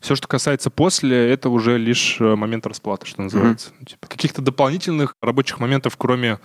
Все, 0.00 0.14
что 0.14 0.28
касается 0.28 0.70
после, 0.70 1.30
это 1.30 1.48
уже 1.48 1.78
лишь 1.78 2.20
э, 2.20 2.34
момент 2.36 2.66
расплаты, 2.66 3.06
что 3.06 3.22
называется. 3.22 3.70
Mm-hmm. 3.70 3.84
Типа, 3.86 4.06
каких-то 4.08 4.42
дополнительных 4.42 5.14
рабочих 5.22 5.58
моментов, 5.58 5.96
кроме 5.96 6.38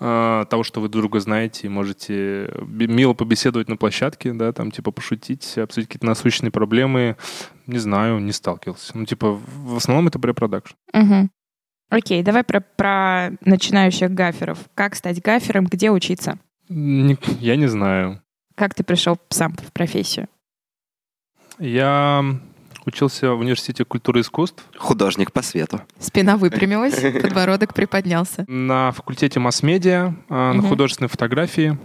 э, 0.00 0.44
того, 0.50 0.62
что 0.62 0.80
вы 0.80 0.88
друга 0.88 1.20
знаете 1.20 1.66
и 1.66 1.70
можете 1.70 2.52
мило 2.66 3.14
побеседовать 3.14 3.68
на 3.68 3.76
площадке, 3.76 4.32
да, 4.32 4.52
там, 4.52 4.70
типа, 4.70 4.90
пошутить, 4.90 5.56
обсудить 5.58 5.88
какие-то 5.88 6.06
насущные 6.06 6.50
проблемы, 6.50 7.16
не 7.66 7.78
знаю, 7.78 8.18
не 8.18 8.32
сталкивался. 8.32 8.96
Ну, 8.96 9.04
типа, 9.04 9.32
в 9.32 9.76
основном 9.76 10.08
это 10.08 10.18
препродакшн. 10.18 10.74
Mm-hmm. 10.94 11.28
Окей, 11.88 12.22
давай 12.22 12.42
про, 12.42 12.60
про 12.60 13.30
начинающих 13.42 14.10
гаферов. 14.10 14.58
Как 14.74 14.96
стать 14.96 15.22
гафером, 15.22 15.66
где 15.66 15.90
учиться? 15.90 16.38
Я 16.68 17.56
не 17.56 17.66
знаю. 17.66 18.22
Как 18.56 18.74
ты 18.74 18.82
пришел 18.82 19.18
сам 19.28 19.54
в 19.54 19.72
профессию? 19.72 20.28
Я 21.58 22.24
учился 22.86 23.32
в 23.32 23.40
университете 23.40 23.84
культуры 23.84 24.20
и 24.20 24.22
искусств. 24.22 24.64
Художник 24.76 25.32
по 25.32 25.42
свету. 25.42 25.82
Спина 25.98 26.36
выпрямилась, 26.36 26.94
подбородок 27.22 27.74
приподнялся. 27.74 28.44
На 28.48 28.92
факультете 28.92 29.40
масс-медиа, 29.40 30.14
а, 30.28 30.52
на 30.52 30.62
художественной 30.62 31.08
фотографии. 31.08 31.78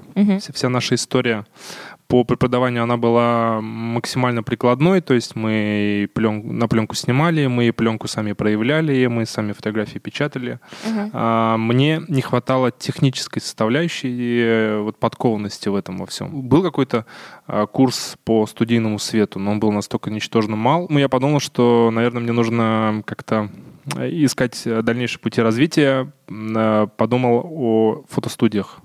Вся 0.54 0.70
наша 0.70 0.96
история 0.96 1.46
по 2.12 2.26
преподаванию 2.26 2.84
она 2.84 2.98
была 2.98 3.62
максимально 3.62 4.44
прикладной, 4.44 5.00
то 5.00 5.14
есть 5.14 5.38
мы 5.38 6.10
плен, 6.14 6.58
на 6.58 6.68
пленку 6.68 6.94
снимали, 6.94 7.48
мы 7.48 7.72
пленку 7.72 8.10
сами 8.10 8.34
проявляли, 8.34 9.06
мы 9.06 9.26
сами 9.26 9.54
фотографии 9.54 9.98
печатали. 9.98 10.60
Uh-huh. 10.84 11.10
А, 11.14 11.56
мне 11.56 12.02
не 12.10 12.22
хватало 12.22 12.70
технической 12.70 13.42
составляющей 13.42 14.42
э, 14.42 14.82
вот 14.82 15.00
подкованности 15.00 15.70
в 15.70 15.76
этом 15.76 16.00
во 16.00 16.06
всем. 16.06 16.42
Был 16.42 16.64
какой-то 16.64 17.06
а, 17.48 17.66
курс 17.66 18.18
по 18.26 18.46
студийному 18.46 19.00
свету, 19.00 19.40
но 19.40 19.52
он 19.52 19.62
был 19.62 19.72
настолько 19.72 20.10
ничтожно 20.12 20.58
мал. 20.58 20.88
Ну, 20.90 21.00
я 21.00 21.08
подумал, 21.08 21.40
что, 21.40 21.92
наверное, 21.94 22.24
мне 22.24 22.34
нужно 22.34 23.04
как-то 23.06 23.50
искать 23.96 24.62
дальнейшие 24.66 25.22
пути 25.22 25.42
развития. 25.42 26.12
Э, 26.28 26.88
подумал 26.98 27.48
о 27.50 28.04
фотостудиях, 28.10 28.80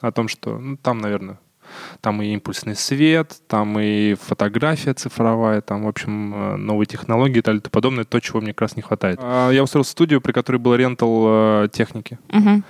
о 0.00 0.12
том, 0.12 0.28
что 0.28 0.58
ну, 0.58 0.78
там, 0.78 0.96
наверное, 0.96 1.38
там 2.00 2.22
и 2.22 2.26
импульсный 2.28 2.76
свет, 2.76 3.36
там 3.46 3.78
и 3.78 4.14
фотография 4.14 4.94
цифровая, 4.94 5.60
там, 5.60 5.84
в 5.84 5.88
общем, 5.88 6.34
э, 6.34 6.56
новые 6.56 6.86
технологии 6.86 7.38
и 7.38 7.42
так 7.42 7.54
далее 7.54 7.62
и 7.64 7.70
подобное, 7.70 8.04
то, 8.04 8.20
чего 8.20 8.40
мне 8.40 8.52
как 8.52 8.62
раз 8.62 8.76
не 8.76 8.82
хватает. 8.82 9.18
А, 9.22 9.50
я 9.50 9.62
устроился 9.62 9.90
в 9.90 9.92
студию, 9.92 10.20
при 10.20 10.32
которой 10.32 10.56
был 10.56 10.74
рентал 10.74 11.24
э, 11.64 11.68
техники. 11.72 12.18
Uh-huh. 12.28 12.62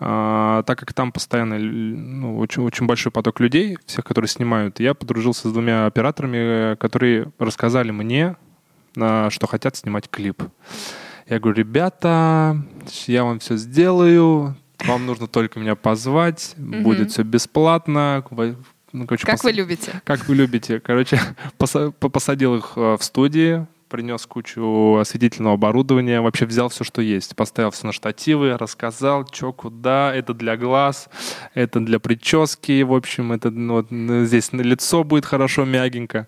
А, 0.00 0.62
так 0.62 0.78
как 0.78 0.92
там 0.94 1.12
постоянно 1.12 1.58
ну, 1.58 2.38
очень, 2.38 2.62
очень 2.62 2.86
большой 2.86 3.12
поток 3.12 3.40
людей, 3.40 3.76
всех, 3.86 4.04
которые 4.04 4.28
снимают, 4.28 4.80
я 4.80 4.94
подружился 4.94 5.48
с 5.48 5.52
двумя 5.52 5.86
операторами, 5.86 6.76
которые 6.76 7.32
рассказали 7.38 7.90
мне, 7.90 8.36
что 8.94 9.46
хотят 9.46 9.76
снимать 9.76 10.08
клип. 10.10 10.42
Я 11.28 11.38
говорю, 11.38 11.58
ребята, 11.58 12.60
я 13.06 13.22
вам 13.22 13.38
все 13.38 13.56
сделаю, 13.56 14.56
вам 14.84 15.06
нужно 15.06 15.26
только 15.26 15.60
меня 15.60 15.74
позвать, 15.74 16.54
будет 16.56 17.12
все 17.12 17.22
бесплатно. 17.22 18.24
Ну, 18.92 19.06
короче, 19.06 19.24
как 19.24 19.36
пос... 19.36 19.44
вы 19.44 19.52
любите? 19.52 20.00
Как 20.04 20.26
вы 20.26 20.34
любите. 20.34 20.80
Короче, 20.80 21.20
посадил 21.58 22.56
их 22.56 22.72
э, 22.74 22.96
в 22.98 23.04
студии, 23.04 23.66
принес 23.88 24.24
кучу 24.26 24.96
осветительного 24.96 25.54
оборудования, 25.54 26.20
вообще 26.20 26.46
взял 26.46 26.68
все, 26.70 26.84
что 26.84 27.02
есть, 27.02 27.36
поставил 27.36 27.70
все 27.70 27.86
на 27.86 27.92
штативы, 27.92 28.56
рассказал, 28.56 29.28
что, 29.30 29.52
куда, 29.52 30.14
это 30.14 30.34
для 30.34 30.56
глаз, 30.56 31.08
это 31.54 31.80
для 31.80 31.98
прически, 31.98 32.82
в 32.82 32.94
общем, 32.94 33.32
это 33.32 33.50
ну, 33.50 33.74
вот, 33.74 34.26
здесь 34.26 34.52
на 34.52 34.62
лицо 34.62 35.04
будет 35.04 35.26
хорошо, 35.26 35.64
мягенько. 35.64 36.26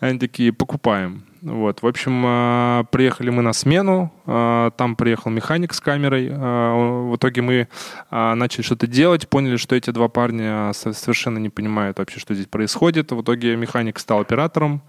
Они 0.00 0.18
такие, 0.18 0.52
покупаем. 0.52 1.24
Вот, 1.42 1.82
в 1.82 1.86
общем, 1.88 2.22
а, 2.24 2.84
приехали 2.92 3.30
мы 3.30 3.42
на 3.42 3.52
смену, 3.52 4.12
а, 4.26 4.70
там 4.70 4.94
приехал 4.94 5.28
механик 5.32 5.74
с 5.74 5.80
камерой. 5.80 6.30
А, 6.32 7.10
в 7.10 7.16
итоге 7.16 7.42
мы 7.42 7.68
начали 8.10 8.62
что-то 8.62 8.86
делать, 8.86 9.28
поняли, 9.28 9.56
что 9.56 9.74
эти 9.74 9.90
два 9.90 10.08
парня 10.08 10.72
совершенно 10.72 11.38
не 11.38 11.48
понимают 11.48 11.98
вообще, 11.98 12.20
что 12.20 12.34
здесь 12.34 12.46
происходит. 12.46 13.10
В 13.10 13.22
итоге 13.22 13.56
механик 13.56 13.98
стал 13.98 14.20
оператором. 14.20 14.82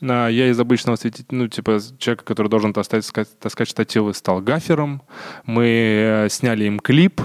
Я 0.00 0.48
из 0.48 0.60
обычного 0.60 0.94
светить, 0.94 1.32
ну, 1.32 1.48
типа, 1.48 1.80
человека, 1.98 2.24
который 2.24 2.48
должен 2.48 2.72
таскать, 2.72 3.10
таскать 3.40 3.68
штативы, 3.68 4.14
стал 4.14 4.40
гафером. 4.40 5.02
Мы 5.44 5.66
э, 5.66 6.28
сняли 6.28 6.64
им 6.66 6.78
клип, 6.78 7.20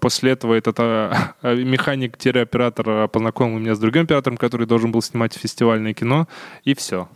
После 0.00 0.32
этого 0.32 0.54
этот 0.54 0.76
а, 0.80 1.32
механик-оператор 1.42 3.08
познакомил 3.08 3.58
меня 3.60 3.74
с 3.74 3.78
другим 3.78 4.02
оператором, 4.02 4.36
который 4.36 4.66
должен 4.66 4.90
был 4.90 5.00
снимать 5.00 5.34
фестивальное 5.34 5.94
кино, 5.94 6.26
и 6.64 6.74
все. 6.74 7.08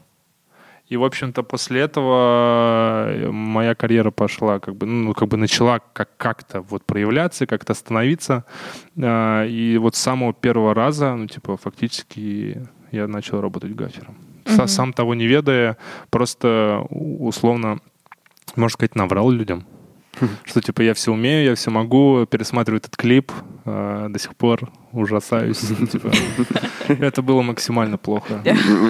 И, 0.92 0.96
в 0.96 1.04
общем-то, 1.04 1.42
после 1.44 1.80
этого 1.82 3.06
э, 3.08 3.30
моя 3.30 3.74
карьера 3.74 4.10
пошла, 4.10 4.58
как 4.58 4.74
бы, 4.74 4.86
ну, 4.86 5.14
как 5.14 5.28
бы 5.28 5.36
начала 5.36 5.78
как- 5.92 6.16
как-то 6.16 6.60
вот 6.62 6.84
проявляться, 6.84 7.46
как-то 7.46 7.74
становиться. 7.74 8.44
А, 9.02 9.44
И 9.46 9.78
вот 9.78 9.94
с 9.94 9.98
самого 10.00 10.32
первого 10.32 10.74
раза, 10.74 11.14
ну, 11.16 11.26
типа, 11.26 11.56
фактически 11.56 12.66
я 12.92 13.06
начал 13.06 13.40
работать 13.40 13.74
гафером. 13.74 14.16
Мгм. 14.46 14.68
Сам 14.68 14.92
того 14.92 15.14
не 15.14 15.26
ведая, 15.28 15.76
просто 16.10 16.84
условно, 16.90 17.78
можно 18.56 18.72
сказать, 18.74 18.96
наврал 18.96 19.30
людям. 19.30 19.62
Что 20.44 20.60
типа 20.60 20.82
я 20.82 20.94
все 20.94 21.12
умею, 21.12 21.44
я 21.50 21.54
все 21.54 21.70
могу, 21.70 22.26
пересматриваю 22.26 22.78
этот 22.78 22.96
клип, 22.96 23.32
а, 23.64 24.08
до 24.08 24.18
сих 24.18 24.34
пор 24.34 24.70
ужасаюсь. 24.92 25.60
Типа, 25.92 26.10
это 26.88 27.22
было 27.22 27.42
максимально 27.42 27.96
плохо. 27.96 28.42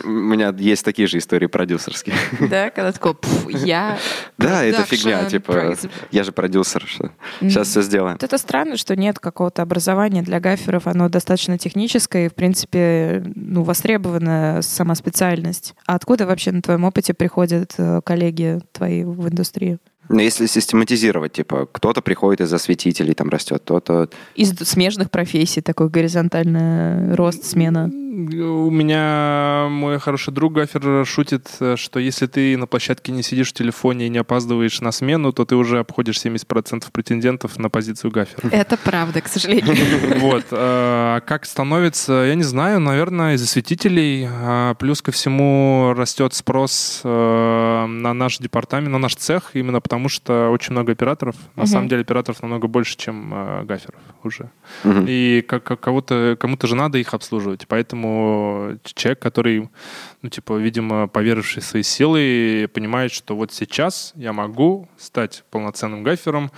У 0.04 0.08
меня 0.08 0.54
есть 0.56 0.84
такие 0.84 1.06
же 1.06 1.18
истории 1.18 1.46
продюсерские. 1.46 2.14
Да, 2.40 2.70
когда 2.70 2.92
такой, 2.92 3.14
«Пф, 3.14 3.50
я... 3.50 3.98
Да, 4.38 4.64
это 4.64 4.82
фигня, 4.84 5.24
типа, 5.26 5.74
я 6.10 6.24
же 6.24 6.32
продюсер, 6.32 6.84
что 6.86 7.12
сейчас 7.40 7.68
все 7.68 7.82
сделаем. 7.82 8.14
Вот 8.14 8.22
это 8.22 8.38
странно, 8.38 8.76
что 8.76 8.96
нет 8.96 9.18
какого-то 9.18 9.60
образования 9.62 10.22
для 10.22 10.40
гаферов. 10.40 10.86
Оно 10.86 11.08
достаточно 11.08 11.58
техническое 11.58 12.26
и, 12.26 12.28
в 12.28 12.34
принципе, 12.34 13.22
ну, 13.34 13.62
востребована 13.62 14.60
сама 14.62 14.94
специальность. 14.94 15.74
А 15.86 15.96
откуда 15.96 16.26
вообще 16.26 16.52
на 16.52 16.62
твоем 16.62 16.84
опыте 16.84 17.12
приходят 17.12 17.74
э, 17.76 18.00
коллеги 18.02 18.60
твои 18.72 19.04
в 19.04 19.28
индустрию? 19.28 19.80
Но 20.10 20.20
если 20.20 20.46
систематизировать, 20.46 21.34
типа, 21.34 21.68
кто-то 21.70 22.02
приходит 22.02 22.40
из 22.40 22.52
осветителей, 22.52 23.14
там 23.14 23.28
растет, 23.28 23.62
кто-то... 23.62 24.08
Из 24.34 24.50
смежных 24.50 25.08
профессий 25.08 25.60
такой 25.60 25.88
горизонтальный 25.88 27.14
рост, 27.14 27.44
смена. 27.44 27.88
У 28.12 28.70
меня 28.72 29.68
мой 29.70 30.00
хороший 30.00 30.34
друг 30.34 30.54
Гафер 30.54 31.06
шутит, 31.06 31.48
э, 31.60 31.76
что 31.76 32.00
если 32.00 32.26
ты 32.26 32.56
на 32.56 32.66
площадке 32.66 33.12
не 33.12 33.22
сидишь 33.22 33.50
в 33.50 33.52
телефоне 33.52 34.06
и 34.06 34.08
не 34.08 34.18
опаздываешь 34.18 34.80
на 34.80 34.90
смену, 34.90 35.32
то 35.32 35.44
ты 35.44 35.54
уже 35.54 35.78
обходишь 35.78 36.16
70% 36.16 36.90
претендентов 36.90 37.56
на 37.60 37.70
позицию 37.70 38.10
Гафера. 38.10 38.48
Это 38.50 38.76
правда, 38.76 39.20
к 39.20 39.28
сожалению. 39.28 39.76
Вот. 40.20 40.44
А 40.50 41.20
как 41.20 41.46
становится, 41.46 42.24
я 42.24 42.34
не 42.34 42.42
знаю, 42.42 42.80
наверное, 42.80 43.34
из 43.34 43.44
осветителей. 43.44 44.26
А 44.28 44.74
Плюс 44.74 45.02
ко 45.02 45.12
всему 45.12 45.94
растет 45.96 46.34
спрос 46.34 47.02
э, 47.04 47.86
на 47.86 48.12
наш 48.12 48.38
департамент, 48.38 48.90
на 48.90 48.98
наш 48.98 49.14
цех, 49.14 49.52
именно 49.54 49.80
потому 49.80 50.08
что 50.08 50.50
очень 50.50 50.72
много 50.72 50.92
операторов. 50.92 51.36
На 51.54 51.66
самом 51.66 51.86
деле 51.88 52.00
операторов 52.02 52.42
намного 52.42 52.66
больше, 52.66 52.96
чем 52.96 53.32
э, 53.32 53.64
гаферов 53.64 54.00
уже. 54.24 54.50
И 54.84 55.44
как, 55.46 55.62
как 55.62 55.78
кого-то, 55.78 56.36
кому-то 56.40 56.66
же 56.66 56.74
надо 56.74 56.98
их 56.98 57.14
обслуживать. 57.14 57.66
Поэтому 57.68 57.99
человек, 58.82 59.18
который, 59.20 59.68
ну, 60.22 60.28
типа, 60.28 60.56
видимо, 60.56 61.08
поверивший 61.08 61.62
в 61.62 61.64
свои 61.66 61.82
силы, 61.82 62.68
понимает, 62.72 63.12
что 63.12 63.36
вот 63.36 63.52
сейчас 63.52 64.12
я 64.16 64.32
могу 64.32 64.88
стать 64.96 65.44
полноценным 65.50 66.02
гафером 66.02 66.50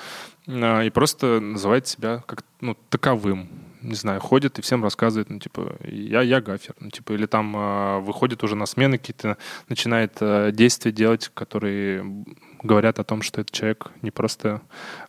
а, 0.46 0.82
и 0.82 0.90
просто 0.90 1.40
называет 1.40 1.86
себя 1.86 2.22
как, 2.26 2.44
ну, 2.60 2.76
таковым. 2.88 3.48
Не 3.82 3.96
знаю, 3.96 4.20
ходит 4.20 4.58
и 4.58 4.62
всем 4.62 4.84
рассказывает, 4.84 5.28
ну, 5.28 5.40
типа, 5.40 5.76
я, 5.84 6.22
я 6.22 6.40
гафер. 6.40 6.74
Ну, 6.78 6.90
типа, 6.90 7.12
или 7.14 7.26
там 7.26 7.54
а, 7.56 7.98
выходит 8.00 8.44
уже 8.44 8.54
на 8.54 8.66
смены 8.66 8.98
какие-то, 8.98 9.38
начинает 9.68 10.12
а, 10.20 10.52
действия 10.52 10.92
делать, 10.92 11.30
которые 11.34 12.24
говорят 12.62 12.98
о 12.98 13.04
том, 13.04 13.22
что 13.22 13.40
этот 13.40 13.52
человек 13.52 13.90
не 14.02 14.10
просто 14.10 14.62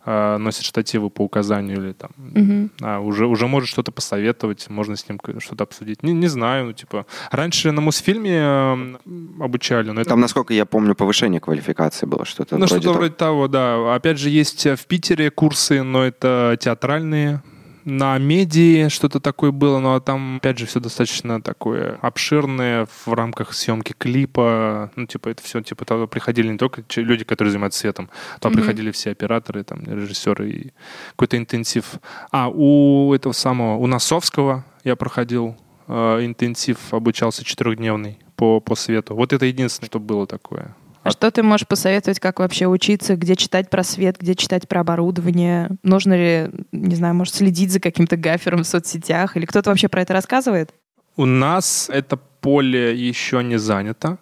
а, 0.04 0.38
носит 0.38 0.64
штативы 0.64 1.10
по 1.10 1.22
указанию 1.22 1.78
или 1.78 1.92
там 1.92 2.10
Мгм. 2.16 2.70
а, 2.82 3.00
уже, 3.00 3.26
уже 3.26 3.46
может 3.46 3.68
что-то 3.68 3.92
посоветовать, 3.92 4.68
можно 4.68 4.96
с 4.96 5.08
ним 5.08 5.20
что-то 5.38 5.64
обсудить. 5.64 6.02
Не, 6.02 6.12
не 6.12 6.26
знаю, 6.28 6.66
ну, 6.66 6.72
типа, 6.72 7.06
раньше 7.30 7.72
на 7.72 7.80
Мосфильме 7.80 8.36
э, 8.36 8.96
обучали, 9.40 9.90
но 9.90 10.00
это... 10.00 10.10
Там, 10.10 10.20
насколько 10.20 10.54
я 10.54 10.66
помню, 10.66 10.94
повышение 10.94 11.40
квалификации 11.40 12.06
было, 12.06 12.24
что-то 12.24 12.56
ну, 12.56 12.66
вроде 12.66 12.74
что-то 12.74 12.84
того. 12.84 12.98
вроде 12.98 13.14
того, 13.14 13.48
да. 13.48 13.94
Опять 13.94 14.18
же, 14.18 14.30
есть 14.30 14.66
э, 14.66 14.76
в 14.76 14.86
Питере 14.86 15.30
курсы, 15.30 15.82
но 15.82 16.04
это 16.04 16.56
театральные. 16.60 17.42
На 17.84 18.16
медии 18.18 18.88
что-то 18.88 19.20
такое 19.20 19.50
было, 19.50 19.78
но 19.78 20.00
там, 20.00 20.36
опять 20.36 20.58
же, 20.58 20.64
все 20.64 20.80
достаточно 20.80 21.42
такое 21.42 21.98
обширное 22.00 22.86
в 22.86 23.12
рамках 23.12 23.52
съемки 23.52 23.94
клипа. 23.96 24.90
Ну, 24.96 25.06
типа, 25.06 25.28
это 25.28 25.42
все, 25.42 25.60
типа, 25.60 25.84
туда 25.84 26.06
приходили 26.06 26.48
не 26.48 26.56
только 26.56 26.82
люди, 26.96 27.24
которые 27.24 27.52
занимаются 27.52 27.80
светом, 27.80 28.08
там 28.40 28.52
Мгм. 28.52 28.60
приходили 28.60 28.90
все 28.90 29.10
операторы, 29.10 29.64
там, 29.64 29.82
режиссеры 29.84 30.50
и 30.50 30.72
какой-то 31.10 31.36
интенсив. 31.36 31.96
А 32.30 32.48
у 32.48 33.12
этого 33.12 33.32
самого, 33.32 33.76
у 33.76 33.86
Носовского 33.86 34.64
я 34.82 34.96
проходил 34.96 35.56
э, 35.86 36.24
интенсив, 36.24 36.78
обучался 36.94 37.44
четырехдневный 37.44 38.18
по, 38.36 38.60
по 38.60 38.74
свету. 38.74 39.14
Вот 39.14 39.34
это 39.34 39.44
единственное, 39.44 39.88
что 39.88 40.00
было 40.00 40.26
такое. 40.26 40.74
А 41.04 41.10
что 41.10 41.30
ты 41.30 41.42
можешь 41.42 41.66
посоветовать, 41.66 42.18
как 42.18 42.40
вообще 42.40 42.66
учиться, 42.66 43.14
где 43.14 43.36
читать 43.36 43.68
про 43.68 43.84
свет, 43.84 44.16
где 44.18 44.34
читать 44.34 44.66
про 44.66 44.80
оборудование? 44.80 45.70
Нужно 45.82 46.14
ли, 46.14 46.50
не 46.72 46.94
знаю, 46.96 47.14
может, 47.14 47.34
следить 47.34 47.70
за 47.70 47.78
каким-то 47.78 48.16
гафером 48.16 48.64
в 48.64 48.66
соцсетях? 48.66 49.36
Или 49.36 49.44
кто-то 49.44 49.68
вообще 49.68 49.88
про 49.88 50.00
это 50.00 50.14
рассказывает? 50.14 50.72
У 51.16 51.26
нас 51.26 51.90
это 51.92 52.18
поле 52.44 52.94
еще 52.94 53.42
не 53.42 53.58
занято, 53.58 54.18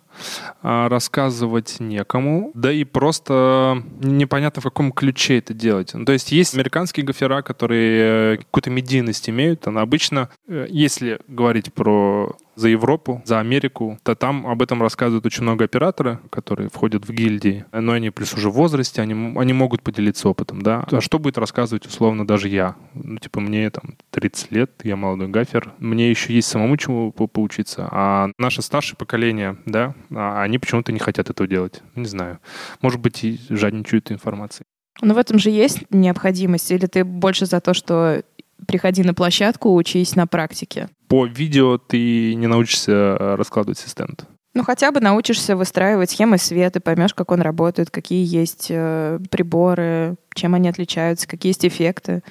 а, 0.62 0.89
рассказывать 0.89 1.81
некому, 1.81 2.53
да 2.55 2.70
и 2.73 2.85
просто 2.85 3.83
непонятно, 4.01 4.61
в 4.61 4.64
каком 4.64 4.93
ключе 4.93 5.39
это 5.39 5.55
делать. 5.55 5.93
Ну, 5.95 6.05
то 6.05 6.12
есть 6.12 6.31
есть 6.33 6.55
американские 6.55 7.05
гофера, 7.05 7.43
которые 7.43 8.35
э, 8.35 8.37
какую-то 8.39 8.70
медийность 8.70 9.29
имеют, 9.29 9.66
она 9.66 9.81
обычно, 9.81 10.29
э, 10.49 10.66
если 10.68 11.18
говорить 11.27 11.73
про 11.73 12.37
за 12.55 12.68
Европу, 12.68 13.23
за 13.25 13.41
Америку, 13.41 13.99
то 14.03 14.14
там 14.14 14.47
об 14.47 14.61
этом 14.61 14.83
рассказывают 14.83 15.25
очень 15.25 15.43
много 15.43 15.64
оператора, 15.64 16.20
которые 16.31 16.68
входят 16.68 17.09
в 17.09 17.11
гильдии, 17.11 17.64
но 17.73 17.93
они 17.93 18.11
плюс 18.11 18.35
уже 18.35 18.51
в 18.51 18.53
возрасте, 18.53 19.01
они, 19.01 19.14
они 19.39 19.53
могут 19.55 19.83
поделиться 19.83 20.29
опытом, 20.29 20.61
да. 20.61 20.85
А 20.91 21.01
что 21.01 21.18
будет 21.18 21.39
рассказывать 21.39 21.87
условно 21.87 22.27
даже 22.27 22.49
я? 22.49 22.77
Ну, 22.95 23.16
типа, 23.18 23.41
мне 23.41 23.70
там 23.70 23.97
30 24.11 24.53
лет, 24.53 24.70
я 24.85 24.97
молодой 24.97 25.29
гафер, 25.29 25.73
мне 25.79 26.11
еще 26.11 26.35
есть 26.35 26.49
самому 26.49 26.77
чему 26.77 27.11
по- 27.11 27.27
поучиться, 27.27 27.89
а 27.91 28.11
наше 28.38 28.62
старшее 28.62 28.96
поколение, 28.96 29.56
да, 29.66 29.94
а 30.10 30.42
они 30.42 30.58
почему-то 30.58 30.92
не 30.92 30.98
хотят 30.98 31.30
этого 31.30 31.48
делать. 31.48 31.82
Не 31.94 32.06
знаю. 32.06 32.38
Может 32.80 33.00
быть, 33.00 33.24
и 33.24 33.40
жадничают 33.48 34.10
информацией. 34.12 34.66
Но 35.00 35.14
в 35.14 35.18
этом 35.18 35.38
же 35.38 35.50
есть 35.50 35.84
необходимость? 35.90 36.70
Или 36.70 36.86
ты 36.86 37.04
больше 37.04 37.46
за 37.46 37.60
то, 37.60 37.74
что 37.74 38.22
приходи 38.66 39.02
на 39.02 39.14
площадку, 39.14 39.74
учись 39.74 40.16
на 40.16 40.26
практике? 40.26 40.88
По 41.08 41.26
видео 41.26 41.78
ты 41.78 42.34
не 42.34 42.46
научишься 42.46 42.92
э, 42.92 43.34
раскладывать 43.36 43.78
стенд. 43.78 44.26
Ну, 44.54 44.64
хотя 44.64 44.92
бы 44.92 45.00
научишься 45.00 45.56
выстраивать 45.56 46.10
схемы 46.10 46.36
света, 46.36 46.80
поймешь, 46.80 47.14
как 47.14 47.30
он 47.30 47.40
работает, 47.40 47.90
какие 47.90 48.24
есть 48.24 48.66
э, 48.68 49.18
приборы, 49.30 50.16
чем 50.34 50.54
они 50.54 50.68
отличаются, 50.68 51.26
какие 51.26 51.50
есть 51.50 51.64
эффекты. 51.64 52.22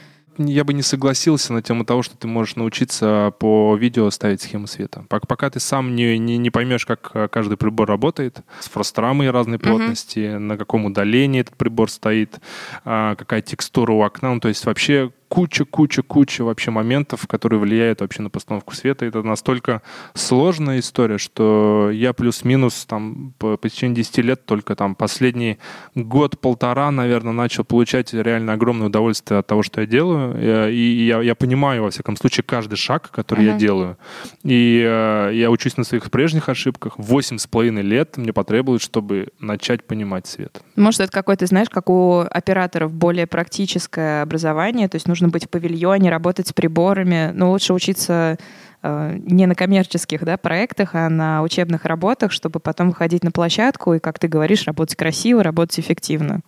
Я 0.45 0.63
бы 0.63 0.73
не 0.73 0.81
согласился 0.81 1.53
на 1.53 1.61
тему 1.61 1.85
того, 1.85 2.01
что 2.03 2.17
ты 2.17 2.27
можешь 2.27 2.55
научиться 2.55 3.33
по 3.39 3.75
видео 3.75 4.09
ставить 4.09 4.41
схему 4.41 4.67
света. 4.67 5.05
Пок- 5.09 5.27
Пока 5.27 5.49
ты 5.49 5.59
сам 5.59 5.95
не, 5.95 6.17
не, 6.17 6.37
не 6.37 6.49
поймешь, 6.49 6.85
как 6.85 7.11
э, 7.13 7.27
каждый 7.27 7.57
прибор 7.57 7.87
работает, 7.87 8.41
с 8.59 8.69
фрострамой 8.69 9.29
разной 9.31 9.59
плотности, 9.59 10.37
на 10.37 10.57
каком 10.57 10.85
удалении 10.85 11.41
этот 11.41 11.55
прибор 11.57 11.89
стоит, 11.89 12.39
а, 12.85 13.15
какая 13.15 13.41
текстура 13.41 13.91
у 13.93 14.01
окна. 14.01 14.33
Ну, 14.33 14.39
то 14.39 14.47
есть 14.47 14.65
вообще 14.65 15.11
куча-куча-куча 15.31 16.43
вообще 16.43 16.71
моментов, 16.71 17.25
которые 17.25 17.59
влияют 17.59 18.01
вообще 18.01 18.21
на 18.21 18.29
постановку 18.29 18.75
света. 18.75 19.05
Это 19.05 19.23
настолько 19.23 19.81
сложная 20.13 20.79
история, 20.79 21.17
что 21.17 21.89
я 21.89 22.11
плюс-минус 22.11 22.85
там 22.85 23.33
по, 23.39 23.55
по 23.55 23.69
течение 23.69 23.95
10 23.95 24.17
лет 24.17 24.45
только 24.45 24.75
там 24.75 24.93
последний 24.93 25.57
год-полтора, 25.95 26.91
наверное, 26.91 27.31
начал 27.33 27.63
получать 27.63 28.13
реально 28.13 28.53
огромное 28.53 28.87
удовольствие 28.87 29.39
от 29.39 29.47
того, 29.47 29.63
что 29.63 29.81
я 29.81 29.87
делаю. 29.87 30.35
Я- 30.41 30.69
И 30.69 31.05
я, 31.05 31.21
я 31.21 31.35
понимаю, 31.35 31.83
во 31.83 31.89
всяком 31.89 32.17
случае, 32.17 32.43
каждый 32.43 32.75
шаг, 32.75 33.09
который 33.11 33.45
я 33.45 33.51
Мгм. 33.51 33.59
делаю. 33.59 33.97
И 34.43 34.83
э, 34.85 35.31
я 35.33 35.49
учусь 35.49 35.77
на 35.77 35.83
своих 35.85 36.11
прежних 36.11 36.49
ошибках. 36.49 36.93
Восемь 36.97 37.37
с 37.37 37.47
половиной 37.47 37.83
лет 37.83 38.17
мне 38.17 38.33
потребуется, 38.33 38.85
чтобы 38.85 39.29
начать 39.39 39.85
понимать 39.85 40.27
свет. 40.27 40.61
Может, 40.75 41.01
это 41.01 41.11
какой-то, 41.11 41.45
знаешь, 41.45 41.69
как 41.69 41.89
у 41.89 42.19
операторов 42.19 42.93
более 42.93 43.27
практическое 43.27 44.23
образование, 44.23 44.87
то 44.89 44.95
есть 44.95 45.07
нужно 45.07 45.20
быть 45.29 45.45
в 45.45 45.49
павильоне, 45.49 46.09
работать 46.09 46.47
с 46.47 46.53
приборами, 46.53 47.31
но 47.33 47.51
лучше 47.51 47.73
учиться 47.73 48.37
э, 48.81 49.17
не 49.25 49.45
на 49.45 49.55
коммерческих 49.55 50.23
да, 50.23 50.37
проектах, 50.37 50.95
а 50.95 51.09
на 51.09 51.41
учебных 51.41 51.85
работах, 51.85 52.31
чтобы 52.31 52.59
потом 52.59 52.89
выходить 52.89 53.23
на 53.23 53.31
площадку 53.31 53.93
и, 53.93 53.99
как 53.99 54.19
ты 54.19 54.27
говоришь, 54.27 54.65
работать 54.65 54.95
красиво, 54.95 55.43
работать 55.43 55.79
эффективно. 55.79 56.41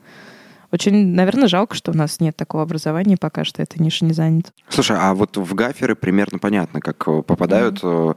Очень, 0.73 1.13
наверное, 1.13 1.47
жалко, 1.47 1.75
что 1.75 1.91
у 1.91 1.95
нас 1.95 2.19
нет 2.19 2.35
такого 2.35 2.63
образования, 2.63 3.15
пока 3.15 3.43
что 3.43 3.61
эта 3.61 3.81
ниша 3.81 4.05
не 4.05 4.13
занята. 4.13 4.49
Слушай, 4.69 4.97
а 4.99 5.13
вот 5.13 5.37
в 5.37 5.53
гаферы 5.53 5.95
примерно 5.95 6.39
понятно, 6.39 6.81
как 6.81 7.07
э, 7.07 7.21
попадают, 7.21 7.79
э, 7.83 8.13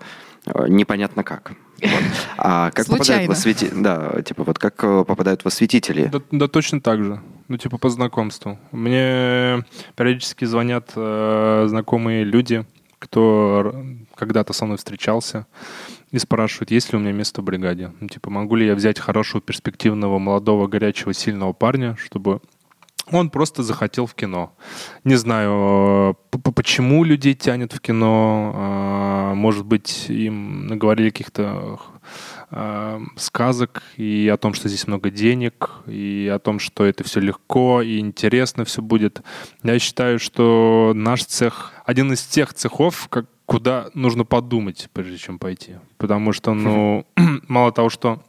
непонятно 0.68 1.24
как. 1.24 1.52
Вот. 1.82 1.90
А 2.38 2.70
как 2.70 2.86
попадают 2.86 3.00
в 3.00 3.06
Случайно. 3.06 3.32
освети... 3.32 3.70
Да, 3.74 4.22
типа 4.22 4.44
вот 4.44 4.58
как 4.58 4.82
э, 4.84 5.04
попадают 5.04 5.42
в 5.42 5.46
осветители? 5.46 6.06
Да, 6.06 6.20
да 6.30 6.48
точно 6.48 6.80
так 6.80 7.02
же. 7.02 7.20
Ну, 7.48 7.56
типа 7.56 7.78
по 7.78 7.90
знакомству. 7.90 8.58
Мне 8.72 9.64
периодически 9.96 10.44
звонят 10.44 10.92
э, 10.94 11.66
знакомые 11.68 12.24
люди, 12.24 12.64
кто 12.98 13.74
когда-то 14.14 14.52
со 14.52 14.64
мной 14.64 14.78
встречался, 14.78 15.46
и 16.10 16.18
спрашивают, 16.18 16.70
есть 16.70 16.92
ли 16.92 16.98
у 16.98 17.00
меня 17.00 17.12
место 17.12 17.42
в 17.42 17.44
бригаде. 17.44 17.92
Ну, 18.00 18.08
типа, 18.08 18.30
могу 18.30 18.56
ли 18.56 18.66
я 18.66 18.74
взять 18.74 18.98
хорошего, 18.98 19.40
перспективного, 19.40 20.18
молодого, 20.18 20.66
горячего, 20.66 21.12
сильного 21.12 21.52
парня, 21.52 21.96
чтобы 21.98 22.40
он 23.10 23.30
просто 23.30 23.62
захотел 23.62 24.06
в 24.06 24.14
кино. 24.14 24.52
Не 25.04 25.14
знаю, 25.14 26.18
почему 26.54 27.04
людей 27.04 27.34
тянет 27.34 27.72
в 27.72 27.80
кино. 27.80 28.52
А, 28.54 29.34
может 29.34 29.64
быть, 29.64 30.06
им 30.08 30.66
наговорили 30.66 31.10
каких-то 31.10 31.78
а, 32.50 33.00
сказок 33.16 33.82
и 33.96 34.30
о 34.32 34.36
том, 34.36 34.54
что 34.54 34.68
здесь 34.68 34.86
много 34.88 35.10
денег, 35.10 35.70
и 35.86 36.30
о 36.34 36.38
том, 36.40 36.58
что 36.58 36.84
это 36.84 37.04
все 37.04 37.20
легко 37.20 37.80
и 37.80 37.98
интересно 37.98 38.64
все 38.64 38.82
будет. 38.82 39.22
Я 39.62 39.78
считаю, 39.78 40.18
что 40.18 40.92
наш 40.94 41.24
цех 41.24 41.72
один 41.84 42.12
из 42.12 42.24
тех 42.24 42.54
цехов, 42.54 43.06
как, 43.08 43.26
куда 43.46 43.88
нужно 43.94 44.24
подумать, 44.24 44.88
прежде 44.92 45.18
чем 45.18 45.38
пойти. 45.38 45.74
Потому 45.96 46.32
что, 46.32 46.54
ну, 46.54 47.06
мало 47.48 47.70
того, 47.70 47.88
что 47.88 48.20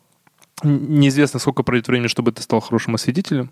неизвестно, 0.63 1.39
сколько 1.39 1.63
пройдет 1.63 1.87
времени, 1.87 2.07
чтобы 2.07 2.31
ты 2.31 2.41
стал 2.41 2.59
хорошим 2.59 2.95
осветителем, 2.95 3.51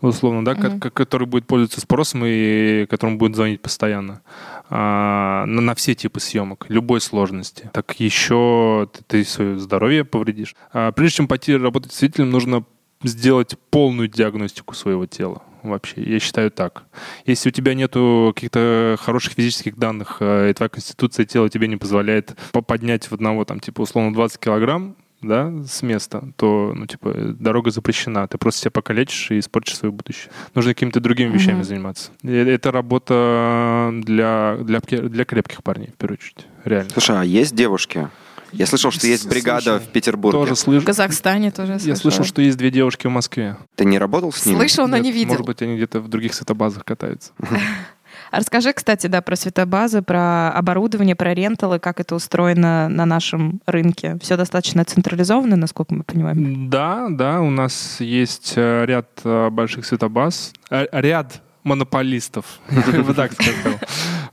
условно, 0.00 0.44
да, 0.44 0.52
mm-hmm. 0.52 0.90
который 0.90 1.26
будет 1.26 1.46
пользоваться 1.46 1.80
спросом 1.80 2.22
и 2.24 2.86
которому 2.86 3.18
будет 3.18 3.36
звонить 3.36 3.62
постоянно 3.62 4.22
а, 4.68 5.44
на, 5.46 5.60
на 5.60 5.74
все 5.74 5.94
типы 5.94 6.20
съемок, 6.20 6.66
любой 6.68 7.00
сложности. 7.00 7.70
Так 7.72 7.98
еще 8.00 8.88
ты, 8.92 9.02
ты 9.02 9.24
свое 9.24 9.58
здоровье 9.58 10.04
повредишь. 10.04 10.56
А, 10.72 10.92
прежде 10.92 11.18
чем 11.18 11.28
пойти 11.28 11.56
работать 11.56 11.92
осветителем, 11.92 12.30
нужно 12.30 12.64
сделать 13.02 13.56
полную 13.70 14.08
диагностику 14.08 14.74
своего 14.74 15.06
тела 15.06 15.42
вообще. 15.62 16.02
Я 16.02 16.18
считаю 16.18 16.50
так. 16.50 16.84
Если 17.24 17.48
у 17.48 17.52
тебя 17.52 17.74
нету 17.74 18.32
каких-то 18.34 18.96
хороших 19.00 19.34
физических 19.34 19.76
данных, 19.76 20.16
э, 20.20 20.50
и 20.50 20.54
твоя 20.54 20.68
конституция 20.68 21.24
тела 21.24 21.48
тебе 21.48 21.68
не 21.68 21.76
позволяет 21.76 22.36
поднять 22.66 23.10
в 23.10 23.12
одного, 23.12 23.44
там, 23.44 23.60
типа, 23.60 23.82
условно, 23.82 24.12
20 24.12 24.38
килограмм, 24.38 24.96
да, 25.22 25.52
с 25.66 25.82
места, 25.82 26.24
то, 26.36 26.72
ну, 26.74 26.86
типа, 26.86 27.12
дорога 27.38 27.70
запрещена. 27.70 28.26
Ты 28.28 28.38
просто 28.38 28.62
себя 28.62 28.70
покалечишь 28.70 29.30
и 29.30 29.38
испортишь 29.38 29.76
свое 29.76 29.92
будущее. 29.92 30.30
Нужно 30.54 30.74
какими-то 30.74 31.00
другими 31.00 31.32
вещами 31.32 31.60
mm-hmm. 31.60 31.64
заниматься. 31.64 32.10
И 32.22 32.32
это 32.32 32.70
работа 32.70 33.90
для, 34.02 34.58
для, 34.60 34.80
для 34.80 35.24
крепких 35.24 35.62
парней, 35.62 35.90
в 35.90 35.96
первую 35.96 36.18
очередь. 36.18 36.46
Реально. 36.64 36.90
Слушай, 36.90 37.20
а 37.20 37.24
есть 37.24 37.54
девушки? 37.54 38.08
Я 38.52 38.66
слышал, 38.66 38.90
что 38.90 39.06
есть 39.06 39.26
бригада 39.26 39.78
Слушай, 39.78 39.80
в 39.80 39.88
Петербурге. 39.88 40.38
Тоже 40.38 40.56
слышал. 40.56 40.82
В 40.82 40.84
Казахстане 40.84 41.50
тоже 41.50 41.78
Я 41.80 41.96
слышал, 41.96 42.24
что 42.24 42.42
есть 42.42 42.58
две 42.58 42.70
девушки 42.70 43.06
в 43.06 43.10
Москве. 43.10 43.56
Ты 43.76 43.86
не 43.86 43.98
работал 43.98 44.30
с 44.30 44.44
ними? 44.44 44.58
Слышал, 44.58 44.86
но 44.86 44.96
Нет, 44.96 45.06
не 45.06 45.12
видел. 45.12 45.30
Может 45.30 45.46
быть, 45.46 45.62
они 45.62 45.76
где-то 45.76 46.00
в 46.00 46.08
других 46.08 46.34
светобазах 46.34 46.84
катаются. 46.84 47.32
А 48.32 48.38
расскажи, 48.38 48.72
кстати, 48.72 49.08
да, 49.08 49.20
про 49.20 49.36
светобазы, 49.36 50.00
про 50.00 50.50
оборудование, 50.52 51.14
про 51.14 51.34
ренталы, 51.34 51.78
как 51.78 52.00
это 52.00 52.14
устроено 52.14 52.88
на 52.88 53.04
нашем 53.04 53.60
рынке. 53.66 54.16
Все 54.22 54.38
достаточно 54.38 54.86
централизовано, 54.86 55.54
насколько 55.54 55.92
мы 55.94 56.02
понимаем? 56.02 56.70
Да, 56.70 57.08
да, 57.10 57.42
у 57.42 57.50
нас 57.50 58.00
есть 58.00 58.54
э, 58.56 58.86
ряд 58.86 59.20
э, 59.24 59.50
больших 59.50 59.84
светобаз, 59.84 60.54
э, 60.70 60.86
ряд 60.92 61.42
монополистов, 61.62 62.58
я 62.70 63.02
бы 63.02 63.12
так 63.12 63.34
сказал, 63.34 63.78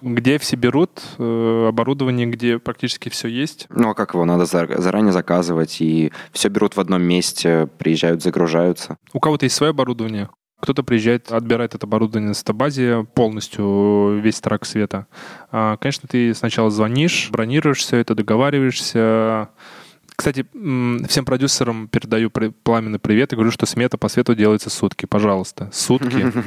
где 0.01 0.39
все 0.39 0.55
берут 0.55 1.01
оборудование, 1.17 2.25
где 2.25 2.57
практически 2.57 3.09
все 3.09 3.27
есть. 3.27 3.67
Ну 3.69 3.89
а 3.89 3.93
как 3.95 4.13
его? 4.13 4.23
Надо 4.23 4.45
заранее 4.45 5.11
заказывать, 5.11 5.81
и 5.81 6.13
все 6.31 6.47
берут 6.47 6.77
в 6.77 6.79
одном 6.79 7.03
месте, 7.03 7.67
приезжают, 7.77 8.23
загружаются. 8.23 8.95
У 9.11 9.19
кого-то 9.19 9.45
есть 9.45 9.57
свое 9.57 9.71
оборудование, 9.71 10.29
кто-то 10.59 10.83
приезжает, 10.83 11.31
отбирает 11.31 11.75
это 11.75 11.85
оборудование 11.85 12.29
на 12.29 12.33
стабазе 12.33 13.05
полностью, 13.13 14.19
весь 14.21 14.39
трак 14.41 14.65
света. 14.65 15.07
А, 15.51 15.77
конечно, 15.77 16.07
ты 16.09 16.33
сначала 16.33 16.69
звонишь, 16.69 17.29
бронируешь 17.31 17.79
все 17.79 17.97
это, 17.97 18.15
договариваешься. 18.15 19.49
Кстати, 20.15 20.45
всем 21.07 21.23
продюсерам 21.23 21.87
передаю 21.87 22.29
пламенный 22.29 22.99
привет 22.99 23.31
и 23.31 23.35
говорю, 23.35 23.51
что 23.51 23.65
смета 23.65 23.97
по 23.97 24.09
свету 24.09 24.35
делается 24.35 24.69
сутки. 24.69 25.05
Пожалуйста, 25.05 25.69
сутки. 25.71 26.31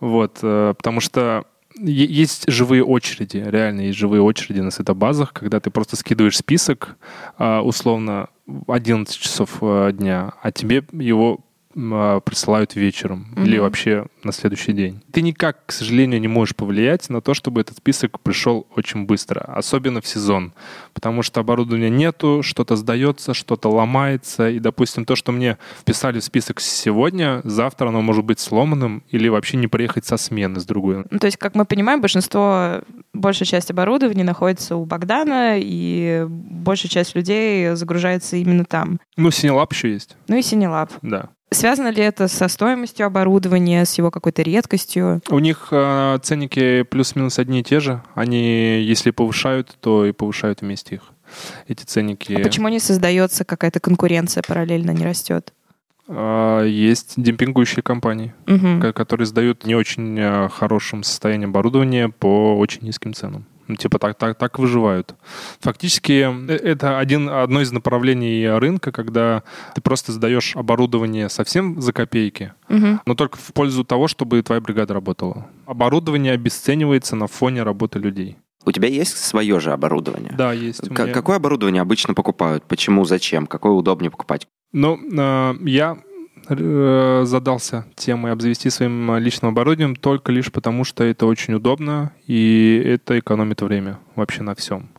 Вот, 0.00 0.40
э, 0.42 0.74
потому 0.76 0.98
что 0.98 1.44
есть 1.78 2.50
живые 2.50 2.84
очереди, 2.84 3.36
реально 3.36 3.82
есть 3.82 3.98
живые 3.98 4.20
очереди 4.20 4.58
на 4.58 4.72
светобазах, 4.72 5.32
когда 5.32 5.60
ты 5.60 5.70
просто 5.70 5.94
скидываешь 5.94 6.36
список, 6.36 6.96
а, 7.38 7.62
условно, 7.62 8.28
11 8.66 9.16
часов 9.16 9.58
э, 9.60 9.92
дня, 9.92 10.32
а 10.42 10.50
тебе 10.50 10.84
его 10.92 11.38
присылают 11.72 12.76
вечером 12.76 13.26
mm-hmm. 13.34 13.44
или 13.44 13.58
вообще 13.58 14.06
на 14.22 14.32
следующий 14.32 14.72
день. 14.72 15.00
Ты 15.12 15.22
никак, 15.22 15.66
к 15.66 15.72
сожалению, 15.72 16.20
не 16.20 16.28
можешь 16.28 16.54
повлиять 16.54 17.08
на 17.08 17.20
то, 17.20 17.34
чтобы 17.34 17.60
этот 17.60 17.78
список 17.78 18.20
пришел 18.20 18.66
очень 18.76 19.06
быстро, 19.06 19.40
особенно 19.40 20.00
в 20.00 20.06
сезон, 20.06 20.52
потому 20.94 21.22
что 21.22 21.40
оборудования 21.40 21.90
нету, 21.90 22.42
что-то 22.42 22.76
сдается, 22.76 23.34
что-то 23.34 23.68
ломается, 23.68 24.48
и, 24.48 24.58
допустим, 24.58 25.04
то, 25.04 25.16
что 25.16 25.32
мне 25.32 25.58
вписали 25.80 26.20
в 26.20 26.24
список 26.24 26.60
сегодня, 26.60 27.40
завтра 27.44 27.88
оно 27.88 28.02
может 28.02 28.24
быть 28.24 28.40
сломанным 28.40 29.02
или 29.10 29.28
вообще 29.28 29.56
не 29.56 29.66
приехать 29.66 30.04
со 30.06 30.16
смены 30.16 30.60
с 30.60 30.64
другой. 30.64 31.04
Ну, 31.10 31.18
то 31.18 31.26
есть, 31.26 31.36
как 31.36 31.54
мы 31.54 31.64
понимаем, 31.64 32.00
большинство, 32.00 32.82
большая 33.12 33.46
часть 33.46 33.70
оборудования 33.70 34.24
находится 34.24 34.76
у 34.76 34.84
Богдана, 34.84 35.56
и 35.58 36.26
большая 36.28 36.90
часть 36.90 37.14
людей 37.14 37.74
загружается 37.74 38.36
именно 38.36 38.64
там. 38.64 39.00
Ну, 39.16 39.30
Синелаб 39.30 39.72
еще 39.72 39.92
есть. 39.92 40.16
Ну 40.28 40.36
и 40.36 40.42
Синелаб. 40.42 40.90
Да. 41.02 41.30
Связано 41.52 41.88
ли 41.88 42.02
это 42.02 42.28
со 42.28 42.48
стоимостью 42.48 43.06
оборудования, 43.06 43.84
с 43.84 43.98
его 43.98 44.10
какой-то 44.10 44.42
редкостью? 44.42 45.22
У 45.28 45.38
них 45.38 45.68
э, 45.70 46.18
ценники 46.22 46.82
плюс-минус 46.82 47.38
одни 47.38 47.60
и 47.60 47.62
те 47.62 47.80
же. 47.80 48.02
Они, 48.14 48.82
если 48.82 49.10
повышают, 49.10 49.76
то 49.80 50.04
и 50.06 50.12
повышают 50.12 50.60
вместе 50.62 50.96
их. 50.96 51.02
Эти 51.68 51.84
ценники. 51.84 52.32
А 52.34 52.40
почему 52.40 52.68
не 52.68 52.78
создается 52.78 53.44
какая-то 53.44 53.80
конкуренция 53.80 54.42
параллельно, 54.46 54.90
не 54.90 55.04
растет? 55.04 55.52
Э, 56.08 56.64
есть 56.68 57.14
демпингующие 57.16 57.82
компании, 57.82 58.34
угу. 58.46 58.92
которые 58.92 59.26
сдают 59.26 59.64
не 59.64 59.74
очень 59.74 60.18
э, 60.18 60.48
хорошем 60.48 61.02
состоянии 61.02 61.46
оборудования 61.46 62.08
по 62.08 62.56
очень 62.56 62.82
низким 62.82 63.14
ценам. 63.14 63.46
Ну, 63.68 63.76
типа 63.76 63.98
так, 63.98 64.16
так, 64.16 64.36
так 64.36 64.58
выживают. 64.58 65.14
Фактически 65.60 66.28
э, 66.48 66.54
это 66.54 66.98
один, 66.98 67.28
одно 67.28 67.60
из 67.60 67.72
направлений 67.72 68.48
рынка, 68.48 68.92
когда 68.92 69.42
ты 69.74 69.80
просто 69.80 70.12
сдаешь 70.12 70.56
оборудование 70.56 71.28
совсем 71.28 71.80
за 71.80 71.92
копейки, 71.92 72.52
угу. 72.68 73.00
но 73.06 73.14
только 73.14 73.38
в 73.38 73.52
пользу 73.52 73.84
того, 73.84 74.08
чтобы 74.08 74.42
твоя 74.42 74.60
бригада 74.60 74.94
работала. 74.94 75.46
Оборудование 75.66 76.32
обесценивается 76.32 77.16
на 77.16 77.26
фоне 77.26 77.62
работы 77.62 77.98
людей. 77.98 78.38
У 78.64 78.70
тебя 78.70 78.88
есть 78.88 79.16
свое 79.16 79.58
же 79.60 79.72
оборудование? 79.72 80.32
Да, 80.36 80.52
есть. 80.52 80.88
К- 80.88 81.04
меня... 81.04 81.12
Какое 81.12 81.36
оборудование 81.36 81.82
обычно 81.82 82.14
покупают? 82.14 82.64
Почему, 82.68 83.04
зачем? 83.04 83.46
Какое 83.46 83.72
удобнее 83.72 84.10
покупать? 84.10 84.46
Ну, 84.72 84.98
э, 85.12 85.54
я 85.62 85.98
задался 86.48 87.86
темой 87.94 88.32
обзавести 88.32 88.68
своим 88.68 89.16
личным 89.16 89.52
оборудованием 89.52 89.96
только 89.96 90.32
лишь 90.32 90.50
потому, 90.50 90.84
что 90.84 91.04
это 91.04 91.26
очень 91.26 91.54
удобно 91.54 92.12
и 92.26 92.82
это 92.84 93.18
экономит 93.18 93.62
время 93.62 93.98
вообще 94.16 94.42
на 94.42 94.54
всем. 94.54 94.90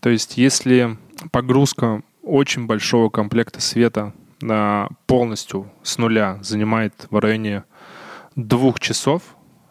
То 0.00 0.08
есть 0.08 0.36
если 0.38 0.96
погрузка 1.30 2.02
очень 2.22 2.66
большого 2.66 3.10
комплекта 3.10 3.60
света 3.60 4.12
на 4.40 4.88
полностью 5.06 5.70
с 5.82 5.98
нуля 5.98 6.38
занимает 6.42 7.06
в 7.10 7.18
районе 7.18 7.64
двух 8.36 8.80
часов, 8.80 9.22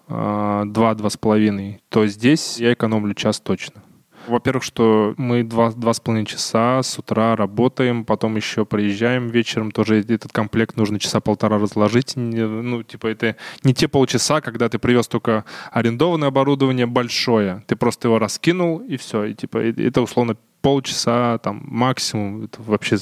э, 0.08 0.64
два-два 0.66 1.10
с 1.10 1.18
половиной, 1.18 1.82
то 1.90 2.06
здесь 2.06 2.60
я 2.60 2.74
экономлю 2.74 3.14
час 3.14 3.40
точно. 3.40 3.82
Во-первых, 4.30 4.64
что 4.64 5.14
мы 5.18 5.44
два, 5.44 5.72
два 5.72 5.94
с 5.94 6.00
половиной 6.00 6.26
часа 6.26 6.82
с 6.84 6.98
утра 7.00 7.36
работаем, 7.36 8.06
потом 8.06 8.36
еще 8.36 8.66
приезжаем 8.66 9.28
вечером, 9.28 9.72
тоже 9.72 10.00
этот 10.00 10.32
комплект 10.32 10.78
нужно 10.78 11.00
часа 11.00 11.20
полтора 11.20 11.58
разложить. 11.58 12.14
Ну, 12.16 12.84
типа, 12.84 13.08
это 13.08 13.36
не 13.64 13.74
те 13.74 13.88
полчаса, 13.88 14.42
когда 14.42 14.70
ты 14.70 14.80
привез 14.80 15.08
только 15.08 15.46
арендованное 15.72 16.28
оборудование 16.30 16.86
большое, 16.86 17.64
ты 17.68 17.76
просто 17.76 18.08
его 18.08 18.20
раскинул, 18.20 18.80
и 18.80 18.98
все. 18.98 19.26
И, 19.26 19.34
типа, 19.34 19.58
это 19.58 20.02
условно 20.02 20.38
полчаса, 20.62 21.38
там, 21.40 21.64
максимум, 21.66 22.46
это 22.46 22.62
вообще 22.62 22.98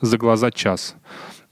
за 0.00 0.18
глаза 0.18 0.50
час. 0.50 0.96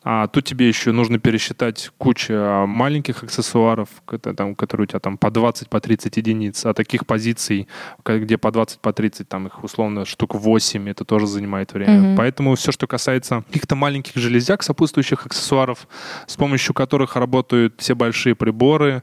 А 0.04 0.26
тут 0.26 0.44
тебе 0.44 0.68
еще 0.68 0.92
нужно 0.92 1.18
пересчитать 1.18 1.90
кучу 1.98 2.34
а, 2.34 2.66
маленьких 2.66 3.22
аксессуаров, 3.22 3.88
там, 4.36 4.54
которые 4.54 4.84
у 4.84 4.86
тебя 4.88 5.00
там 5.00 5.16
по 5.16 5.30
20, 5.30 5.68
по 5.68 5.80
30 5.80 6.16
единиц, 6.16 6.66
а 6.66 6.74
таких 6.74 7.06
позиций, 7.06 7.68
где 8.04 8.36
по 8.36 8.50
20, 8.50 8.80
по 8.80 8.92
30, 8.92 9.28
там 9.28 9.46
их 9.46 9.62
условно 9.62 10.04
штук 10.04 10.34
8, 10.34 10.88
это 10.88 11.04
тоже 11.04 11.26
занимает 11.26 11.72
время. 11.72 11.92
Mm-hmm. 11.92 12.16
Поэтому 12.16 12.54
все, 12.56 12.72
что 12.72 12.86
касается 12.86 13.44
каких-то 13.46 13.76
маленьких 13.76 14.16
железяк, 14.16 14.62
сопутствующих 14.62 15.26
аксессуаров, 15.26 15.86
с 16.26 16.36
помощью 16.36 16.74
которых 16.74 17.16
работают 17.16 17.74
все 17.78 17.94
большие 17.94 18.34
приборы, 18.34 19.02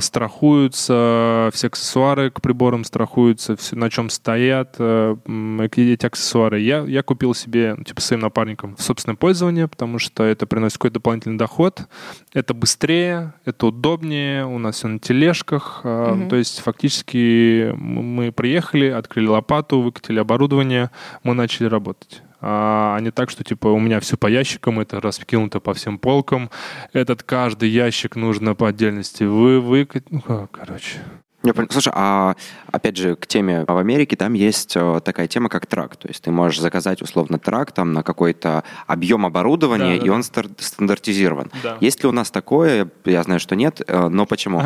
страхуются, 0.00 1.50
все 1.52 1.66
аксессуары 1.66 2.30
к 2.30 2.40
приборам 2.40 2.84
страхуются, 2.84 3.56
все, 3.56 3.76
на 3.76 3.90
чем 3.90 4.08
стоят 4.08 4.76
э, 4.78 5.16
эти 5.60 6.06
аксессуары. 6.06 6.60
Я, 6.60 6.80
я 6.80 7.02
купил 7.02 7.34
себе, 7.34 7.74
ну, 7.76 7.84
типа, 7.84 8.00
своим 8.00 8.22
напарником 8.22 8.76
в 8.76 8.82
собственное 8.82 9.16
пользование, 9.16 9.68
потому 9.68 9.98
что 9.98 10.24
это 10.24 10.46
приносит 10.46 10.78
какой-то 10.78 10.94
дополнительный 10.94 11.38
доход. 11.38 11.86
Это 12.32 12.54
быстрее, 12.54 13.34
это 13.44 13.66
удобнее, 13.66 14.46
у 14.46 14.58
нас 14.58 14.76
все 14.76 14.88
на 14.88 14.98
тележках. 14.98 15.80
Угу. 15.84 16.28
То 16.30 16.36
есть 16.36 16.60
фактически 16.60 17.72
мы 17.76 18.32
приехали, 18.32 18.86
открыли 18.86 19.26
лопату, 19.26 19.80
выкатили 19.80 20.18
оборудование, 20.18 20.90
мы 21.22 21.34
начали 21.34 21.66
работать 21.66 22.22
а 22.46 22.98
не 23.00 23.10
так, 23.10 23.30
что 23.30 23.42
типа 23.42 23.68
у 23.68 23.78
меня 23.78 24.00
все 24.00 24.18
по 24.18 24.26
ящикам, 24.26 24.78
это 24.78 25.00
раскинуто 25.00 25.60
по 25.60 25.72
всем 25.72 25.98
полкам, 25.98 26.50
этот 26.92 27.22
каждый 27.22 27.70
ящик 27.70 28.16
нужно 28.16 28.54
по 28.54 28.68
отдельности 28.68 29.24
вы 29.24 29.62
выкать, 29.62 30.04
ну 30.10 30.46
короче. 30.52 30.98
Я 31.42 31.52
понял. 31.52 31.68
Слушай, 31.70 31.92
а 31.94 32.36
опять 32.72 32.96
же, 32.96 33.16
к 33.16 33.26
теме 33.26 33.64
в 33.66 33.76
Америке 33.76 34.16
там 34.16 34.32
есть 34.32 34.76
э, 34.76 35.00
такая 35.04 35.28
тема, 35.28 35.50
как 35.50 35.66
трак. 35.66 35.96
То 35.96 36.08
есть 36.08 36.24
ты 36.24 36.30
можешь 36.30 36.58
заказать 36.58 37.02
условно 37.02 37.38
трак 37.38 37.72
там 37.72 37.92
на 37.92 38.02
какой-то 38.02 38.64
объем 38.86 39.26
оборудования, 39.26 39.98
да, 39.98 40.04
и 40.04 40.08
да. 40.08 40.14
он 40.14 40.22
стандартизирован. 40.22 41.50
Да. 41.62 41.76
Есть 41.80 42.02
ли 42.02 42.08
у 42.08 42.12
нас 42.12 42.30
такое? 42.30 42.88
Я 43.04 43.22
знаю, 43.24 43.40
что 43.40 43.56
нет, 43.56 43.82
э, 43.86 44.08
но 44.08 44.24
почему? 44.24 44.62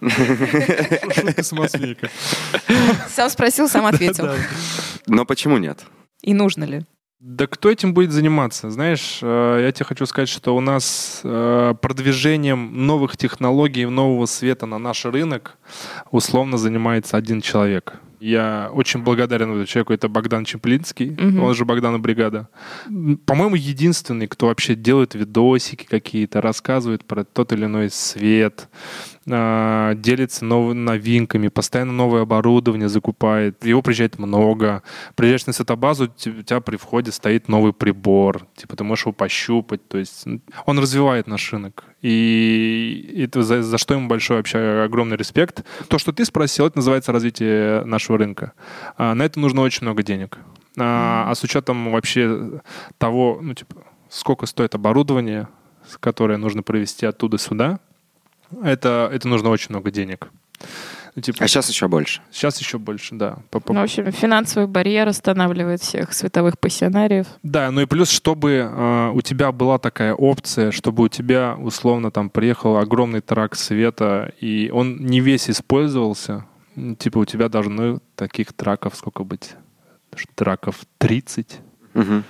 Сам 3.08 3.28
спросил, 3.28 3.68
сам 3.68 3.84
ответил. 3.84 4.30
Но 5.06 5.26
почему 5.26 5.58
нет? 5.58 5.84
И 6.22 6.32
нужно 6.32 6.64
ли? 6.64 6.86
Да 7.26 7.46
кто 7.46 7.70
этим 7.70 7.94
будет 7.94 8.12
заниматься? 8.12 8.70
Знаешь, 8.70 9.20
э, 9.22 9.60
я 9.62 9.72
тебе 9.72 9.86
хочу 9.86 10.04
сказать, 10.04 10.28
что 10.28 10.54
у 10.54 10.60
нас 10.60 11.22
э, 11.24 11.74
продвижением 11.80 12.86
новых 12.86 13.16
технологий, 13.16 13.86
нового 13.86 14.26
света 14.26 14.66
на 14.66 14.78
наш 14.78 15.06
рынок 15.06 15.56
условно 16.10 16.58
занимается 16.58 17.16
один 17.16 17.40
человек. 17.40 17.94
Я 18.20 18.68
очень 18.74 19.02
благодарен 19.02 19.48
этому 19.48 19.64
человеку. 19.64 19.94
Это 19.94 20.08
Богдан 20.08 20.44
Чеплинский, 20.44 21.12
угу. 21.12 21.44
он 21.44 21.54
же 21.54 21.64
Богдана 21.64 21.98
Бригада. 21.98 22.48
По-моему, 23.24 23.54
единственный, 23.54 24.26
кто 24.26 24.48
вообще 24.48 24.74
делает 24.74 25.14
видосики 25.14 25.86
какие-то, 25.86 26.42
рассказывает 26.42 27.06
про 27.06 27.24
тот 27.24 27.54
или 27.54 27.64
иной 27.64 27.88
свет, 27.88 28.68
а, 29.30 29.94
делится 29.94 30.44
новыми 30.44 30.78
новинками, 30.78 31.48
постоянно 31.48 31.92
новое 31.92 32.22
оборудование 32.22 32.88
закупает. 32.88 33.64
Его 33.64 33.80
приезжает 33.80 34.18
много. 34.18 34.82
Приезжаешь 35.14 35.46
на 35.46 35.52
сетобазу, 35.52 36.04
у 36.04 36.42
тебя 36.42 36.60
при 36.60 36.76
входе 36.76 37.10
стоит 37.10 37.48
новый 37.48 37.72
прибор. 37.72 38.46
Типа 38.54 38.76
ты 38.76 38.84
можешь 38.84 39.06
его 39.06 39.12
пощупать. 39.12 39.86
То 39.88 39.98
есть 39.98 40.26
он 40.66 40.78
развивает 40.78 41.26
наш 41.26 41.52
рынок. 41.52 41.84
И 42.02 43.14
это 43.16 43.42
за, 43.42 43.62
за 43.62 43.78
что 43.78 43.94
ему 43.94 44.08
большой 44.08 44.38
вообще 44.38 44.82
огромный 44.84 45.16
респект. 45.16 45.64
То, 45.88 45.98
что 45.98 46.12
ты 46.12 46.24
спросил, 46.24 46.66
это 46.66 46.78
называется 46.78 47.12
развитие 47.12 47.84
нашего 47.84 48.18
рынка. 48.18 48.52
А, 48.98 49.14
на 49.14 49.22
это 49.22 49.40
нужно 49.40 49.62
очень 49.62 49.82
много 49.82 50.02
денег. 50.02 50.38
А, 50.78 51.30
а 51.30 51.34
с 51.34 51.42
учетом 51.42 51.92
вообще 51.92 52.60
того, 52.98 53.38
ну, 53.40 53.54
типа, 53.54 53.76
сколько 54.10 54.44
стоит 54.44 54.74
оборудование, 54.74 55.48
которое 56.00 56.36
нужно 56.36 56.62
провести 56.62 57.06
оттуда 57.06 57.38
сюда, 57.38 57.80
это, 58.62 59.10
это 59.12 59.28
нужно 59.28 59.50
очень 59.50 59.68
много 59.70 59.90
денег. 59.90 60.28
Ну, 61.14 61.22
типа, 61.22 61.44
а 61.44 61.48
сейчас 61.48 61.68
еще 61.68 61.86
больше? 61.86 62.20
Сейчас 62.32 62.58
еще 62.58 62.78
больше, 62.78 63.14
да. 63.14 63.38
Ну, 63.52 63.74
в 63.74 63.82
общем, 63.82 64.10
финансовый 64.10 64.66
барьер 64.66 65.06
останавливает 65.08 65.80
всех 65.80 66.12
световых 66.12 66.58
пассионариев. 66.58 67.26
Да, 67.44 67.70
ну 67.70 67.82
и 67.82 67.86
плюс, 67.86 68.10
чтобы 68.10 68.50
э, 68.50 69.10
у 69.14 69.20
тебя 69.20 69.52
была 69.52 69.78
такая 69.78 70.12
опция, 70.12 70.72
чтобы 70.72 71.04
у 71.04 71.08
тебя, 71.08 71.56
условно, 71.56 72.10
там 72.10 72.30
приехал 72.30 72.78
огромный 72.78 73.20
трак 73.20 73.54
света, 73.54 74.32
и 74.40 74.70
он 74.72 74.96
не 74.96 75.20
весь 75.20 75.48
использовался, 75.48 76.46
типа 76.98 77.18
у 77.18 77.24
тебя 77.24 77.48
должны 77.48 78.00
таких 78.16 78.52
траков 78.52 78.96
сколько 78.96 79.22
быть? 79.22 79.52
Траков 80.34 80.80
30. 80.98 81.60
Угу 81.94 82.22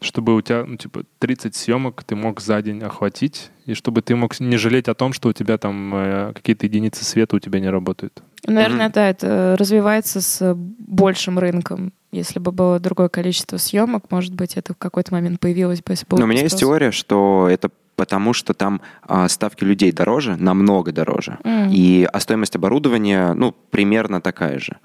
чтобы 0.00 0.34
у 0.34 0.40
тебя, 0.42 0.64
ну, 0.64 0.76
типа, 0.76 1.04
30 1.18 1.54
съемок 1.54 2.04
ты 2.04 2.14
мог 2.16 2.40
за 2.40 2.60
день 2.62 2.82
охватить, 2.82 3.50
и 3.64 3.74
чтобы 3.74 4.02
ты 4.02 4.14
мог 4.14 4.38
не 4.40 4.56
жалеть 4.56 4.88
о 4.88 4.94
том, 4.94 5.12
что 5.12 5.28
у 5.28 5.32
тебя 5.32 5.58
там 5.58 5.94
э, 5.94 6.32
какие-то 6.34 6.66
единицы 6.66 7.04
света 7.04 7.36
у 7.36 7.38
тебя 7.38 7.60
не 7.60 7.70
работают. 7.70 8.22
Наверное, 8.46 8.88
mm-hmm. 8.88 8.92
да, 8.92 9.08
это 9.08 9.56
развивается 9.58 10.20
с 10.20 10.54
большим 10.54 11.38
рынком. 11.38 11.92
Если 12.12 12.38
бы 12.38 12.52
было 12.52 12.78
другое 12.78 13.08
количество 13.08 13.56
съемок, 13.56 14.10
может 14.10 14.34
быть, 14.34 14.56
это 14.56 14.74
в 14.74 14.78
какой-то 14.78 15.12
момент 15.12 15.40
появилось 15.40 15.82
бы, 15.82 15.92
если 15.92 16.06
бы... 16.06 16.18
Но 16.18 16.24
у 16.24 16.28
меня 16.28 16.42
есть 16.42 16.58
теория, 16.58 16.92
что 16.92 17.48
это 17.50 17.70
потому 17.96 18.32
что 18.34 18.54
там 18.54 18.80
а, 19.02 19.28
ставки 19.28 19.64
людей 19.64 19.90
дороже, 19.90 20.36
намного 20.36 20.92
дороже. 20.92 21.38
Mm. 21.42 21.72
И 21.72 22.08
а 22.12 22.20
стоимость 22.20 22.54
оборудования, 22.54 23.32
ну, 23.32 23.54
примерно 23.70 24.20
такая 24.20 24.58
же. 24.58 24.76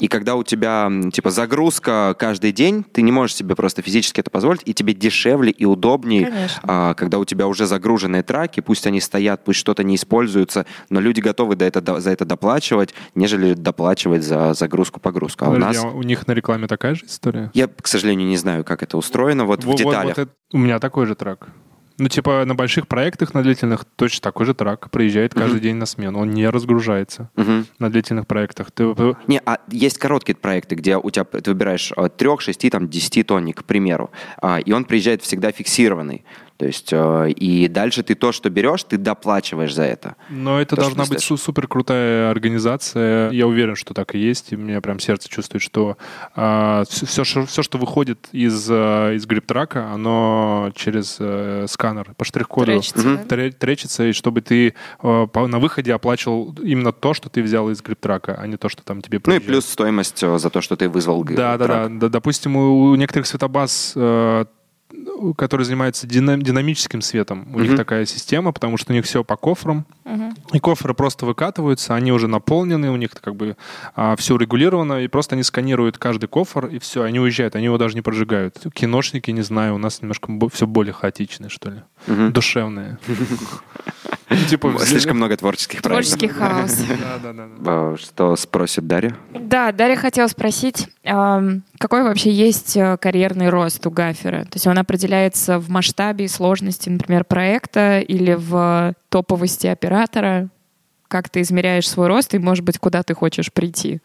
И 0.00 0.08
когда 0.08 0.36
у 0.36 0.44
тебя, 0.44 0.90
типа, 1.12 1.30
загрузка 1.30 2.14
каждый 2.18 2.52
день, 2.52 2.84
ты 2.84 3.02
не 3.02 3.10
можешь 3.10 3.36
себе 3.36 3.56
просто 3.56 3.82
физически 3.82 4.20
это 4.20 4.30
позволить, 4.30 4.62
и 4.66 4.74
тебе 4.74 4.92
дешевле 4.94 5.50
и 5.50 5.64
удобнее, 5.64 6.48
а, 6.62 6.94
когда 6.94 7.18
у 7.18 7.24
тебя 7.24 7.46
уже 7.48 7.66
загруженные 7.66 8.22
траки, 8.22 8.60
пусть 8.60 8.86
они 8.86 9.00
стоят, 9.00 9.44
пусть 9.44 9.58
что-то 9.58 9.82
не 9.82 9.96
используется, 9.96 10.66
но 10.90 11.00
люди 11.00 11.20
готовы 11.20 11.56
до 11.56 11.64
это, 11.64 12.00
за 12.00 12.10
это 12.10 12.24
доплачивать, 12.24 12.94
нежели 13.14 13.54
доплачивать 13.54 14.22
за 14.22 14.52
загрузку-погрузку. 14.52 15.46
А 15.46 15.48
у 15.48 15.56
нас... 15.56 15.82
У 15.82 16.02
них 16.02 16.26
на 16.26 16.32
рекламе 16.32 16.66
такая 16.66 16.94
же 16.94 17.06
история? 17.06 17.50
Я, 17.54 17.68
к 17.68 17.86
сожалению, 17.86 18.28
не 18.28 18.36
знаю, 18.36 18.64
как 18.64 18.82
это 18.82 18.98
устроено 18.98 19.46
вот, 19.46 19.64
вот 19.64 19.74
в 19.74 19.78
деталях. 19.78 20.16
Вот, 20.16 20.18
вот 20.18 20.18
это... 20.18 20.32
У 20.52 20.58
меня 20.58 20.78
такой 20.78 21.06
же 21.06 21.14
трак. 21.14 21.48
Ну, 21.98 22.08
типа, 22.08 22.44
на 22.44 22.54
больших 22.54 22.86
проектах, 22.86 23.34
на 23.34 23.42
длительных, 23.42 23.84
точно 23.96 24.22
такой 24.22 24.46
же 24.46 24.54
трак 24.54 24.90
приезжает 24.90 25.34
каждый 25.34 25.60
день 25.60 25.76
на 25.76 25.86
смену. 25.86 26.20
Он 26.20 26.30
не 26.30 26.48
разгружается 26.48 27.30
на 27.78 27.90
длительных 27.90 28.26
проектах. 28.26 28.70
Ты... 28.70 28.94
Не, 29.26 29.40
а 29.44 29.58
есть 29.68 29.98
короткие 29.98 30.36
проекты, 30.36 30.76
где 30.76 30.96
у 30.96 31.10
тебя 31.10 31.24
ты 31.24 31.50
выбираешь 31.50 31.92
от 31.96 32.16
3, 32.16 32.30
6, 32.38 32.70
там, 32.70 32.88
10 32.88 33.26
тонник, 33.26 33.60
к 33.60 33.64
примеру, 33.64 34.10
а, 34.40 34.58
и 34.58 34.72
он 34.72 34.84
приезжает 34.84 35.22
всегда 35.22 35.50
фиксированный. 35.50 36.24
То 36.58 36.66
есть 36.66 36.88
э, 36.92 37.30
и 37.30 37.68
дальше 37.68 38.02
ты 38.02 38.16
то, 38.16 38.32
что 38.32 38.50
берешь, 38.50 38.82
ты 38.82 38.98
доплачиваешь 38.98 39.72
за 39.72 39.84
это. 39.84 40.16
Но 40.28 40.60
это 40.60 40.74
то, 40.74 40.82
должна 40.82 41.06
быть 41.06 41.20
су- 41.20 41.36
супер 41.36 41.68
крутая 41.68 42.30
организация. 42.30 43.30
Я 43.30 43.46
уверен, 43.46 43.76
что 43.76 43.94
так 43.94 44.16
и 44.16 44.18
есть. 44.18 44.52
И 44.52 44.56
у 44.56 44.58
меня 44.58 44.80
прям 44.80 44.98
сердце 44.98 45.28
чувствует, 45.28 45.62
что 45.62 45.96
э, 46.34 46.84
все, 46.88 47.06
все, 47.06 47.46
все, 47.46 47.62
что 47.62 47.78
выходит 47.78 48.28
из, 48.32 48.68
э, 48.68 49.14
из 49.14 49.24
грип-трака, 49.26 49.92
оно 49.92 50.72
через 50.74 51.16
э, 51.20 51.66
сканер 51.68 52.14
по 52.16 52.24
штрих-коду 52.24 52.66
тречится, 52.66 54.02
угу. 54.02 54.10
и 54.10 54.12
чтобы 54.12 54.40
ты 54.40 54.74
э, 55.02 55.26
по, 55.32 55.46
на 55.46 55.60
выходе 55.60 55.94
оплачивал 55.94 56.56
именно 56.60 56.92
то, 56.92 57.14
что 57.14 57.28
ты 57.28 57.40
взял 57.40 57.70
из 57.70 57.80
грип-трака, 57.82 58.34
а 58.36 58.46
не 58.48 58.56
то, 58.56 58.68
что 58.68 58.82
там 58.82 59.00
тебе 59.00 59.20
приезжает. 59.20 59.44
Ну 59.44 59.48
и 59.48 59.52
плюс 59.52 59.66
стоимость 59.66 60.24
э, 60.24 60.38
за 60.38 60.50
то, 60.50 60.60
что 60.60 60.74
ты 60.76 60.88
вызвал 60.88 61.22
да, 61.22 61.56
да, 61.56 61.66
да, 61.66 61.88
да. 61.88 62.08
Допустим, 62.08 62.56
у 62.56 62.94
некоторых 62.96 63.26
светобаз 63.26 63.92
э, 63.94 64.44
который 65.36 65.64
занимается 65.64 66.06
динам- 66.06 66.42
динамическим 66.42 67.02
светом. 67.02 67.46
У 67.52 67.58
mm-hmm. 67.58 67.62
них 67.62 67.76
такая 67.76 68.06
система, 68.06 68.52
потому 68.52 68.76
что 68.76 68.92
у 68.92 68.96
них 68.96 69.04
все 69.04 69.24
по 69.24 69.36
кофрам. 69.36 69.84
Mm-hmm. 70.04 70.32
И 70.54 70.58
кофры 70.60 70.94
просто 70.94 71.26
выкатываются, 71.26 71.94
они 71.94 72.12
уже 72.12 72.28
наполнены, 72.28 72.90
у 72.90 72.96
них 72.96 73.10
как 73.10 73.36
бы 73.36 73.56
а, 73.94 74.16
все 74.16 74.36
регулировано, 74.36 75.02
и 75.02 75.08
просто 75.08 75.34
они 75.34 75.42
сканируют 75.42 75.98
каждый 75.98 76.26
кофр, 76.26 76.66
и 76.66 76.78
все, 76.78 77.02
они 77.02 77.20
уезжают, 77.20 77.56
они 77.56 77.66
его 77.66 77.78
даже 77.78 77.94
не 77.94 78.02
прожигают. 78.02 78.56
Киношники, 78.72 79.30
не 79.30 79.42
знаю, 79.42 79.74
у 79.74 79.78
нас 79.78 80.00
немножко 80.00 80.32
все 80.52 80.66
более 80.66 80.92
хаотичные, 80.92 81.50
что 81.50 81.70
ли. 81.70 81.82
Mm-hmm. 82.06 82.30
Душевные. 82.30 82.98
Ну, 84.30 84.36
типа, 84.48 84.74
Слишком 84.80 85.16
много 85.16 85.36
творческих 85.36 85.82
проектов. 85.82 86.18
Творческий 86.18 86.28
хаос. 86.28 86.84
А, 87.66 87.96
что 87.96 88.36
спросит 88.36 88.86
Дарья? 88.86 89.16
Да, 89.32 89.72
Дарья 89.72 89.96
хотела 89.96 90.26
спросить, 90.26 90.88
какой 91.02 92.02
вообще 92.02 92.30
есть 92.30 92.76
э, 92.76 92.96
карьерный 92.98 93.48
рост 93.48 93.86
у 93.86 93.90
гафера? 93.90 94.42
То 94.44 94.54
есть 94.54 94.66
он 94.66 94.78
определяется 94.78 95.58
в 95.58 95.68
масштабе 95.70 96.26
и 96.26 96.28
сложности, 96.28 96.88
например, 96.88 97.24
проекта 97.24 98.00
или 98.00 98.34
в 98.38 98.94
топовости 99.08 99.66
оператора? 99.66 100.48
Как 101.08 101.30
ты 101.30 101.40
измеряешь 101.40 101.88
свой 101.88 102.08
рост 102.08 102.34
и, 102.34 102.38
может 102.38 102.64
быть, 102.64 102.78
куда 102.78 103.02
ты 103.02 103.14
хочешь 103.14 103.50
прийти? 103.50 104.00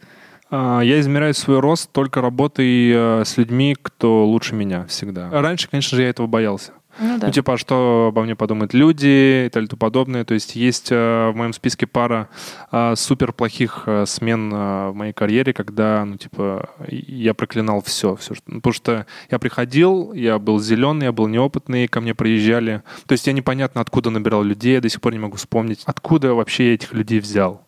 А, 0.49 0.81
я 0.81 0.99
измеряю 0.99 1.33
свой 1.33 1.59
рост 1.59 1.91
только 1.91 2.21
работой 2.21 2.91
э, 2.93 3.23
с 3.25 3.37
людьми, 3.37 3.75
кто 3.81 4.25
лучше 4.25 4.55
меня 4.55 4.85
всегда. 4.85 5.29
Раньше, 5.31 5.67
конечно 5.67 5.97
же, 5.97 6.03
я 6.03 6.09
этого 6.09 6.27
боялся. 6.27 6.71
Ну, 6.99 7.17
да. 7.17 7.27
ну, 7.27 7.33
типа, 7.33 7.57
что 7.57 8.07
обо 8.09 8.23
мне 8.23 8.35
подумают 8.35 8.73
люди 8.73 9.45
и 9.45 9.49
так 9.49 9.63
далее 9.63 9.77
подобное. 9.77 10.25
То 10.25 10.33
есть 10.33 10.55
есть 10.55 10.91
э, 10.91 11.29
в 11.29 11.35
моем 11.35 11.53
списке 11.53 11.87
пара 11.87 12.29
э, 12.71 12.95
супер 12.95 13.33
плохих 13.33 13.83
э, 13.85 14.05
смен 14.05 14.53
э, 14.53 14.89
в 14.89 14.93
моей 14.93 15.13
карьере, 15.13 15.53
когда, 15.53 16.05
ну, 16.05 16.17
типа, 16.17 16.69
я 16.87 17.33
проклинал 17.33 17.81
все. 17.81 18.15
все 18.15 18.35
что, 18.35 18.43
ну, 18.47 18.57
потому 18.57 18.73
что 18.73 19.05
я 19.29 19.39
приходил, 19.39 20.13
я 20.13 20.39
был 20.39 20.59
зеленый, 20.59 21.05
я 21.05 21.11
был 21.11 21.27
неопытный, 21.27 21.87
ко 21.87 22.01
мне 22.01 22.13
приезжали. 22.15 22.83
То 23.07 23.13
есть 23.13 23.27
я 23.27 23.33
непонятно, 23.33 23.81
откуда 23.81 24.09
набирал 24.09 24.43
людей, 24.43 24.75
я 24.75 24.81
до 24.81 24.89
сих 24.89 25.01
пор 25.01 25.13
не 25.13 25.19
могу 25.19 25.37
вспомнить, 25.37 25.83
откуда 25.85 26.33
вообще 26.33 26.67
я 26.67 26.73
этих 26.75 26.93
людей 26.93 27.19
взял. 27.19 27.62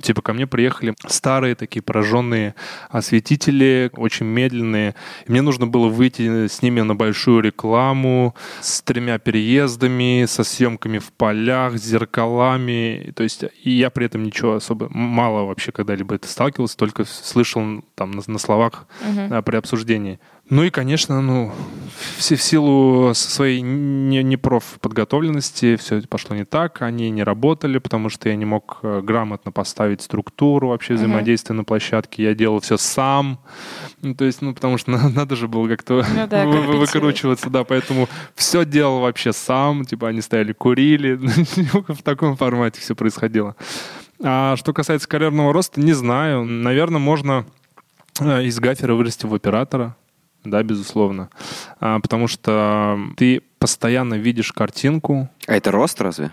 Типа 0.00 0.22
ко 0.22 0.32
мне 0.32 0.46
приехали 0.46 0.94
старые 1.06 1.54
такие 1.54 1.82
пораженные 1.82 2.54
осветители, 2.88 3.90
очень 3.94 4.26
медленные. 4.26 4.94
И 5.26 5.30
мне 5.30 5.42
нужно 5.42 5.66
было 5.66 5.88
выйти 5.88 6.46
с 6.46 6.62
ними 6.62 6.80
на 6.80 6.94
большую 6.94 7.40
рекламу 7.40 8.34
с 8.60 8.82
тремя 8.82 9.18
переездами, 9.18 10.24
со 10.26 10.44
съемками 10.44 10.98
в 10.98 11.12
полях, 11.12 11.78
с 11.78 11.82
зеркалами. 11.82 13.12
То 13.14 13.22
есть 13.22 13.44
и 13.62 13.70
я 13.70 13.90
при 13.90 14.06
этом 14.06 14.22
ничего 14.22 14.54
особо 14.54 14.88
мало 14.90 15.44
вообще 15.44 15.72
когда-либо 15.72 16.14
это 16.14 16.28
сталкивался, 16.28 16.76
только 16.76 17.04
слышал 17.04 17.82
там 17.94 18.12
на, 18.12 18.22
на 18.26 18.38
словах 18.38 18.86
uh-huh. 19.02 19.42
при 19.42 19.56
обсуждении. 19.56 20.20
Ну 20.50 20.62
и, 20.62 20.70
конечно, 20.70 21.20
ну, 21.20 21.52
все 22.16 22.36
в 22.36 22.42
силу 22.42 23.12
своей 23.14 23.60
не, 23.60 24.22
не 24.22 24.36
все 25.76 26.00
пошло 26.02 26.34
не 26.34 26.44
так. 26.44 26.80
Они 26.80 27.10
не 27.10 27.22
работали, 27.22 27.78
потому 27.78 28.08
что 28.08 28.30
я 28.30 28.36
не 28.36 28.46
мог 28.46 28.78
э, 28.82 29.00
грамотно 29.02 29.52
поставить 29.52 30.00
структуру 30.00 30.68
вообще 30.68 30.94
взаимодействия 30.94 31.54
uh-huh. 31.54 31.58
на 31.58 31.64
площадке. 31.64 32.22
Я 32.22 32.34
делал 32.34 32.60
все 32.60 32.78
сам. 32.78 33.40
Ну, 34.00 34.14
то 34.14 34.24
есть, 34.24 34.40
ну, 34.40 34.54
потому 34.54 34.78
что 34.78 34.90
надо 35.14 35.36
же 35.36 35.48
было 35.48 35.68
как-то 35.68 36.04
ну, 36.16 36.26
да, 36.26 36.46
вы, 36.46 36.78
выкручиваться, 36.78 37.50
да. 37.50 37.64
Поэтому 37.64 38.08
все 38.34 38.64
делал 38.64 39.00
вообще 39.00 39.34
сам. 39.34 39.84
Типа 39.84 40.08
они 40.08 40.22
стояли, 40.22 40.52
курили. 40.52 41.14
в 41.88 42.02
таком 42.02 42.36
формате 42.36 42.80
все 42.80 42.94
происходило. 42.94 43.54
А 44.22 44.56
что 44.56 44.72
касается 44.72 45.08
карьерного 45.08 45.52
роста, 45.52 45.80
не 45.80 45.92
знаю. 45.92 46.44
Наверное, 46.44 47.00
можно 47.00 47.44
э, 48.20 48.44
из 48.44 48.58
гафера 48.58 48.94
вырасти 48.94 49.26
в 49.26 49.34
оператора 49.34 49.94
да, 50.50 50.62
безусловно. 50.62 51.30
А, 51.80 52.00
потому 52.00 52.28
что 52.28 52.98
ты 53.16 53.42
постоянно 53.58 54.14
видишь 54.14 54.52
картинку. 54.52 55.28
А 55.46 55.56
это 55.56 55.70
рост 55.70 56.00
разве? 56.00 56.30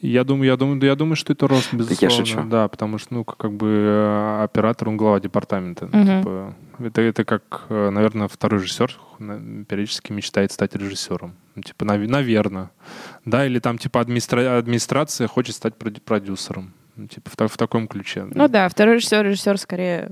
Я 0.00 0.24
думаю, 0.24 0.46
я 0.46 0.56
думаю, 0.56 0.80
я 0.82 0.94
думаю, 0.94 1.16
что 1.16 1.32
это 1.32 1.48
рост, 1.48 1.72
безусловно. 1.72 1.94
Так 1.94 2.02
я 2.02 2.10
шучу. 2.10 2.42
Да, 2.48 2.68
потому 2.68 2.98
что, 2.98 3.14
ну, 3.14 3.24
как 3.24 3.52
бы 3.52 3.66
э, 3.66 4.42
оператор, 4.44 4.88
он 4.90 4.98
глава 4.98 5.20
департамента. 5.20 5.86
Угу. 5.86 6.04
Типа, 6.04 6.54
это, 6.80 7.00
это 7.00 7.24
как, 7.24 7.64
э, 7.70 7.90
наверное, 7.90 8.28
второй 8.28 8.60
режиссер 8.60 8.94
периодически 9.66 10.12
мечтает 10.12 10.52
стать 10.52 10.76
режиссером. 10.76 11.34
Ну, 11.54 11.62
типа, 11.62 11.86
нав- 11.86 12.08
наверное. 12.08 12.70
Да, 13.24 13.46
или 13.46 13.58
там, 13.58 13.78
типа, 13.78 14.00
администра- 14.00 14.58
администрация 14.58 15.28
хочет 15.28 15.54
стать 15.54 15.74
продюсером. 15.76 16.74
Ну, 16.96 17.06
типа, 17.06 17.30
в, 17.30 17.48
в 17.52 17.56
таком 17.56 17.88
ключе. 17.88 18.26
Ну 18.30 18.48
да, 18.48 18.68
второй 18.68 18.96
режиссер, 18.96 19.24
режиссер 19.24 19.58
скорее 19.58 20.10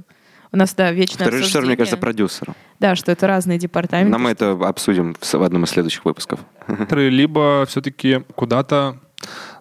у 0.55 0.57
нас, 0.57 0.73
да, 0.75 0.93
вечное 0.93 1.27
Второй 1.27 1.41
режиссер, 1.41 1.63
мне 1.63 1.77
кажется, 1.77 1.97
продюсером. 1.97 2.55
Да, 2.79 2.95
что 2.95 3.11
это 3.11 3.27
разные 3.27 3.59
департаменты. 3.59 4.13
Но 4.13 4.19
мы 4.19 4.31
это 4.31 4.53
обсудим 4.53 5.17
в 5.21 5.43
одном 5.43 5.65
из 5.65 5.71
следующих 5.71 6.05
выпусков. 6.05 6.39
Либо 6.91 7.67
все-таки 7.69 8.23
куда-то 8.37 9.01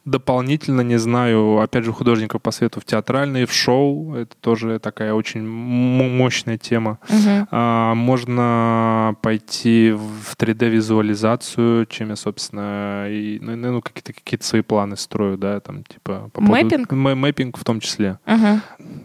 дополнительно, 0.06 0.82
не 0.82 0.98
знаю, 0.98 1.60
опять 1.60 1.86
же, 1.86 1.94
художников 1.94 2.42
по 2.42 2.52
свету 2.52 2.82
в 2.82 2.86
театральные, 2.86 3.46
в 3.46 3.54
шоу. 3.54 4.16
Это 4.16 4.36
тоже 4.42 4.80
такая 4.80 5.14
очень 5.14 5.48
мощная 5.48 6.58
тема. 6.58 7.00
Угу. 7.10 7.48
А, 7.52 7.96
можно 7.96 9.16
пойти 9.22 9.92
в 9.92 10.36
3D-визуализацию, 10.38 11.86
чем 11.86 12.10
я, 12.10 12.16
собственно, 12.16 13.08
и, 13.10 13.40
ну, 13.42 13.56
ну 13.56 13.82
какие-то 13.82 14.14
какие 14.14 14.40
свои 14.42 14.62
планы 14.62 14.98
строю, 14.98 15.38
да, 15.38 15.60
там, 15.60 15.84
типа... 15.84 16.30
По 16.34 16.42
мэппинг? 16.42 16.90
Поводу, 16.90 17.16
мэппинг 17.16 17.58
в 17.58 17.64
том 17.64 17.80
числе. 17.80 18.20
Угу. 18.28 18.62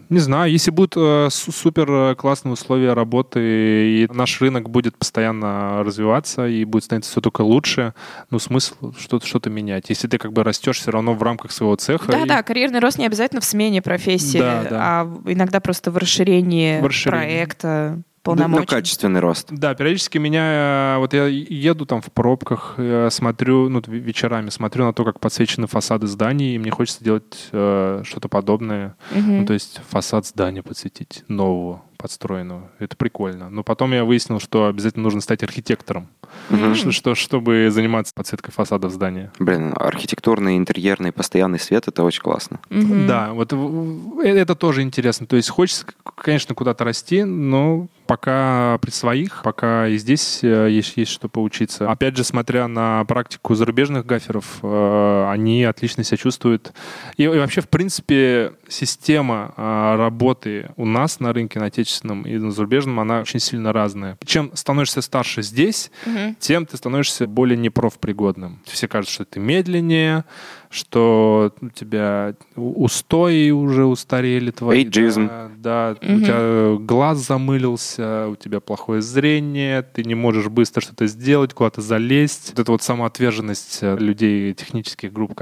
Не 0.09 0.19
знаю, 0.19 0.51
если 0.51 0.71
будут 0.71 0.93
э, 0.97 1.29
супер 1.31 2.15
классные 2.15 2.53
условия 2.53 2.93
работы, 2.93 3.39
и 3.39 4.07
наш 4.11 4.41
рынок 4.41 4.69
будет 4.69 4.97
постоянно 4.97 5.83
развиваться, 5.83 6.47
и 6.47 6.65
будет 6.65 6.83
становиться 6.83 7.11
все 7.11 7.21
только 7.21 7.41
лучше, 7.41 7.93
ну, 8.31 8.39
смысл 8.39 8.93
что-то 8.97 9.25
что 9.25 9.39
менять. 9.49 9.89
Если 9.89 10.07
ты 10.07 10.17
как 10.17 10.33
бы 10.33 10.43
растешь 10.43 10.81
все 10.89 10.93
равно 10.93 11.13
в 11.13 11.21
рамках 11.21 11.51
своего 11.51 11.75
цеха. 11.75 12.11
Да, 12.11 12.23
и... 12.23 12.27
да, 12.27 12.41
карьерный 12.41 12.79
рост 12.79 12.97
не 12.97 13.05
обязательно 13.05 13.41
в 13.41 13.45
смене 13.45 13.79
профессии, 13.79 14.39
да, 14.39 14.63
да. 14.67 14.77
а 14.81 15.21
иногда 15.25 15.59
просто 15.59 15.91
в 15.91 15.97
расширении, 15.97 16.81
в 16.81 16.85
расширении. 16.87 17.25
проекта 17.25 18.01
полномочий. 18.23 18.61
Ну, 18.61 18.67
качественный 18.67 19.19
рост. 19.19 19.49
Да, 19.51 19.75
периодически 19.75 20.17
меня, 20.17 20.95
вот 20.97 21.13
я 21.13 21.27
еду 21.27 21.85
там 21.85 22.01
в 22.01 22.11
пробках, 22.11 22.79
смотрю, 23.11 23.69
ну, 23.69 23.83
вечерами 23.85 24.49
смотрю 24.49 24.85
на 24.85 24.93
то, 24.93 25.05
как 25.05 25.19
подсвечены 25.19 25.67
фасады 25.67 26.07
зданий, 26.07 26.55
и 26.55 26.57
мне 26.57 26.71
хочется 26.71 27.03
делать 27.03 27.49
э, 27.51 28.01
что-то 28.03 28.27
подобное. 28.27 28.95
Угу. 29.11 29.21
Ну, 29.21 29.45
то 29.45 29.53
есть 29.53 29.81
фасад 29.89 30.25
здания 30.25 30.63
подсветить 30.63 31.23
нового 31.27 31.83
подстроенного. 31.97 32.71
Это 32.79 32.95
прикольно. 32.97 33.49
Но 33.49 33.63
потом 33.63 33.93
я 33.93 34.05
выяснил, 34.05 34.39
что 34.39 34.67
обязательно 34.67 35.03
нужно 35.03 35.21
стать 35.21 35.43
архитектором, 35.43 36.09
mm-hmm. 36.49 36.75
что, 36.75 36.91
что, 36.91 37.15
чтобы 37.15 37.69
заниматься 37.71 38.13
подсветкой 38.13 38.53
фасадов 38.53 38.91
здания. 38.91 39.31
Блин, 39.39 39.73
архитектурный, 39.75 40.57
интерьерный, 40.57 41.11
постоянный 41.11 41.59
свет— 41.59 41.85
это 41.87 42.03
очень 42.03 42.21
классно. 42.21 42.59
Mm-hmm. 42.69 43.07
Да, 43.07 43.33
вот 43.33 43.53
э, 43.53 44.27
это 44.27 44.55
тоже 44.55 44.81
интересно. 44.81 45.27
То 45.27 45.35
есть 45.35 45.49
хочется, 45.49 45.85
конечно, 46.15 46.55
куда-то 46.55 46.83
расти, 46.83 47.23
но 47.23 47.87
пока 48.09 48.79
при 48.81 48.89
своих, 48.89 49.43
пока 49.43 49.87
и 49.87 49.95
здесь 49.97 50.39
э, 50.41 50.67
есть, 50.71 50.97
есть 50.97 51.11
что 51.11 51.29
поучиться. 51.29 51.91
Опять 51.91 52.17
же, 52.17 52.23
смотря 52.23 52.67
на 52.67 53.05
практику 53.05 53.53
зарубежных 53.53 54.03
гаферов, 54.03 54.45
э, 54.63 55.29
они 55.29 55.63
отлично 55.63 56.03
себя 56.03 56.17
чувствуют. 56.17 56.73
И, 57.17 57.23
и 57.25 57.27
вообще, 57.27 57.61
в 57.61 57.69
принципе, 57.69 58.53
система 58.67 59.53
работы 59.55 60.71
у 60.75 60.85
нас 60.85 61.19
на 61.19 61.33
рынке, 61.33 61.59
на 61.59 61.67
отечественном, 61.67 62.23
и 62.23 62.35
на 62.39 62.49
зарубежном, 62.49 62.99
она 62.99 63.19
очень 63.19 63.39
сильно 63.39 63.71
разная. 63.71 64.17
Чем 64.25 64.55
становишься 64.55 65.03
старше 65.03 65.43
здесь, 65.43 65.91
угу. 66.03 66.35
тем 66.39 66.65
ты 66.65 66.77
становишься 66.77 67.27
более 67.27 67.57
непрофпригодным. 67.57 68.59
Все 68.65 68.87
кажут, 68.87 69.11
что 69.11 69.23
ты 69.23 69.39
медленнее, 69.39 70.25
что 70.69 71.51
у 71.61 71.69
тебя 71.69 72.35
устои 72.55 73.49
уже 73.49 73.85
устарели 73.85 74.51
твои. 74.51 74.85
Да, 74.85 75.49
да 75.57 75.95
угу. 76.01 76.13
у 76.13 76.19
тебя 76.19 76.75
глаз 76.79 77.17
замылился, 77.25 78.27
у 78.27 78.35
тебя 78.35 78.59
плохое 78.59 79.01
зрение, 79.01 79.81
ты 79.81 80.03
не 80.03 80.15
можешь 80.15 80.47
быстро 80.47 80.81
что-то 80.81 81.07
сделать, 81.07 81.53
куда-то 81.53 81.81
залезть. 81.81 82.51
Вот 82.51 82.59
эта 82.59 82.71
вот 82.71 82.83
самоотверженность 82.83 83.79
э, 83.81 83.97
людей 83.97 84.53
технических 84.53 85.11
групп. 85.11 85.39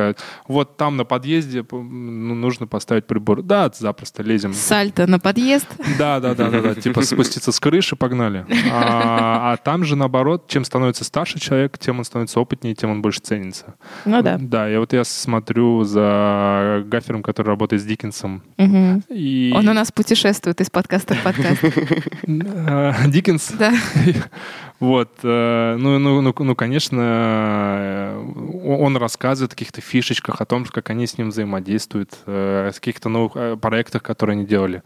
Вот 0.47 0.77
там 0.77 0.95
на 0.97 1.05
подъезде 1.05 1.65
ну, 1.71 2.35
нужно 2.35 2.67
поставить 2.67 3.05
прибор. 3.05 3.41
Да, 3.41 3.71
запросто 3.73 4.23
лезем. 4.23 4.53
Сальто 4.53 5.07
на 5.07 5.19
подъезд. 5.19 5.67
Да, 5.97 6.19
да, 6.19 6.35
да, 6.35 6.49
да, 6.49 6.61
да. 6.61 6.75
Типа 6.81 7.01
спуститься 7.01 7.51
с 7.51 7.59
крыши, 7.59 7.95
погнали. 7.95 8.45
А, 8.71 9.53
а 9.53 9.57
там 9.57 9.83
же 9.83 9.95
наоборот, 9.95 10.47
чем 10.47 10.63
становится 10.63 11.03
старше 11.03 11.39
человек, 11.39 11.77
тем 11.77 11.99
он 11.99 12.05
становится 12.05 12.39
опытнее, 12.39 12.75
тем 12.75 12.91
он 12.91 13.01
больше 13.01 13.19
ценится. 13.21 13.75
Ну 14.05 14.21
да. 14.21 14.37
Да, 14.39 14.71
и 14.71 14.77
вот 14.77 14.93
я 14.93 15.03
смотрю 15.17 15.83
за 15.83 16.83
гафером, 16.85 17.23
который 17.23 17.47
работает 17.47 17.81
с 17.81 17.85
Диккенсом. 17.85 18.43
Угу. 18.57 19.03
И... 19.09 19.51
Он 19.55 19.67
у 19.67 19.73
нас 19.73 19.91
путешествует 19.91 20.61
из 20.61 20.69
подкаста 20.69 21.15
в 21.15 21.23
подкаст. 21.23 21.61
Диккенс? 23.07 23.51
Да. 23.57 23.73
Вот, 24.79 25.19
э, 25.23 25.75
ну, 25.79 25.97
ну, 25.97 26.21
ну, 26.21 26.35
ну, 26.37 26.55
конечно, 26.55 27.01
э, 27.01 28.57
он 28.63 28.95
рассказывает 28.97 29.53
о 29.53 29.55
каких-то 29.55 29.81
фишечках, 29.81 30.39
о 30.39 30.45
том, 30.45 30.65
как 30.65 30.91
они 30.91 31.07
с 31.07 31.17
ним 31.17 31.29
взаимодействуют, 31.29 32.15
э, 32.27 32.69
о 32.69 32.71
каких-то 32.71 33.09
новых 33.09 33.59
проектах, 33.59 34.03
которые 34.03 34.35
они 34.35 34.45
делали. 34.45 34.83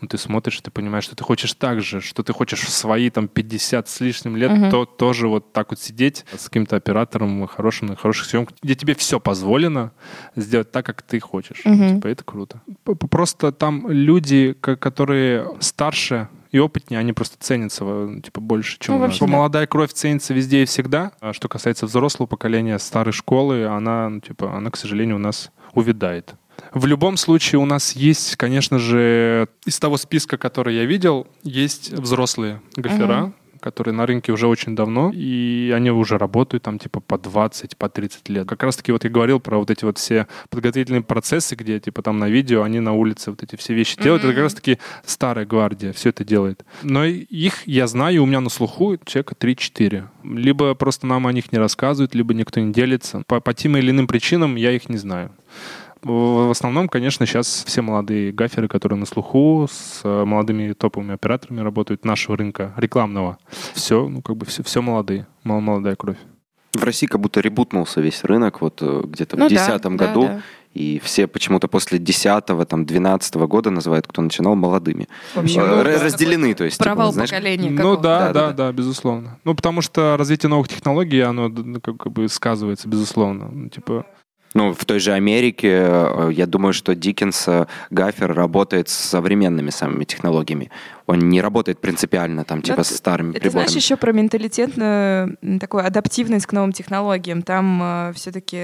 Ну, 0.00 0.06
ты 0.06 0.16
смотришь, 0.16 0.60
ты 0.60 0.70
понимаешь, 0.70 1.04
что 1.04 1.16
ты 1.16 1.24
хочешь 1.24 1.54
так 1.54 1.80
же, 1.80 2.00
что 2.00 2.22
ты 2.22 2.32
хочешь 2.32 2.60
в 2.60 2.70
свои 2.70 3.10
там 3.10 3.26
50 3.26 3.88
с 3.88 4.00
лишним 4.00 4.36
лет 4.36 4.50
uh-huh. 4.50 4.70
то, 4.70 4.84
тоже 4.84 5.26
вот 5.26 5.52
так 5.52 5.70
вот 5.70 5.80
сидеть 5.80 6.24
с 6.36 6.48
каким-то 6.48 6.76
оператором 6.76 7.46
хорошим, 7.48 7.88
на 7.88 7.96
хороших 7.96 8.26
съемках, 8.26 8.56
где 8.62 8.74
тебе 8.76 8.94
все 8.94 9.18
позволено 9.18 9.92
сделать 10.36 10.70
так, 10.70 10.86
как 10.86 11.02
ты 11.02 11.18
хочешь. 11.18 11.62
Uh-huh. 11.64 11.96
Типа, 11.96 12.06
это 12.08 12.22
круто. 12.24 12.60
Просто 12.84 13.50
там 13.50 13.88
люди, 13.88 14.54
которые 14.60 15.50
старше 15.60 16.28
и 16.52 16.58
опытнее, 16.58 17.00
они 17.00 17.12
просто 17.12 17.36
ценятся 17.40 17.84
типа 18.22 18.40
больше, 18.40 18.78
чем 18.78 18.98
ну, 18.98 19.06
нас. 19.06 19.18
Да. 19.18 19.26
Молодая 19.26 19.66
кровь 19.66 19.92
ценится 19.92 20.34
везде 20.34 20.62
и 20.62 20.66
всегда. 20.66 21.12
А 21.20 21.32
что 21.32 21.48
касается 21.48 21.86
взрослого 21.86 22.26
поколения, 22.26 22.78
старой 22.78 23.12
школы, 23.12 23.66
она, 23.66 24.10
ну, 24.10 24.20
типа, 24.20 24.54
она, 24.56 24.70
к 24.70 24.76
сожалению, 24.76 25.16
у 25.16 25.18
нас 25.18 25.50
увядает. 25.72 26.34
В 26.74 26.86
любом 26.86 27.16
случае 27.16 27.58
у 27.58 27.64
нас 27.64 27.92
есть, 27.92 28.36
конечно 28.36 28.78
же, 28.78 29.48
из 29.64 29.78
того 29.78 29.96
списка, 29.96 30.36
который 30.36 30.76
я 30.76 30.84
видел, 30.84 31.26
есть 31.42 31.90
взрослые 31.90 32.60
гофера, 32.76 33.12
uh-huh 33.12 33.32
которые 33.62 33.94
на 33.94 34.04
рынке 34.06 34.32
уже 34.32 34.46
очень 34.46 34.76
давно, 34.76 35.10
и 35.14 35.72
они 35.74 35.90
уже 35.90 36.18
работают 36.18 36.64
там 36.64 36.78
типа 36.78 37.00
по 37.00 37.16
20, 37.16 37.76
по 37.76 37.88
30 37.88 38.28
лет. 38.28 38.48
Как 38.48 38.62
раз 38.62 38.76
таки 38.76 38.92
вот 38.92 39.04
я 39.04 39.10
говорил 39.10 39.40
про 39.40 39.58
вот 39.58 39.70
эти 39.70 39.84
вот 39.84 39.98
все 39.98 40.26
подготовительные 40.50 41.02
процессы, 41.02 41.54
где 41.54 41.80
типа 41.80 42.02
там 42.02 42.18
на 42.18 42.28
видео 42.28 42.62
они 42.62 42.80
на 42.80 42.92
улице 42.92 43.30
вот 43.30 43.42
эти 43.42 43.56
все 43.56 43.74
вещи 43.74 43.96
mm-hmm. 43.96 44.02
делают. 44.02 44.24
Это 44.24 44.32
как 44.32 44.42
раз 44.42 44.54
таки 44.54 44.78
старая 45.06 45.46
гвардия 45.46 45.92
все 45.92 46.10
это 46.10 46.24
делает. 46.24 46.64
Но 46.82 47.04
их 47.04 47.66
я 47.66 47.86
знаю, 47.86 48.22
у 48.22 48.26
меня 48.26 48.40
на 48.40 48.50
слуху 48.50 48.98
человека 49.04 49.34
3-4. 49.38 50.04
Либо 50.24 50.74
просто 50.74 51.06
нам 51.06 51.26
о 51.26 51.32
них 51.32 51.52
не 51.52 51.58
рассказывают, 51.58 52.14
либо 52.14 52.34
никто 52.34 52.60
не 52.60 52.72
делится. 52.72 53.22
По, 53.26 53.40
по 53.40 53.54
тем 53.54 53.76
или 53.76 53.90
иным 53.90 54.06
причинам 54.06 54.56
я 54.56 54.72
их 54.72 54.88
не 54.88 54.96
знаю. 54.96 55.30
В 56.02 56.50
основном, 56.50 56.88
конечно, 56.88 57.26
сейчас 57.26 57.64
все 57.64 57.80
молодые 57.80 58.32
гаферы, 58.32 58.66
которые 58.66 58.98
на 58.98 59.06
слуху, 59.06 59.68
с 59.70 60.00
э, 60.02 60.24
молодыми 60.24 60.72
топовыми 60.72 61.14
операторами 61.14 61.60
работают 61.60 62.04
нашего 62.04 62.36
рынка 62.36 62.74
рекламного. 62.76 63.38
Все, 63.74 64.08
ну, 64.08 64.20
как 64.20 64.36
бы 64.36 64.44
все, 64.46 64.64
все 64.64 64.82
молодые, 64.82 65.28
молодая 65.44 65.94
кровь. 65.94 66.16
В 66.74 66.82
России 66.82 67.06
как 67.06 67.20
будто 67.20 67.40
ребутнулся 67.40 68.00
весь 68.00 68.24
рынок 68.24 68.62
вот 68.62 68.78
э, 68.80 69.02
где-то 69.04 69.36
ну 69.36 69.46
в 69.46 69.48
2010 69.48 69.82
да, 69.82 69.90
году. 69.90 70.22
Да, 70.22 70.28
да. 70.28 70.42
И 70.74 71.00
все 71.04 71.26
почему-то 71.26 71.68
после 71.68 71.98
10 71.98 72.46
там, 72.66 72.86
12 72.86 73.34
года 73.34 73.70
называют, 73.70 74.06
кто 74.06 74.22
начинал, 74.22 74.56
молодыми. 74.56 75.06
Вообще, 75.34 75.60
Э, 75.60 75.66
ну, 75.66 75.82
разделены, 75.82 76.54
то 76.54 76.64
есть. 76.64 76.78
типа, 76.78 76.84
Провал 76.84 77.12
знаешь, 77.12 77.30
поколения. 77.30 77.70
Ну 77.70 77.96
да, 77.96 78.00
Да, 78.00 78.32
да, 78.32 78.32
да, 78.32 78.52
да, 78.52 78.72
безусловно. 78.72 79.38
Ну 79.44 79.54
потому 79.54 79.82
что 79.82 80.16
развитие 80.16 80.48
новых 80.48 80.68
технологий, 80.68 81.20
оно 81.20 81.50
как 81.80 81.98
как 81.98 82.12
бы 82.12 82.28
сказывается, 82.28 82.88
безусловно. 82.88 83.48
Ну, 83.52 83.68
Типа, 83.68 83.92
Ну, 83.92 84.04
в 84.54 84.84
той 84.84 84.98
же 85.00 85.12
Америке, 85.12 85.68
э, 85.70 86.30
я 86.32 86.46
думаю, 86.46 86.72
что 86.72 86.94
Диккенс 86.94 87.48
э, 87.48 87.66
Гаффер 87.90 88.32
работает 88.34 88.88
с 88.88 88.92
современными 88.94 89.70
самыми 89.70 90.04
технологиями. 90.04 90.70
Он 91.06 91.18
не 91.18 91.40
работает 91.40 91.80
принципиально 91.80 92.44
там, 92.44 92.62
типа, 92.62 92.78
Ну, 92.78 92.84
с 92.84 92.88
старыми 92.94 93.30
Это 93.32 93.40
приборами. 93.40 93.66
знаешь 93.68 93.82
еще 93.82 93.96
про 93.96 94.12
менталитетную 94.12 95.36
м, 95.42 95.58
такую 95.58 95.84
адаптивность 95.86 96.46
к 96.46 96.52
новым 96.52 96.72
технологиям. 96.72 97.42
Там 97.42 98.12
все-таки 98.14 98.56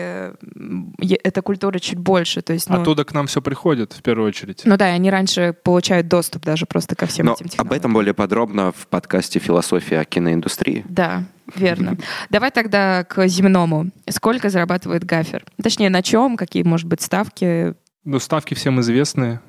эта 1.24 1.42
культура 1.42 1.78
чуть 1.78 1.98
больше. 1.98 2.42
То 2.42 2.52
есть, 2.52 2.68
ну, 2.68 2.80
оттуда 2.80 3.04
к 3.04 3.12
нам 3.12 3.26
все 3.26 3.40
приходит 3.42 3.92
в 3.92 4.02
первую 4.02 4.28
очередь. 4.28 4.62
ну 4.64 4.76
да, 4.76 4.86
они 4.86 5.10
раньше 5.10 5.54
получают 5.62 6.08
доступ 6.08 6.44
даже 6.44 6.66
просто 6.66 6.94
ко 6.96 7.06
всем 7.06 7.26
Но 7.26 7.32
этим 7.32 7.46
об 7.46 7.50
технологиям. 7.50 7.78
этом 7.78 7.92
более 7.92 8.14
подробно 8.14 8.72
в 8.72 8.86
подкасте 8.88 9.38
«Философия 9.38 10.04
киноиндустрии». 10.04 10.84
Да, 10.88 11.24
верно. 11.54 11.96
Давай 12.30 12.50
тогда 12.50 13.04
к 13.04 13.26
земному. 13.28 13.90
Сколько 14.08 14.50
зарабатывает 14.50 15.04
гафер? 15.04 15.44
Точнее, 15.62 15.90
на 15.90 16.02
чем? 16.02 16.36
Какие, 16.36 16.62
может 16.62 16.86
быть, 16.86 17.02
ставки? 17.02 17.74
Ну, 18.04 18.18
ставки 18.18 18.54
всем 18.54 18.80
известны. 18.80 19.40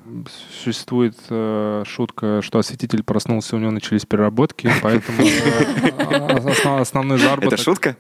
Существует 0.64 1.16
э, 1.30 1.84
шутка, 1.86 2.42
что 2.42 2.60
осветитель 2.60 3.04
проснулся, 3.04 3.56
у 3.56 3.60
него 3.60 3.72
начались 3.72 4.06
переработки, 4.06 4.72
поэтому 4.82 5.22
э, 5.22 6.38
основ- 6.38 6.80
основной 6.82 7.18
заработок... 7.18 7.54
Это 7.54 7.62
шутка? 7.62 7.96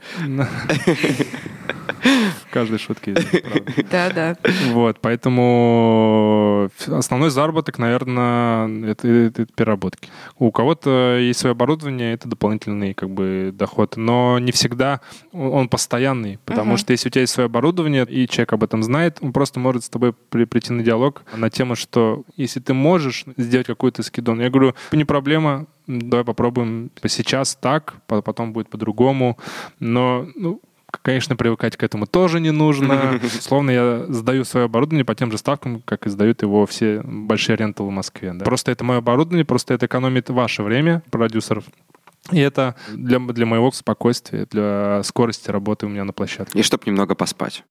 В 2.49 2.51
каждой 2.51 2.79
шутке 2.79 3.11
есть 3.11 3.29
правда. 3.43 3.83
Да, 3.91 4.09
да. 4.09 4.37
Вот, 4.71 4.99
поэтому 5.01 6.69
основной 6.87 7.29
заработок, 7.29 7.77
наверное, 7.77 8.67
это, 8.91 9.07
это 9.07 9.45
переработки. 9.45 10.09
У 10.37 10.51
кого-то 10.51 11.17
есть 11.19 11.39
свое 11.39 11.51
оборудование, 11.51 12.13
это 12.13 12.27
дополнительный 12.27 12.93
как 12.93 13.09
бы 13.11 13.51
доход, 13.53 13.97
но 13.97 14.39
не 14.39 14.51
всегда 14.51 15.01
он 15.31 15.67
постоянный, 15.69 16.39
потому 16.45 16.71
Мгм. 16.71 16.77
что 16.77 16.91
если 16.93 17.09
у 17.09 17.11
тебя 17.11 17.21
есть 17.21 17.33
свое 17.33 17.45
оборудование, 17.47 18.05
и 18.09 18.27
человек 18.27 18.53
об 18.53 18.63
этом 18.63 18.81
знает, 18.83 19.17
он 19.21 19.33
просто 19.33 19.59
может 19.59 19.83
с 19.83 19.89
тобой 19.89 20.13
при- 20.29 20.45
прийти 20.45 20.73
на 20.73 20.83
диалог 20.83 21.23
на 21.35 21.49
тему, 21.49 21.75
что 21.75 21.98
если 22.35 22.59
ты 22.59 22.73
можешь 22.73 23.25
сделать 23.37 23.67
какой-то 23.67 24.03
скидон, 24.03 24.41
я 24.41 24.49
говорю, 24.49 24.73
не 24.91 25.05
проблема, 25.05 25.67
давай 25.87 26.23
попробуем 26.25 26.91
сейчас 27.07 27.55
так, 27.55 27.95
по- 28.07 28.21
потом 28.21 28.53
будет 28.53 28.69
по-другому, 28.69 29.37
но 29.79 30.27
ну, 30.35 30.61
Конечно, 31.03 31.35
привыкать 31.35 31.77
к 31.77 31.83
этому 31.83 32.07
тоже 32.07 32.39
не 32.39 32.51
нужно. 32.51 33.19
Словно 33.41 33.71
я 33.71 34.05
сдаю 34.09 34.43
свое 34.43 34.65
оборудование 34.65 35.05
по 35.05 35.13
тем 35.13 35.31
же 35.31 35.37
ставкам, 35.37 35.81
как 35.85 36.07
и 36.07 36.09
сдают 36.09 36.41
его 36.41 36.65
все 36.65 37.01
большие 37.03 37.55
ренталы 37.55 37.89
в 37.89 37.93
Москве. 37.93 38.33
да. 38.33 38.43
Просто 38.43 38.71
это 38.71 38.83
мое 38.83 38.97
оборудование, 38.97 39.45
просто 39.45 39.73
это 39.73 39.85
экономит 39.85 40.29
ваше 40.29 40.63
время, 40.63 41.03
продюсеров. 41.11 41.65
И 42.31 42.39
это 42.39 42.75
для, 42.93 43.19
для 43.19 43.45
моего 43.45 43.71
спокойствия, 43.71 44.45
для 44.49 45.01
скорости 45.03 45.49
работы 45.49 45.85
у 45.85 45.89
меня 45.89 46.03
на 46.03 46.13
площадке. 46.13 46.59
И 46.59 46.63
чтобы 46.63 46.83
немного 46.85 47.15
поспать. 47.15 47.63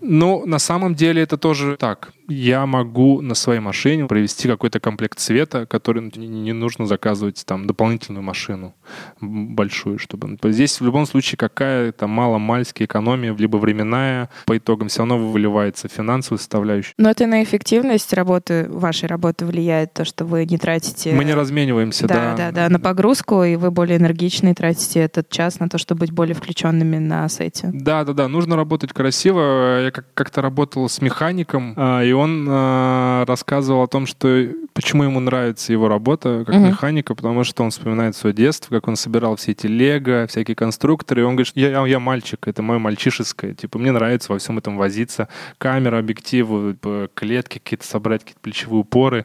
Ну, 0.00 0.44
на 0.46 0.58
самом 0.58 0.94
деле 0.94 1.22
это 1.22 1.38
тоже 1.38 1.76
так. 1.78 2.12
Я 2.28 2.66
могу 2.66 3.22
на 3.22 3.34
своей 3.34 3.60
машине 3.60 4.04
провести 4.06 4.48
какой-то 4.48 4.80
комплект 4.80 5.18
цвета, 5.18 5.64
который 5.66 6.10
не, 6.16 6.52
нужно 6.52 6.86
заказывать 6.86 7.44
там 7.46 7.66
дополнительную 7.66 8.22
машину 8.22 8.74
большую, 9.20 9.98
чтобы... 9.98 10.36
Здесь 10.44 10.80
в 10.80 10.84
любом 10.84 11.06
случае 11.06 11.38
какая-то 11.38 12.06
мало-мальская 12.06 12.86
экономия, 12.86 13.34
либо 13.34 13.56
временная, 13.56 14.28
по 14.44 14.58
итогам 14.58 14.88
все 14.88 15.00
равно 15.00 15.18
выливается 15.18 15.88
в 15.88 15.92
финансовую 15.92 16.38
составляющую. 16.38 16.94
Но 16.98 17.10
это 17.10 17.26
на 17.26 17.42
эффективность 17.42 18.12
работы, 18.12 18.66
вашей 18.68 19.06
работы 19.08 19.46
влияет, 19.46 19.94
то, 19.94 20.04
что 20.04 20.24
вы 20.24 20.44
не 20.44 20.58
тратите... 20.58 21.14
Мы 21.14 21.24
не 21.24 21.34
размениваемся, 21.34 22.06
да, 22.06 22.34
да, 22.36 22.50
да, 22.50 22.68
на 22.68 22.78
погрузку, 22.78 23.42
и 23.42 23.56
вы 23.56 23.70
более 23.70 23.98
энергичные 23.98 24.54
тратите 24.54 25.00
этот 25.00 25.30
час 25.30 25.60
на 25.60 25.68
то, 25.68 25.78
чтобы 25.78 26.00
быть 26.00 26.12
более 26.12 26.34
включенными 26.34 26.98
на 26.98 27.28
сайте. 27.28 27.70
Да, 27.72 28.04
да, 28.04 28.12
да, 28.12 28.28
нужно 28.28 28.56
работать 28.56 28.92
красиво. 28.92 29.84
Я 29.84 29.90
как- 29.90 30.12
как-то 30.14 30.42
работал 30.42 30.88
с 30.88 31.00
механиком, 31.00 31.74
а, 31.76 32.02
и 32.02 32.12
он 32.18 32.46
а, 32.50 33.24
рассказывал 33.26 33.82
о 33.82 33.86
том, 33.88 34.06
что 34.06 34.48
почему 34.74 35.04
ему 35.04 35.20
нравится 35.20 35.72
его 35.72 35.88
работа 35.88 36.44
как 36.46 36.56
Мгм. 36.56 36.66
механика, 36.68 37.14
потому 37.14 37.44
что 37.44 37.62
он 37.62 37.70
вспоминает 37.70 38.14
свое 38.16 38.34
детство, 38.34 38.74
как 38.74 38.88
он 38.88 38.96
собирал 38.96 39.36
все 39.36 39.52
эти 39.52 39.66
лего, 39.66 40.26
всякие 40.28 40.54
конструкторы, 40.54 41.22
и 41.22 41.24
он 41.24 41.36
говорит, 41.36 41.52
я, 41.56 41.70
я, 41.70 41.86
я 41.86 41.98
мальчик, 42.00 42.46
это 42.46 42.62
мое 42.62 42.78
мальчишеское, 42.78 43.54
типа 43.54 43.78
мне 43.78 43.92
нравится 43.92 44.32
во 44.32 44.38
всем 44.38 44.58
этом 44.58 44.76
возиться, 44.76 45.28
камера, 45.58 45.98
объективы, 45.98 46.74
п- 46.74 47.08
клетки 47.14 47.58
какие-то 47.58 47.86
собрать, 47.86 48.20
какие-то 48.22 48.40
плечевые 48.40 48.80
упоры, 48.80 49.24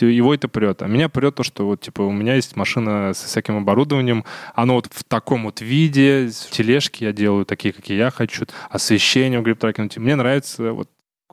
его 0.00 0.34
это 0.34 0.48
прет. 0.48 0.82
А 0.82 0.88
меня 0.88 1.08
прет 1.08 1.36
то, 1.36 1.44
что 1.44 1.66
вот, 1.66 1.80
типа, 1.82 2.02
у 2.02 2.10
меня 2.10 2.34
есть 2.34 2.56
машина 2.56 3.12
с 3.14 3.22
всяким 3.22 3.58
оборудованием, 3.58 4.24
оно 4.52 4.74
вот 4.74 4.88
в 4.90 5.04
таком 5.04 5.44
вот 5.44 5.60
виде, 5.60 6.28
в 6.32 6.50
тележке 6.50 7.04
я 7.04 7.12
делаю 7.12 7.44
такие, 7.44 7.72
какие 7.72 7.98
я 7.98 8.10
хочу, 8.10 8.46
освещение 8.70 9.38
в 9.38 9.44
грип-трекинге. 9.44 10.00
Мне 10.00 10.16
нравится 10.16 10.72
вот 10.72 10.88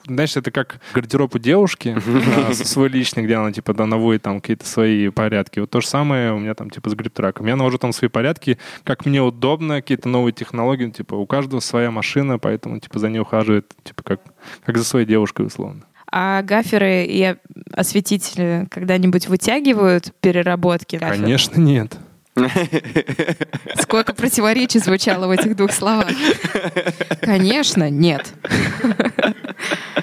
знаешь, 0.06 0.36
это 0.36 0.52
как 0.52 0.80
гардероб 0.93 1.36
у 1.36 1.39
девушки, 1.39 1.95
а, 2.38 2.54
свой 2.54 2.89
личный, 2.89 3.24
где 3.24 3.36
она, 3.36 3.52
типа, 3.52 3.74
да, 3.74 3.86
наводит 3.86 4.24
там 4.24 4.41
какие-то 4.41 4.66
свои 4.66 5.10
порядки. 5.10 5.60
Вот 5.60 5.70
то 5.70 5.82
же 5.82 5.88
самое 5.88 6.34
у 6.34 6.39
меня 6.39 6.54
там, 6.54 6.70
типа, 6.70 6.89
с 6.89 6.93
грип-траком. 6.93 7.47
Я 7.47 7.56
навожу 7.56 7.78
там 7.78 7.93
свои 7.93 8.10
порядки, 8.10 8.58
как 8.84 9.06
мне 9.06 9.22
удобно, 9.22 9.76
какие-то 9.82 10.10
новые 10.10 10.34
технологии, 10.34 10.89
типа, 10.89 11.16
у 11.16 11.26
каждого 11.26 11.60
своя 11.60 11.91
машина, 11.91 12.39
поэтому, 12.39 12.80
типа, 12.80 12.99
за 12.99 13.10
ней 13.10 13.20
ухаживает, 13.20 13.72
типа, 13.84 14.04
как, 14.04 14.22
как 14.66 14.78
за 14.78 14.84
своей 14.84 15.06
девушкой, 15.06 15.45
условно. 15.45 15.84
А 16.12 16.41
гаферы 16.41 17.06
и 17.06 17.36
осветители 17.72 18.68
когда-нибудь 18.70 19.28
вытягивают 19.28 20.14
переработки? 20.20 20.97
гафер? 20.97 21.22
Конечно, 21.22 21.60
нет. 21.60 21.97
Сколько 23.82 24.14
противоречий 24.14 24.80
звучало 24.80 25.28
в 25.28 25.32
этих 25.32 25.56
двух 25.56 25.72
словах. 25.72 26.10
Конечно, 27.22 27.89
нет. 27.89 28.34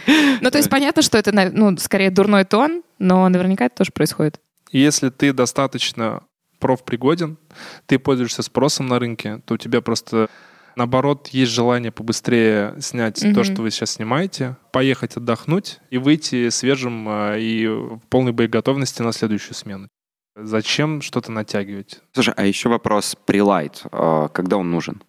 Ну, 0.41 0.51
то 0.51 0.59
есть 0.59 0.71
понятно, 0.71 1.03
что 1.03 1.19
это, 1.19 1.33
ну, 1.53 1.77
скорее 1.79 2.11
дурной 2.11 2.45
тон, 2.45 2.83
но 2.99 3.29
наверняка 3.29 3.67
это 3.67 3.77
тоже 3.77 3.93
происходит. 3.93 4.41
Если 4.73 5.11
ты 5.11 5.33
достаточно 5.33 6.23
профпригоден, 6.59 7.39
ты 7.87 7.99
пользуешься 7.99 8.43
спросом 8.43 8.87
на 8.87 8.99
рынке, 8.99 9.41
то 9.45 9.55
у 9.55 9.57
тебя 9.57 9.81
просто 9.81 10.29
наоборот 10.77 11.29
есть 11.29 11.53
желание 11.53 11.91
побыстрее 11.93 12.75
снять 12.81 13.23
Мгм. 13.23 13.35
то, 13.35 13.45
что 13.45 13.63
вы 13.63 13.71
сейчас 13.71 13.93
снимаете, 13.93 14.57
поехать 14.73 15.17
отдохнуть 15.17 15.81
и 15.91 15.99
выйти 15.99 16.49
свежим 16.51 17.07
а, 17.09 17.37
и 17.37 17.67
в 17.67 18.01
полной 18.09 18.33
боеготовности 18.33 19.03
на 19.03 19.13
следующую 19.13 19.55
смену. 19.55 19.89
Зачем 20.37 21.01
что-то 21.03 21.33
натягивать? 21.33 22.01
Слушай, 22.13 22.35
а 22.37 22.45
еще 22.45 22.69
вопрос 22.69 23.17
прилайт. 23.27 23.83
э, 23.91 24.29
Когда 24.33 24.57
он 24.57 24.71
нужен? 24.71 25.03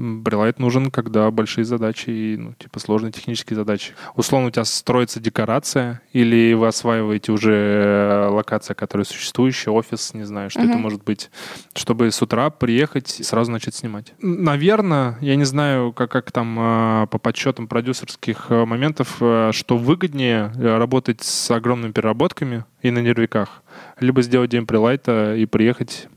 М, 0.00 0.22
Брелайт 0.22 0.58
нужен, 0.58 0.90
когда 0.90 1.30
большие 1.30 1.64
задачи 1.66 2.08
и, 2.08 2.36
ну, 2.38 2.54
типа, 2.54 2.80
сложные 2.80 3.12
технические 3.12 3.56
задачи. 3.56 3.92
Условно, 4.16 4.48
у 4.48 4.50
тебя 4.50 4.64
строится 4.64 5.20
декорация, 5.20 6.00
или 6.14 6.54
вы 6.54 6.66
осваиваете 6.68 7.32
уже 7.32 7.52
э, 7.52 8.28
локация, 8.30 8.74
которая 8.74 9.04
существующая, 9.04 9.70
офис, 9.70 10.14
не 10.14 10.24
знаю, 10.24 10.48
что 10.48 10.60
это 10.60 10.70
Мгм. 10.72 10.80
может 10.80 11.04
быть, 11.04 11.30
чтобы 11.74 12.10
с 12.10 12.22
утра 12.22 12.48
приехать 12.48 13.20
и 13.20 13.22
сразу 13.22 13.52
начать 13.52 13.74
снимать. 13.74 14.14
Наверное, 14.22 15.18
я 15.20 15.36
не 15.36 15.44
знаю, 15.44 15.92
как, 15.92 16.10
как 16.10 16.32
там 16.32 16.56
э, 16.58 17.06
по 17.08 17.18
подсчетам 17.18 17.68
продюсерских 17.68 18.46
э, 18.48 18.64
моментов, 18.64 19.16
что 19.16 19.76
выгоднее 19.76 20.50
работать 20.56 21.20
с 21.22 21.50
огромными 21.50 21.92
переработками 21.92 22.64
и 22.80 22.90
на 22.90 23.00
нервиках, 23.00 23.62
либо 24.00 24.22
сделать 24.22 24.50
день 24.50 24.64
прилайта 24.66 25.34
и 25.36 25.44
приехать 25.44 26.08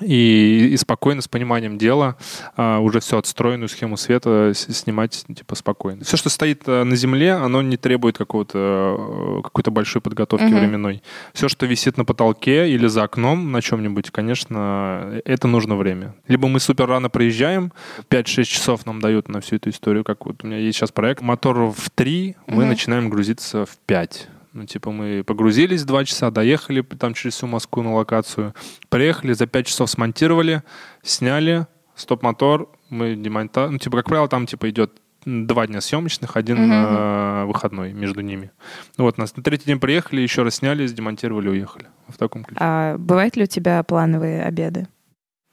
и, 0.00 0.68
и 0.72 0.76
спокойно, 0.76 1.22
с 1.22 1.28
пониманием 1.28 1.78
дела, 1.78 2.16
а, 2.56 2.78
уже 2.80 3.00
все 3.00 3.18
отстроенную 3.18 3.68
схему 3.68 3.96
света 3.96 4.52
снимать 4.54 5.24
типа 5.34 5.54
спокойно. 5.54 6.04
Все, 6.04 6.16
что 6.16 6.28
стоит 6.28 6.62
а, 6.66 6.84
на 6.84 6.96
земле, 6.96 7.32
оно 7.32 7.62
не 7.62 7.76
требует 7.76 8.18
какого-то, 8.18 9.38
э, 9.38 9.42
какой-то 9.42 9.70
большой 9.70 10.02
подготовки 10.02 10.44
Мгм. 10.46 10.58
временной. 10.58 11.02
Все, 11.32 11.48
что 11.48 11.66
висит 11.66 11.96
на 11.96 12.04
потолке 12.04 12.70
или 12.70 12.86
за 12.86 13.04
окном 13.04 13.52
на 13.52 13.62
чем-нибудь, 13.62 14.10
конечно, 14.10 15.20
это 15.24 15.48
нужно 15.48 15.76
время. 15.76 16.14
Либо 16.28 16.48
мы 16.48 16.60
супер 16.60 16.86
рано 16.86 17.08
приезжаем, 17.10 17.72
5-6 18.08 18.44
часов 18.50 18.86
нам 18.86 19.00
дают 19.00 19.28
на 19.28 19.40
всю 19.40 19.56
эту 19.56 19.70
историю, 19.70 20.04
как 20.04 20.26
вот 20.26 20.44
у 20.44 20.46
меня 20.46 20.58
есть 20.58 20.78
сейчас 20.78 20.92
проект. 20.92 21.22
Мотор 21.22 21.72
в 21.76 21.90
3, 21.94 22.36
мы 22.46 22.56
Мгм. 22.62 22.68
начинаем 22.68 23.08
грузиться 23.10 23.64
в 23.66 23.76
5. 23.86 24.28
Ну, 24.56 24.64
типа, 24.64 24.90
мы 24.90 25.22
погрузились 25.22 25.84
два 25.84 26.06
часа, 26.06 26.30
доехали 26.30 26.80
там 26.80 27.12
через 27.12 27.34
всю 27.34 27.46
Москву 27.46 27.82
на 27.82 27.92
локацию, 27.92 28.54
приехали, 28.88 29.34
за 29.34 29.46
пять 29.46 29.66
часов 29.66 29.90
смонтировали, 29.90 30.62
сняли, 31.02 31.66
стоп-мотор, 31.94 32.70
мы 32.88 33.16
демонтаж... 33.16 33.70
Ну, 33.70 33.76
типа, 33.76 33.98
как 33.98 34.06
правило, 34.06 34.28
там, 34.28 34.46
типа, 34.46 34.70
идет 34.70 34.92
два 35.26 35.66
дня 35.66 35.82
съемочных, 35.82 36.38
один 36.38 36.72
э, 36.72 37.44
выходной 37.44 37.92
между 37.92 38.22
ними. 38.22 38.50
Ну, 38.96 39.04
вот, 39.04 39.18
нас 39.18 39.36
на 39.36 39.42
третий 39.42 39.66
день 39.66 39.78
приехали, 39.78 40.22
еще 40.22 40.42
раз 40.42 40.54
сняли, 40.54 40.86
демонтировали, 40.86 41.50
уехали. 41.50 41.88
В 42.08 42.16
таком 42.16 42.42
ключе. 42.42 42.58
А 42.58 42.96
бывают 42.96 43.36
ли 43.36 43.42
у 43.42 43.46
тебя 43.46 43.82
плановые 43.82 44.42
обеды? 44.42 44.88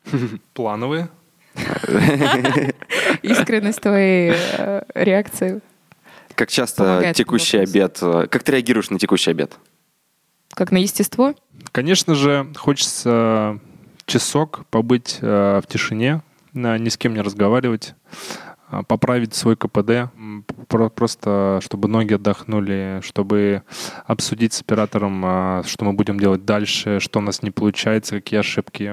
Плановые. 0.53 1.09
Искренность 3.21 3.81
твоей 3.81 4.31
э, 4.33 4.83
реакции. 4.95 5.61
Как 6.35 6.49
часто 6.49 6.83
Помогает 6.83 7.15
текущий 7.15 7.57
обед... 7.57 7.99
э, 8.01 8.27
Как 8.29 8.43
ты 8.43 8.53
реагируешь 8.53 8.89
на 8.89 8.99
текущий 8.99 9.31
обед? 9.31 9.57
Как 10.53 10.71
на 10.71 10.77
естество? 10.77 11.33
Конечно 11.71 12.15
же, 12.15 12.51
хочется 12.55 13.59
часок 14.05 14.65
побыть 14.69 15.19
э, 15.21 15.61
в 15.63 15.67
тишине, 15.67 16.21
ни 16.53 16.89
с 16.89 16.97
кем 16.97 17.13
не 17.13 17.21
разговаривать, 17.21 17.95
э, 18.71 18.81
поправить 18.87 19.33
свой 19.33 19.55
КПД, 19.55 20.11
просто 20.67 21.59
чтобы 21.63 21.87
ноги 21.87 22.13
отдохнули, 22.13 22.99
чтобы 23.03 23.63
обсудить 24.05 24.53
с 24.53 24.61
оператором, 24.61 25.63
что 25.65 25.85
мы 25.85 25.93
будем 25.93 26.19
делать 26.19 26.45
дальше, 26.45 26.99
что 26.99 27.19
у 27.19 27.21
нас 27.21 27.41
не 27.41 27.51
получается, 27.51 28.15
какие 28.15 28.39
ошибки. 28.39 28.83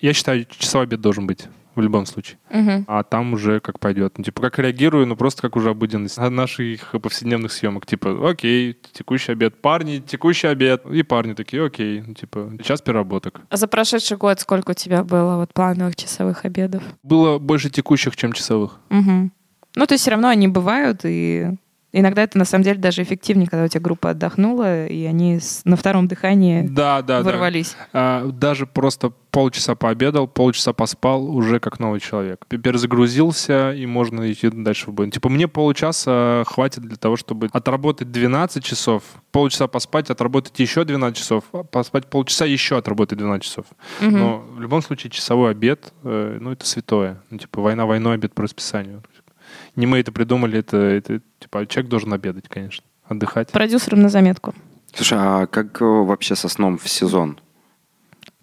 Я 0.00 0.12
считаю, 0.12 0.46
часовой 0.46 0.86
обед 0.86 1.00
должен 1.00 1.26
быть 1.26 1.46
в 1.74 1.80
любом 1.80 2.06
случае. 2.06 2.38
Мгм. 2.50 2.84
А 2.88 3.02
там 3.02 3.32
уже 3.32 3.60
как 3.60 3.78
пойдет. 3.78 4.18
Ну, 4.18 4.24
типа, 4.24 4.42
как 4.42 4.58
реагирую, 4.58 5.06
ну, 5.06 5.16
просто 5.16 5.42
как 5.42 5.56
уже 5.56 5.70
обыденность 5.70 6.18
наших 6.18 6.90
повседневных 7.02 7.52
съемок. 7.52 7.86
Типа, 7.86 8.30
окей, 8.30 8.76
текущий 8.92 9.32
обед. 9.32 9.60
Парни, 9.60 9.98
текущий 9.98 10.46
обед. 10.46 10.84
И 10.86 11.02
парни 11.02 11.34
такие, 11.34 11.64
окей. 11.64 12.02
Ну, 12.06 12.14
типа, 12.14 12.52
час 12.62 12.82
переработок. 12.82 13.40
А 13.50 13.56
за 13.56 13.66
прошедший 13.66 14.16
год 14.16 14.40
сколько 14.40 14.70
у 14.72 14.74
тебя 14.74 15.04
было 15.04 15.36
вот 15.36 15.52
плановых 15.52 15.96
часовых 15.96 16.44
обедов? 16.44 16.82
Было 17.02 17.38
больше 17.38 17.70
текущих, 17.70 18.16
чем 18.16 18.32
часовых. 18.32 18.80
Мгм. 18.90 19.32
Ну, 19.76 19.86
то 19.86 19.94
есть 19.94 20.02
все 20.02 20.12
равно 20.12 20.28
они 20.28 20.46
бывают, 20.46 21.00
и 21.04 21.56
иногда 21.98 22.22
это 22.22 22.36
на 22.38 22.44
самом 22.44 22.64
деле 22.64 22.78
даже 22.78 23.02
эффективнее, 23.02 23.48
когда 23.48 23.64
у 23.64 23.68
тебя 23.68 23.80
группа 23.80 24.10
отдохнула, 24.10 24.86
и 24.86 25.04
они 25.04 25.38
на 25.64 25.76
втором 25.76 26.08
дыхании 26.08 26.62
Да, 26.66 27.02
да, 27.02 27.18
да. 27.18 27.22
ворвались. 27.22 27.76
А, 27.92 28.26
даже 28.26 28.66
просто 28.66 29.12
полчаса 29.30 29.74
пообедал, 29.74 30.28
полчаса 30.28 30.72
поспал, 30.72 31.24
уже 31.28 31.58
как 31.60 31.80
новый 31.80 32.00
человек. 32.00 32.44
Перезагрузился, 32.48 33.72
и 33.72 33.86
можно 33.86 34.30
идти 34.30 34.48
дальше 34.48 34.90
в 34.90 34.94
бой. 34.94 35.10
Типа 35.10 35.28
мне 35.28 35.48
получаса 35.48 36.44
хватит 36.46 36.82
для 36.82 36.96
того, 36.96 37.16
чтобы 37.16 37.48
отработать 37.52 38.10
12 38.12 38.64
часов, 38.64 39.02
полчаса 39.32 39.66
поспать, 39.66 40.10
отработать 40.10 40.58
еще 40.60 40.84
12 40.84 41.16
часов, 41.18 41.44
а 41.52 41.64
поспать 41.64 42.06
полчаса, 42.06 42.44
еще 42.44 42.76
отработать 42.76 43.18
12 43.18 43.44
часов. 43.44 43.66
Мгм. 44.00 44.18
Но 44.18 44.44
в 44.56 44.60
любом 44.60 44.82
случае 44.82 45.10
часовой 45.10 45.50
обед, 45.50 45.92
э, 46.04 46.38
ну 46.40 46.52
это 46.52 46.66
святое. 46.66 47.20
Ну, 47.30 47.38
типа 47.38 47.60
война 47.60 47.86
войной, 47.86 48.14
обед 48.14 48.34
по 48.34 48.42
расписанию. 48.42 49.02
Не 49.76 49.86
мы 49.86 49.98
это 49.98 50.12
придумали, 50.12 50.58
это, 50.58 50.76
это 50.76 51.20
типа 51.40 51.66
человек 51.66 51.90
должен 51.90 52.12
обедать, 52.12 52.48
конечно, 52.48 52.84
отдыхать. 53.06 53.50
Продюсерам 53.50 54.02
на 54.02 54.08
заметку. 54.08 54.54
Слушай, 54.94 55.18
а 55.20 55.46
как 55.46 55.82
э, 55.82 55.84
вообще 55.84 56.36
со 56.36 56.48
сном 56.48 56.78
в 56.78 56.88
сезон? 56.88 57.40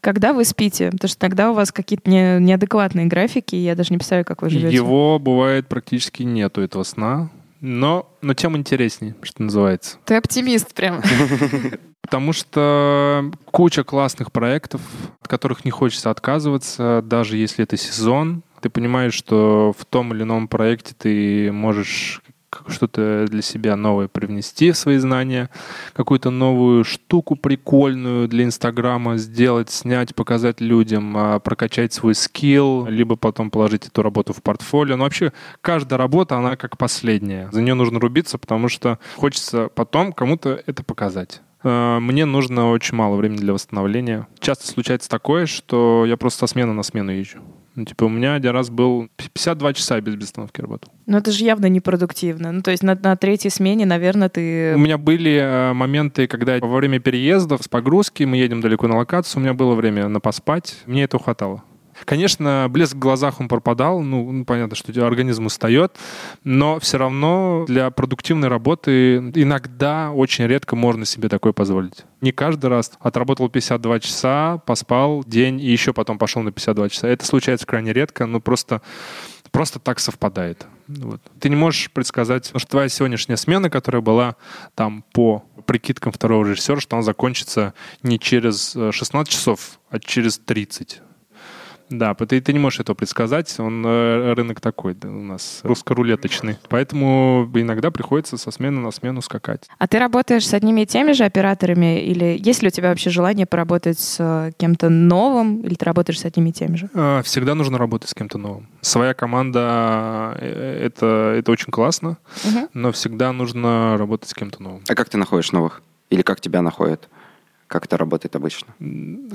Когда 0.02 0.34
вы 0.34 0.44
спите? 0.46 0.90
Потому 0.92 1.08
что 1.10 1.20
тогда 1.20 1.52
у 1.52 1.54
вас 1.54 1.72
какие-то 1.72 2.10
не- 2.10 2.40
неадекватные 2.40 3.06
графики, 3.06 3.56
и 3.56 3.60
я 3.60 3.76
даже 3.76 3.92
не 3.92 3.98
представляю, 3.98 4.26
как 4.26 4.42
вы 4.42 4.50
живете. 4.50 4.76
Его 4.76 5.20
бывает 5.20 5.68
практически 5.68 6.24
нету 6.24 6.62
этого 6.62 6.84
сна. 6.84 7.30
Но, 7.62 8.12
но 8.22 8.34
тем 8.34 8.58
интереснее, 8.58 9.16
что 9.22 9.44
называется. 9.44 9.98
Ты 10.06 10.16
оптимист 10.16 10.74
прям. 10.74 11.02
Потому 12.02 12.34
что 12.34 13.32
куча 13.46 13.84
классных 13.84 14.32
проектов, 14.32 14.82
от 15.22 15.28
которых 15.28 15.64
не 15.64 15.72
хочется 15.72 16.10
отказываться, 16.10 17.04
даже 17.06 17.38
если 17.38 17.64
это 17.64 17.78
сезон. 17.78 18.42
Ты 18.62 18.70
понимаешь, 18.70 19.14
что 19.14 19.74
в 19.78 19.86
том 19.86 20.14
или 20.14 20.24
ином 20.24 20.48
проекте 20.48 20.94
ты 20.98 21.52
можешь 21.52 22.22
что-то 22.68 23.26
для 23.30 23.42
себя 23.42 23.76
новое 23.76 24.08
привнести 24.08 24.72
в 24.72 24.78
свои 24.78 24.98
знания, 24.98 25.50
какую-то 25.94 26.30
новую 26.30 26.84
штуку 26.84 27.36
прикольную 27.36 28.28
для 28.28 28.44
Инстаграма 28.44 29.18
сделать, 29.18 29.70
снять, 29.70 30.14
показать 30.16 30.62
людям, 30.62 31.16
а, 31.18 31.40
прокачать 31.40 31.94
свой 31.94 32.16
скилл, 32.16 32.86
либо 32.88 33.16
потом 33.16 33.50
положить 33.50 33.88
эту 33.88 34.02
работу 34.02 34.34
в 34.34 34.42
портфолио. 34.42 34.98
Но 34.98 35.06
вообще 35.06 35.32
каждая 35.62 35.98
работа, 35.98 36.38
она 36.38 36.56
как 36.56 36.78
последняя. 36.78 37.50
За 37.52 37.62
нее 37.62 37.74
нужно 37.74 38.00
рубиться, 38.00 38.38
потому 38.38 38.68
что 38.68 39.00
хочется 39.16 39.70
потом 39.74 40.14
кому-то 40.14 40.62
это 40.66 40.84
показать. 40.84 41.42
Э, 41.64 42.00
Мне 42.00 42.26
нужно 42.26 42.72
очень 42.72 42.96
мало 42.96 43.16
времени 43.16 43.40
для 43.40 43.54
восстановления. 43.54 44.28
Часто 44.40 44.68
случается 44.68 45.10
такое, 45.10 45.46
что 45.46 46.06
я 46.06 46.18
просто 46.18 46.40
со 46.40 46.48
смены 46.48 46.74
на 46.74 46.84
смену 46.84 47.12
езжу. 47.12 47.40
Ну, 47.76 47.86
типа, 47.86 48.04
у 48.04 48.10
меня 48.10 48.34
один 48.34 48.52
раз 48.52 48.70
был 48.70 49.08
52 49.16 49.74
часа 49.74 50.02
без 50.02 50.22
остановки 50.24 50.60
работал. 50.60 50.92
Но 51.06 51.18
это 51.18 51.32
же 51.32 51.46
явно 51.46 51.68
непродуктивно. 51.68 52.52
Ну, 52.52 52.62
то 52.62 52.72
есть 52.72 52.84
на, 52.84 53.00
на 53.02 53.16
третьей 53.16 53.50
смене, 53.50 53.86
наверное, 53.86 54.28
ты... 54.28 54.74
У 54.76 54.80
меня 54.80 54.98
были 54.98 55.38
э, 55.38 55.74
моменты, 55.74 56.28
когда 56.28 56.58
во 56.60 56.76
время 56.76 57.00
переездов 57.00 57.64
с 57.64 57.68
погрузки, 57.70 58.24
мы 58.24 58.38
едем 58.38 58.60
далеко 58.60 58.88
на 58.88 58.98
локацию, 58.98 59.40
у 59.40 59.44
меня 59.44 59.54
было 59.54 59.74
время 59.76 60.10
на 60.10 60.20
поспать, 60.20 60.78
мне 60.86 61.04
этого 61.04 61.24
хватало. 61.24 61.64
Конечно, 62.06 62.68
блеск 62.70 62.96
в 62.96 63.00
глазах 63.00 63.40
он 63.40 63.48
пропадал, 63.48 64.02
ну, 64.02 64.32
ну, 64.32 64.46
понятно, 64.46 64.76
что 64.76 64.92
организм 65.06 65.46
устает, 65.46 65.96
но 66.44 66.80
все 66.80 66.98
равно 66.98 67.66
для 67.68 67.90
продуктивной 67.92 68.48
работы 68.48 69.18
иногда, 69.18 70.12
очень 70.12 70.46
редко 70.46 70.76
можно 70.76 71.06
себе 71.06 71.30
такое 71.30 71.54
позволить. 71.54 72.06
Не 72.22 72.32
каждый 72.32 72.68
раз. 72.68 72.92
Отработал 73.00 73.50
52 73.50 74.00
часа, 74.00 74.58
поспал 74.66 75.24
день 75.26 75.60
и 75.60 75.72
еще 75.72 75.94
потом 75.94 76.18
пошел 76.18 76.42
на 76.42 76.52
52 76.52 76.90
часа. 76.90 77.08
Это 77.08 77.26
случается 77.26 77.66
крайне 77.66 77.94
редко, 77.94 78.26
но 78.26 78.40
просто 78.40 78.82
просто 79.52 79.80
так 79.80 80.00
совпадает. 80.00 80.66
Вот. 80.88 81.22
Ты 81.40 81.50
не 81.50 81.56
можешь 81.56 81.92
предсказать, 81.92 82.52
что 82.56 82.68
твоя 82.68 82.90
сегодняшняя 82.90 83.38
смена, 83.38 83.70
которая 83.70 84.02
была 84.02 84.36
там 84.76 85.04
по 85.14 85.44
прикидкам 85.66 86.12
второго 86.12 86.46
режиссера, 86.46 86.80
что 86.80 86.96
она 86.96 87.04
закончится 87.04 87.74
не 88.02 88.20
через 88.20 88.76
э, 88.76 88.92
16 88.92 89.32
часов, 89.32 89.80
а 89.90 90.00
через 90.00 90.40
30. 90.40 91.02
Да, 91.92 92.16
ты, 92.16 92.40
ты 92.42 92.54
не 92.54 92.60
можешь 92.60 92.80
этого 92.80 92.96
предсказать, 92.96 93.54
он 93.60 93.86
э, 93.86 94.34
рынок 94.34 94.62
такой 94.62 94.94
да, 94.94 95.10
у 95.10 95.22
нас, 95.22 95.60
русско-рулеточный. 95.64 96.58
Поэтому 96.70 97.50
иногда 97.54 97.92
приходится 97.92 98.38
со 98.38 98.50
смены 98.52 98.80
на 98.80 98.92
смену 98.92 99.22
скакать. 99.22 99.68
А 99.78 99.88
ты 99.88 100.00
работаешь 100.00 100.48
с 100.48 100.54
одними 100.54 100.82
и 100.82 100.86
теми 100.86 101.12
же 101.12 101.26
операторами? 101.26 102.02
Или 102.02 102.40
есть 102.44 102.62
ли 102.62 102.70
у 102.70 102.72
тебя 102.72 102.90
вообще 102.90 103.10
желание 103.10 103.46
поработать 103.46 104.00
с 104.00 104.18
э, 104.20 104.52
кем-то 104.58 104.90
новым? 104.90 105.62
Или 105.62 105.76
ты 105.76 105.86
работаешь 105.86 106.20
с 106.20 106.26
одними 106.26 106.50
и 106.50 106.54
теми 106.54 106.78
же? 106.78 106.90
Э, 106.94 107.22
Всегда 107.24 107.56
нужно 107.56 107.78
работать 107.78 108.10
с 108.10 108.14
кем-то 108.14 108.38
новым. 108.38 108.68
Своя 108.82 109.14
команда 109.14 110.36
э, 110.40 110.86
это, 110.86 111.36
это 111.38 111.52
очень 111.52 111.72
классно, 111.72 112.18
Мгм. 112.46 112.70
но 112.74 112.92
всегда 112.92 113.32
нужно 113.34 113.98
работать 113.98 114.30
с 114.30 114.34
кем-то 114.34 114.64
новым. 114.64 114.82
А 114.88 114.96
как 114.96 115.10
ты 115.10 115.18
находишь 115.18 115.52
новых? 115.52 115.82
Или 116.10 116.22
как 116.22 116.42
тебя 116.42 116.62
находят? 116.62 117.10
Как 117.72 117.86
это 117.86 117.96
работает 117.96 118.36
обычно? 118.36 118.68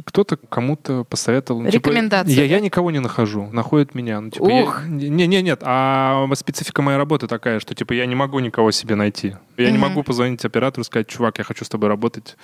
Кто-то 0.05 0.37
кому-то 0.37 1.05
посоветовал. 1.05 1.63
ну, 1.63 1.71
типа, 1.71 1.89
Рекомендации, 1.89 2.35
я, 2.35 2.45
я 2.45 2.61
никого 2.61 2.91
не 2.91 2.99
нахожу, 2.99 3.49
находят 3.51 3.95
меня. 3.95 4.21
Ну, 4.21 4.29
типа, 4.31 4.47
я- 4.51 4.63
Ух. 4.63 4.83
не, 4.87 5.09
не, 5.27 5.41
нет, 5.41 5.61
а 5.65 6.27
специфика 6.35 6.83
моей 6.83 6.99
работы 6.99 7.29
такая, 7.29 7.61
что 7.61 7.75
типа 7.75 7.95
я 7.95 8.05
не 8.05 8.15
могу 8.15 8.39
никого 8.41 8.73
себе 8.73 8.95
найти. 8.95 9.37
Я 9.57 9.71
не 9.71 9.79
Мгм. 9.79 9.89
могу 9.89 10.03
позвонить 10.03 10.45
оператору 10.45 10.83
и 10.83 10.85
сказать, 10.85 11.07
чувак, 11.09 11.39
я 11.39 11.45
хочу 11.45 11.65
с 11.65 11.69
тобой 11.71 11.89
работать. 11.89 12.37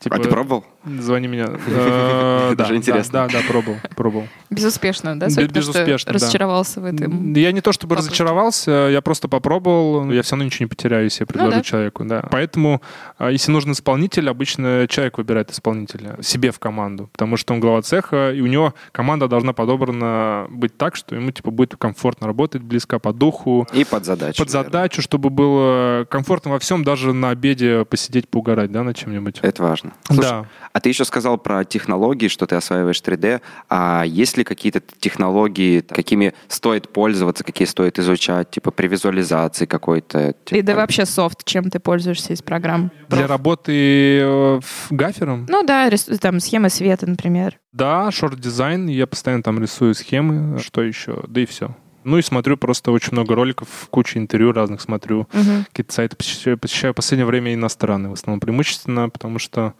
Типа, 0.00 0.16
А 0.16 0.18
ты 0.18 0.28
пробовал? 0.28 0.64
Звони 0.84 1.28
меня. 1.28 1.46
Э, 1.68 2.54
Даже 2.56 2.70
да, 2.72 2.76
интересно. 2.76 3.12
Да, 3.12 3.28
да, 3.28 3.38
пробовал, 3.48 3.76
пробовал. 3.94 4.26
Безуспешно, 4.50 5.16
да? 5.18 5.26
Безуспешно. 5.28 6.12
Разочаровался 6.12 6.80
в 6.80 6.84
этом. 6.86 7.34
Я 7.34 7.52
не 7.52 7.60
то 7.60 7.70
чтобы 7.70 7.94
разочаровался, 7.94 8.88
я 8.90 9.00
просто 9.00 9.28
попробовал, 9.28 10.10
я 10.10 10.22
все 10.22 10.32
равно 10.32 10.44
ничего 10.46 10.64
не 10.64 10.68
потеряю, 10.68 11.04
если 11.04 11.22
я 11.22 11.26
предложу 11.26 11.50
Ну 11.52 11.56
да. 11.58 11.62
человеку. 11.62 12.04
Да. 12.04 12.24
Поэтому, 12.32 12.82
а, 13.18 13.30
если 13.30 13.52
нужен 13.52 13.70
исполнитель, 13.72 14.28
обычно 14.28 14.86
человек 14.88 15.18
выбирает 15.18 15.35
исполнителя 15.42 16.16
себе 16.22 16.50
в 16.50 16.58
команду, 16.58 17.08
потому 17.12 17.36
что 17.36 17.54
он 17.54 17.60
глава 17.60 17.82
цеха, 17.82 18.32
и 18.32 18.40
у 18.40 18.46
него 18.46 18.74
команда 18.92 19.28
должна 19.28 19.52
подобрана 19.52 20.46
быть 20.50 20.76
так, 20.76 20.96
что 20.96 21.14
ему 21.14 21.30
типа 21.30 21.50
будет 21.50 21.76
комфортно 21.76 22.26
работать, 22.26 22.62
близко 22.62 22.98
по 22.98 23.12
духу, 23.12 23.66
И 23.72 23.84
под 23.84 24.04
задачу. 24.04 24.38
под 24.42 24.50
задачу, 24.50 25.02
чтобы 25.02 25.30
было 25.30 26.06
комфортно 26.08 26.52
во 26.52 26.58
всем, 26.58 26.84
даже 26.84 27.12
на 27.12 27.30
обеде 27.30 27.84
посидеть, 27.84 28.28
поугарать, 28.28 28.72
да, 28.72 28.82
над 28.82 28.96
чем-нибудь. 28.96 29.40
Это 29.42 29.62
важно. 29.62 29.92
Слушай, 30.06 30.20
Да. 30.22 30.46
А 30.72 30.80
ты 30.80 30.90
еще 30.90 31.04
сказал 31.04 31.38
про 31.38 31.64
технологии, 31.64 32.28
что 32.28 32.46
ты 32.46 32.54
осваиваешь 32.54 33.00
3D. 33.00 33.40
А 33.70 34.04
есть 34.06 34.36
ли 34.36 34.44
какие-то 34.44 34.82
технологии, 34.98 35.80
какими 35.80 36.34
стоит 36.48 36.92
пользоваться, 36.92 37.44
какие 37.44 37.66
стоит 37.66 37.98
изучать, 37.98 38.50
типа 38.50 38.70
при 38.70 38.86
визуализации 38.86 39.64
какой-то? 39.64 40.34
И 40.50 40.62
да 40.62 40.72
типа, 40.72 40.74
вообще 40.74 41.06
софт, 41.06 41.44
чем 41.44 41.70
ты 41.70 41.78
пользуешься 41.80 42.32
из 42.32 42.42
программ? 42.42 42.90
Для 43.08 43.26
работы 43.26 44.18
э, 44.20 44.60
в 44.60 44.92
гафером? 45.26 45.46
Ну 45.48 45.62
да, 45.64 45.88
рис- 45.88 46.18
там 46.18 46.40
схемы 46.40 46.70
света, 46.70 47.06
например. 47.06 47.58
Да, 47.72 48.10
шорт-дизайн, 48.10 48.86
я 48.88 49.06
постоянно 49.06 49.42
там 49.42 49.60
рисую 49.60 49.94
схемы, 49.94 50.58
что 50.58 50.82
еще, 50.82 51.24
да 51.26 51.40
и 51.40 51.46
все. 51.46 51.74
Ну 52.04 52.18
и 52.18 52.22
смотрю 52.22 52.56
просто 52.56 52.92
очень 52.92 53.12
много 53.12 53.34
роликов, 53.34 53.88
кучу 53.90 54.18
интервью 54.18 54.52
разных 54.52 54.80
смотрю. 54.80 55.26
Мгм. 55.32 55.64
Какие-то 55.72 55.92
сайты 55.92 56.14
посещаю, 56.16 56.56
посещаю 56.56 56.92
в 56.92 56.96
последнее 56.96 57.26
время 57.26 57.52
иностранные 57.52 58.10
в 58.10 58.12
основном 58.12 58.38
преимущественно, 58.38 59.08
потому 59.08 59.40
что 59.40 59.74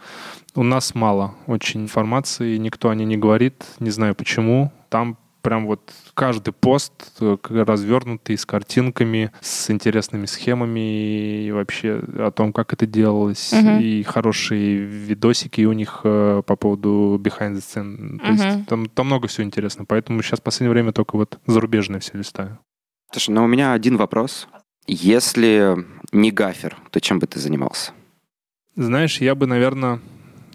у 0.57 0.64
нас 0.64 0.97
мало 0.97 1.36
очень 1.47 1.82
информации, 1.82 2.57
никто 2.57 2.90
о 2.90 2.97
ней 2.97 3.05
не 3.05 3.16
говорит, 3.16 3.64
не 3.78 3.90
знаю 3.90 4.16
почему. 4.16 4.72
Там 4.88 5.18
прям 5.47 5.66
вот 5.68 5.92
каждый 6.14 6.53
пост 6.53 6.92
э, 7.20 7.36
развернутый 7.44 8.36
с 8.36 8.44
картинками, 8.44 9.30
с 9.40 9.70
интересными 9.70 10.26
схемами 10.26 11.44
и 11.47 11.53
вообще 11.53 12.03
о 12.18 12.32
том, 12.32 12.53
как 12.53 12.72
это 12.72 12.84
делалось, 12.84 13.53
Мгм. 13.53 13.78
и 13.78 14.03
хорошие 14.03 14.78
видосики 14.78 15.64
у 15.64 15.72
них 15.72 16.01
э, 16.03 16.42
по 16.44 16.57
поводу 16.57 17.20
behind 17.22 17.55
the 17.55 17.59
scene. 17.62 18.18
То 18.18 18.24
Мгм. 18.24 18.32
есть 18.32 18.66
там, 18.68 18.86
там 18.86 19.07
много 19.07 19.28
всего 19.28 19.44
интересного, 19.44 19.86
поэтому 19.86 20.20
сейчас 20.20 20.40
в 20.40 20.42
последнее 20.42 20.72
время 20.72 20.90
только 20.92 21.14
вот 21.16 21.38
зарубежное 21.47 22.01
все 22.01 22.18
листаю. 22.18 22.59
Слушай, 23.12 23.30
ну 23.30 23.44
у 23.44 23.47
меня 23.47 23.72
один 23.72 23.97
вопрос. 23.99 24.49
Если 24.88 25.76
не 26.11 26.32
гафер, 26.32 26.76
то 26.90 27.01
чем 27.01 27.20
бы 27.20 27.28
ты 27.28 27.38
занимался? 27.38 27.92
Знаешь, 28.74 29.20
я 29.20 29.36
бы, 29.36 29.47
наверное, 29.47 30.01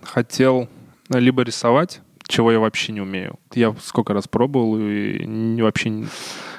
хотел 0.04 0.68
либо 1.08 1.44
рисовать, 1.44 2.02
чего 2.32 2.52
я 2.52 2.60
вообще 2.60 2.94
не 2.94 3.02
умею. 3.02 3.40
Я 3.54 3.76
сколько 3.82 4.14
раз 4.14 4.28
пробовал 4.28 4.80
и 4.80 5.26
не, 5.26 5.62
вообще 5.62 6.06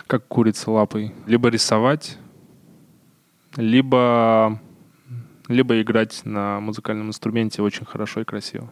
как 0.06 0.28
курица 0.28 0.70
лапой. 0.70 1.12
Либо 1.26 1.48
рисовать, 1.48 2.18
либо, 3.56 4.60
либо 5.48 5.80
играть 5.80 6.20
на 6.24 6.60
музыкальном 6.60 7.08
инструменте 7.08 7.62
очень 7.62 7.86
хорошо 7.86 8.20
и 8.20 8.24
красиво. 8.24 8.70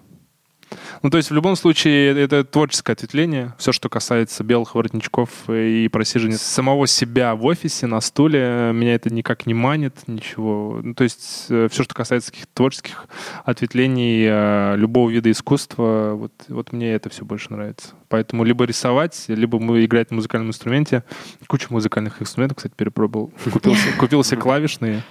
Ну, 1.02 1.10
то 1.10 1.16
есть 1.16 1.30
в 1.30 1.34
любом 1.34 1.56
случае 1.56 2.18
это 2.18 2.44
творческое 2.44 2.92
ответвление. 2.92 3.54
Все, 3.58 3.72
что 3.72 3.88
касается 3.88 4.44
белых 4.44 4.74
воротничков 4.74 5.30
и 5.48 5.88
просиживания 5.88 6.38
самого 6.38 6.86
себя 6.86 7.34
в 7.34 7.44
офисе, 7.44 7.86
на 7.86 8.00
стуле, 8.00 8.70
меня 8.72 8.94
это 8.94 9.12
никак 9.12 9.46
не 9.46 9.54
манит, 9.54 9.96
ничего. 10.06 10.80
Ну, 10.82 10.94
то 10.94 11.04
есть 11.04 11.46
э, 11.48 11.68
все, 11.70 11.82
что 11.84 11.94
касается 11.94 12.30
каких-то 12.30 12.52
творческих 12.54 13.06
ответвлений 13.44 14.26
э, 14.28 14.76
любого 14.76 15.10
вида 15.10 15.30
искусства, 15.30 16.12
вот, 16.14 16.32
вот 16.48 16.72
мне 16.72 16.92
это 16.92 17.10
все 17.10 17.24
больше 17.24 17.52
нравится. 17.52 17.94
Поэтому 18.08 18.44
либо 18.44 18.64
рисовать, 18.64 19.24
либо 19.28 19.58
играть 19.84 20.10
на 20.10 20.16
музыкальном 20.16 20.48
инструменте. 20.48 21.04
Кучу 21.46 21.68
музыкальных 21.70 22.20
инструментов, 22.20 22.56
кстати, 22.56 22.74
перепробовал. 22.76 23.32
Купил, 23.52 23.74
купил 23.98 24.24
себе 24.24 24.40
клавишные. 24.40 25.02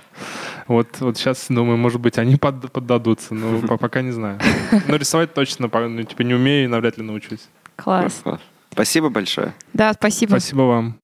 Вот, 0.68 1.00
вот 1.00 1.18
сейчас, 1.18 1.46
думаю, 1.50 1.78
может 1.78 2.00
быть, 2.02 2.18
они 2.18 2.36
под, 2.36 2.72
поддадутся, 2.72 3.34
но 3.34 3.62
пока 3.78 4.02
не 4.02 4.12
знаю. 4.12 4.40
Но 4.88 4.98
рисовать 4.98 5.34
точно, 5.50 5.70
ну, 5.88 6.04
типа, 6.04 6.22
не 6.22 6.34
умею 6.34 6.66
и 6.66 6.68
навряд 6.68 6.98
ли 6.98 7.04
научусь. 7.04 7.48
Класс. 7.76 8.24
Спасибо 8.72 9.10
большое. 9.10 9.54
Да, 9.74 9.94
спасибо. 9.94 10.32
Спасибо 10.32 10.62
вам. 10.62 11.00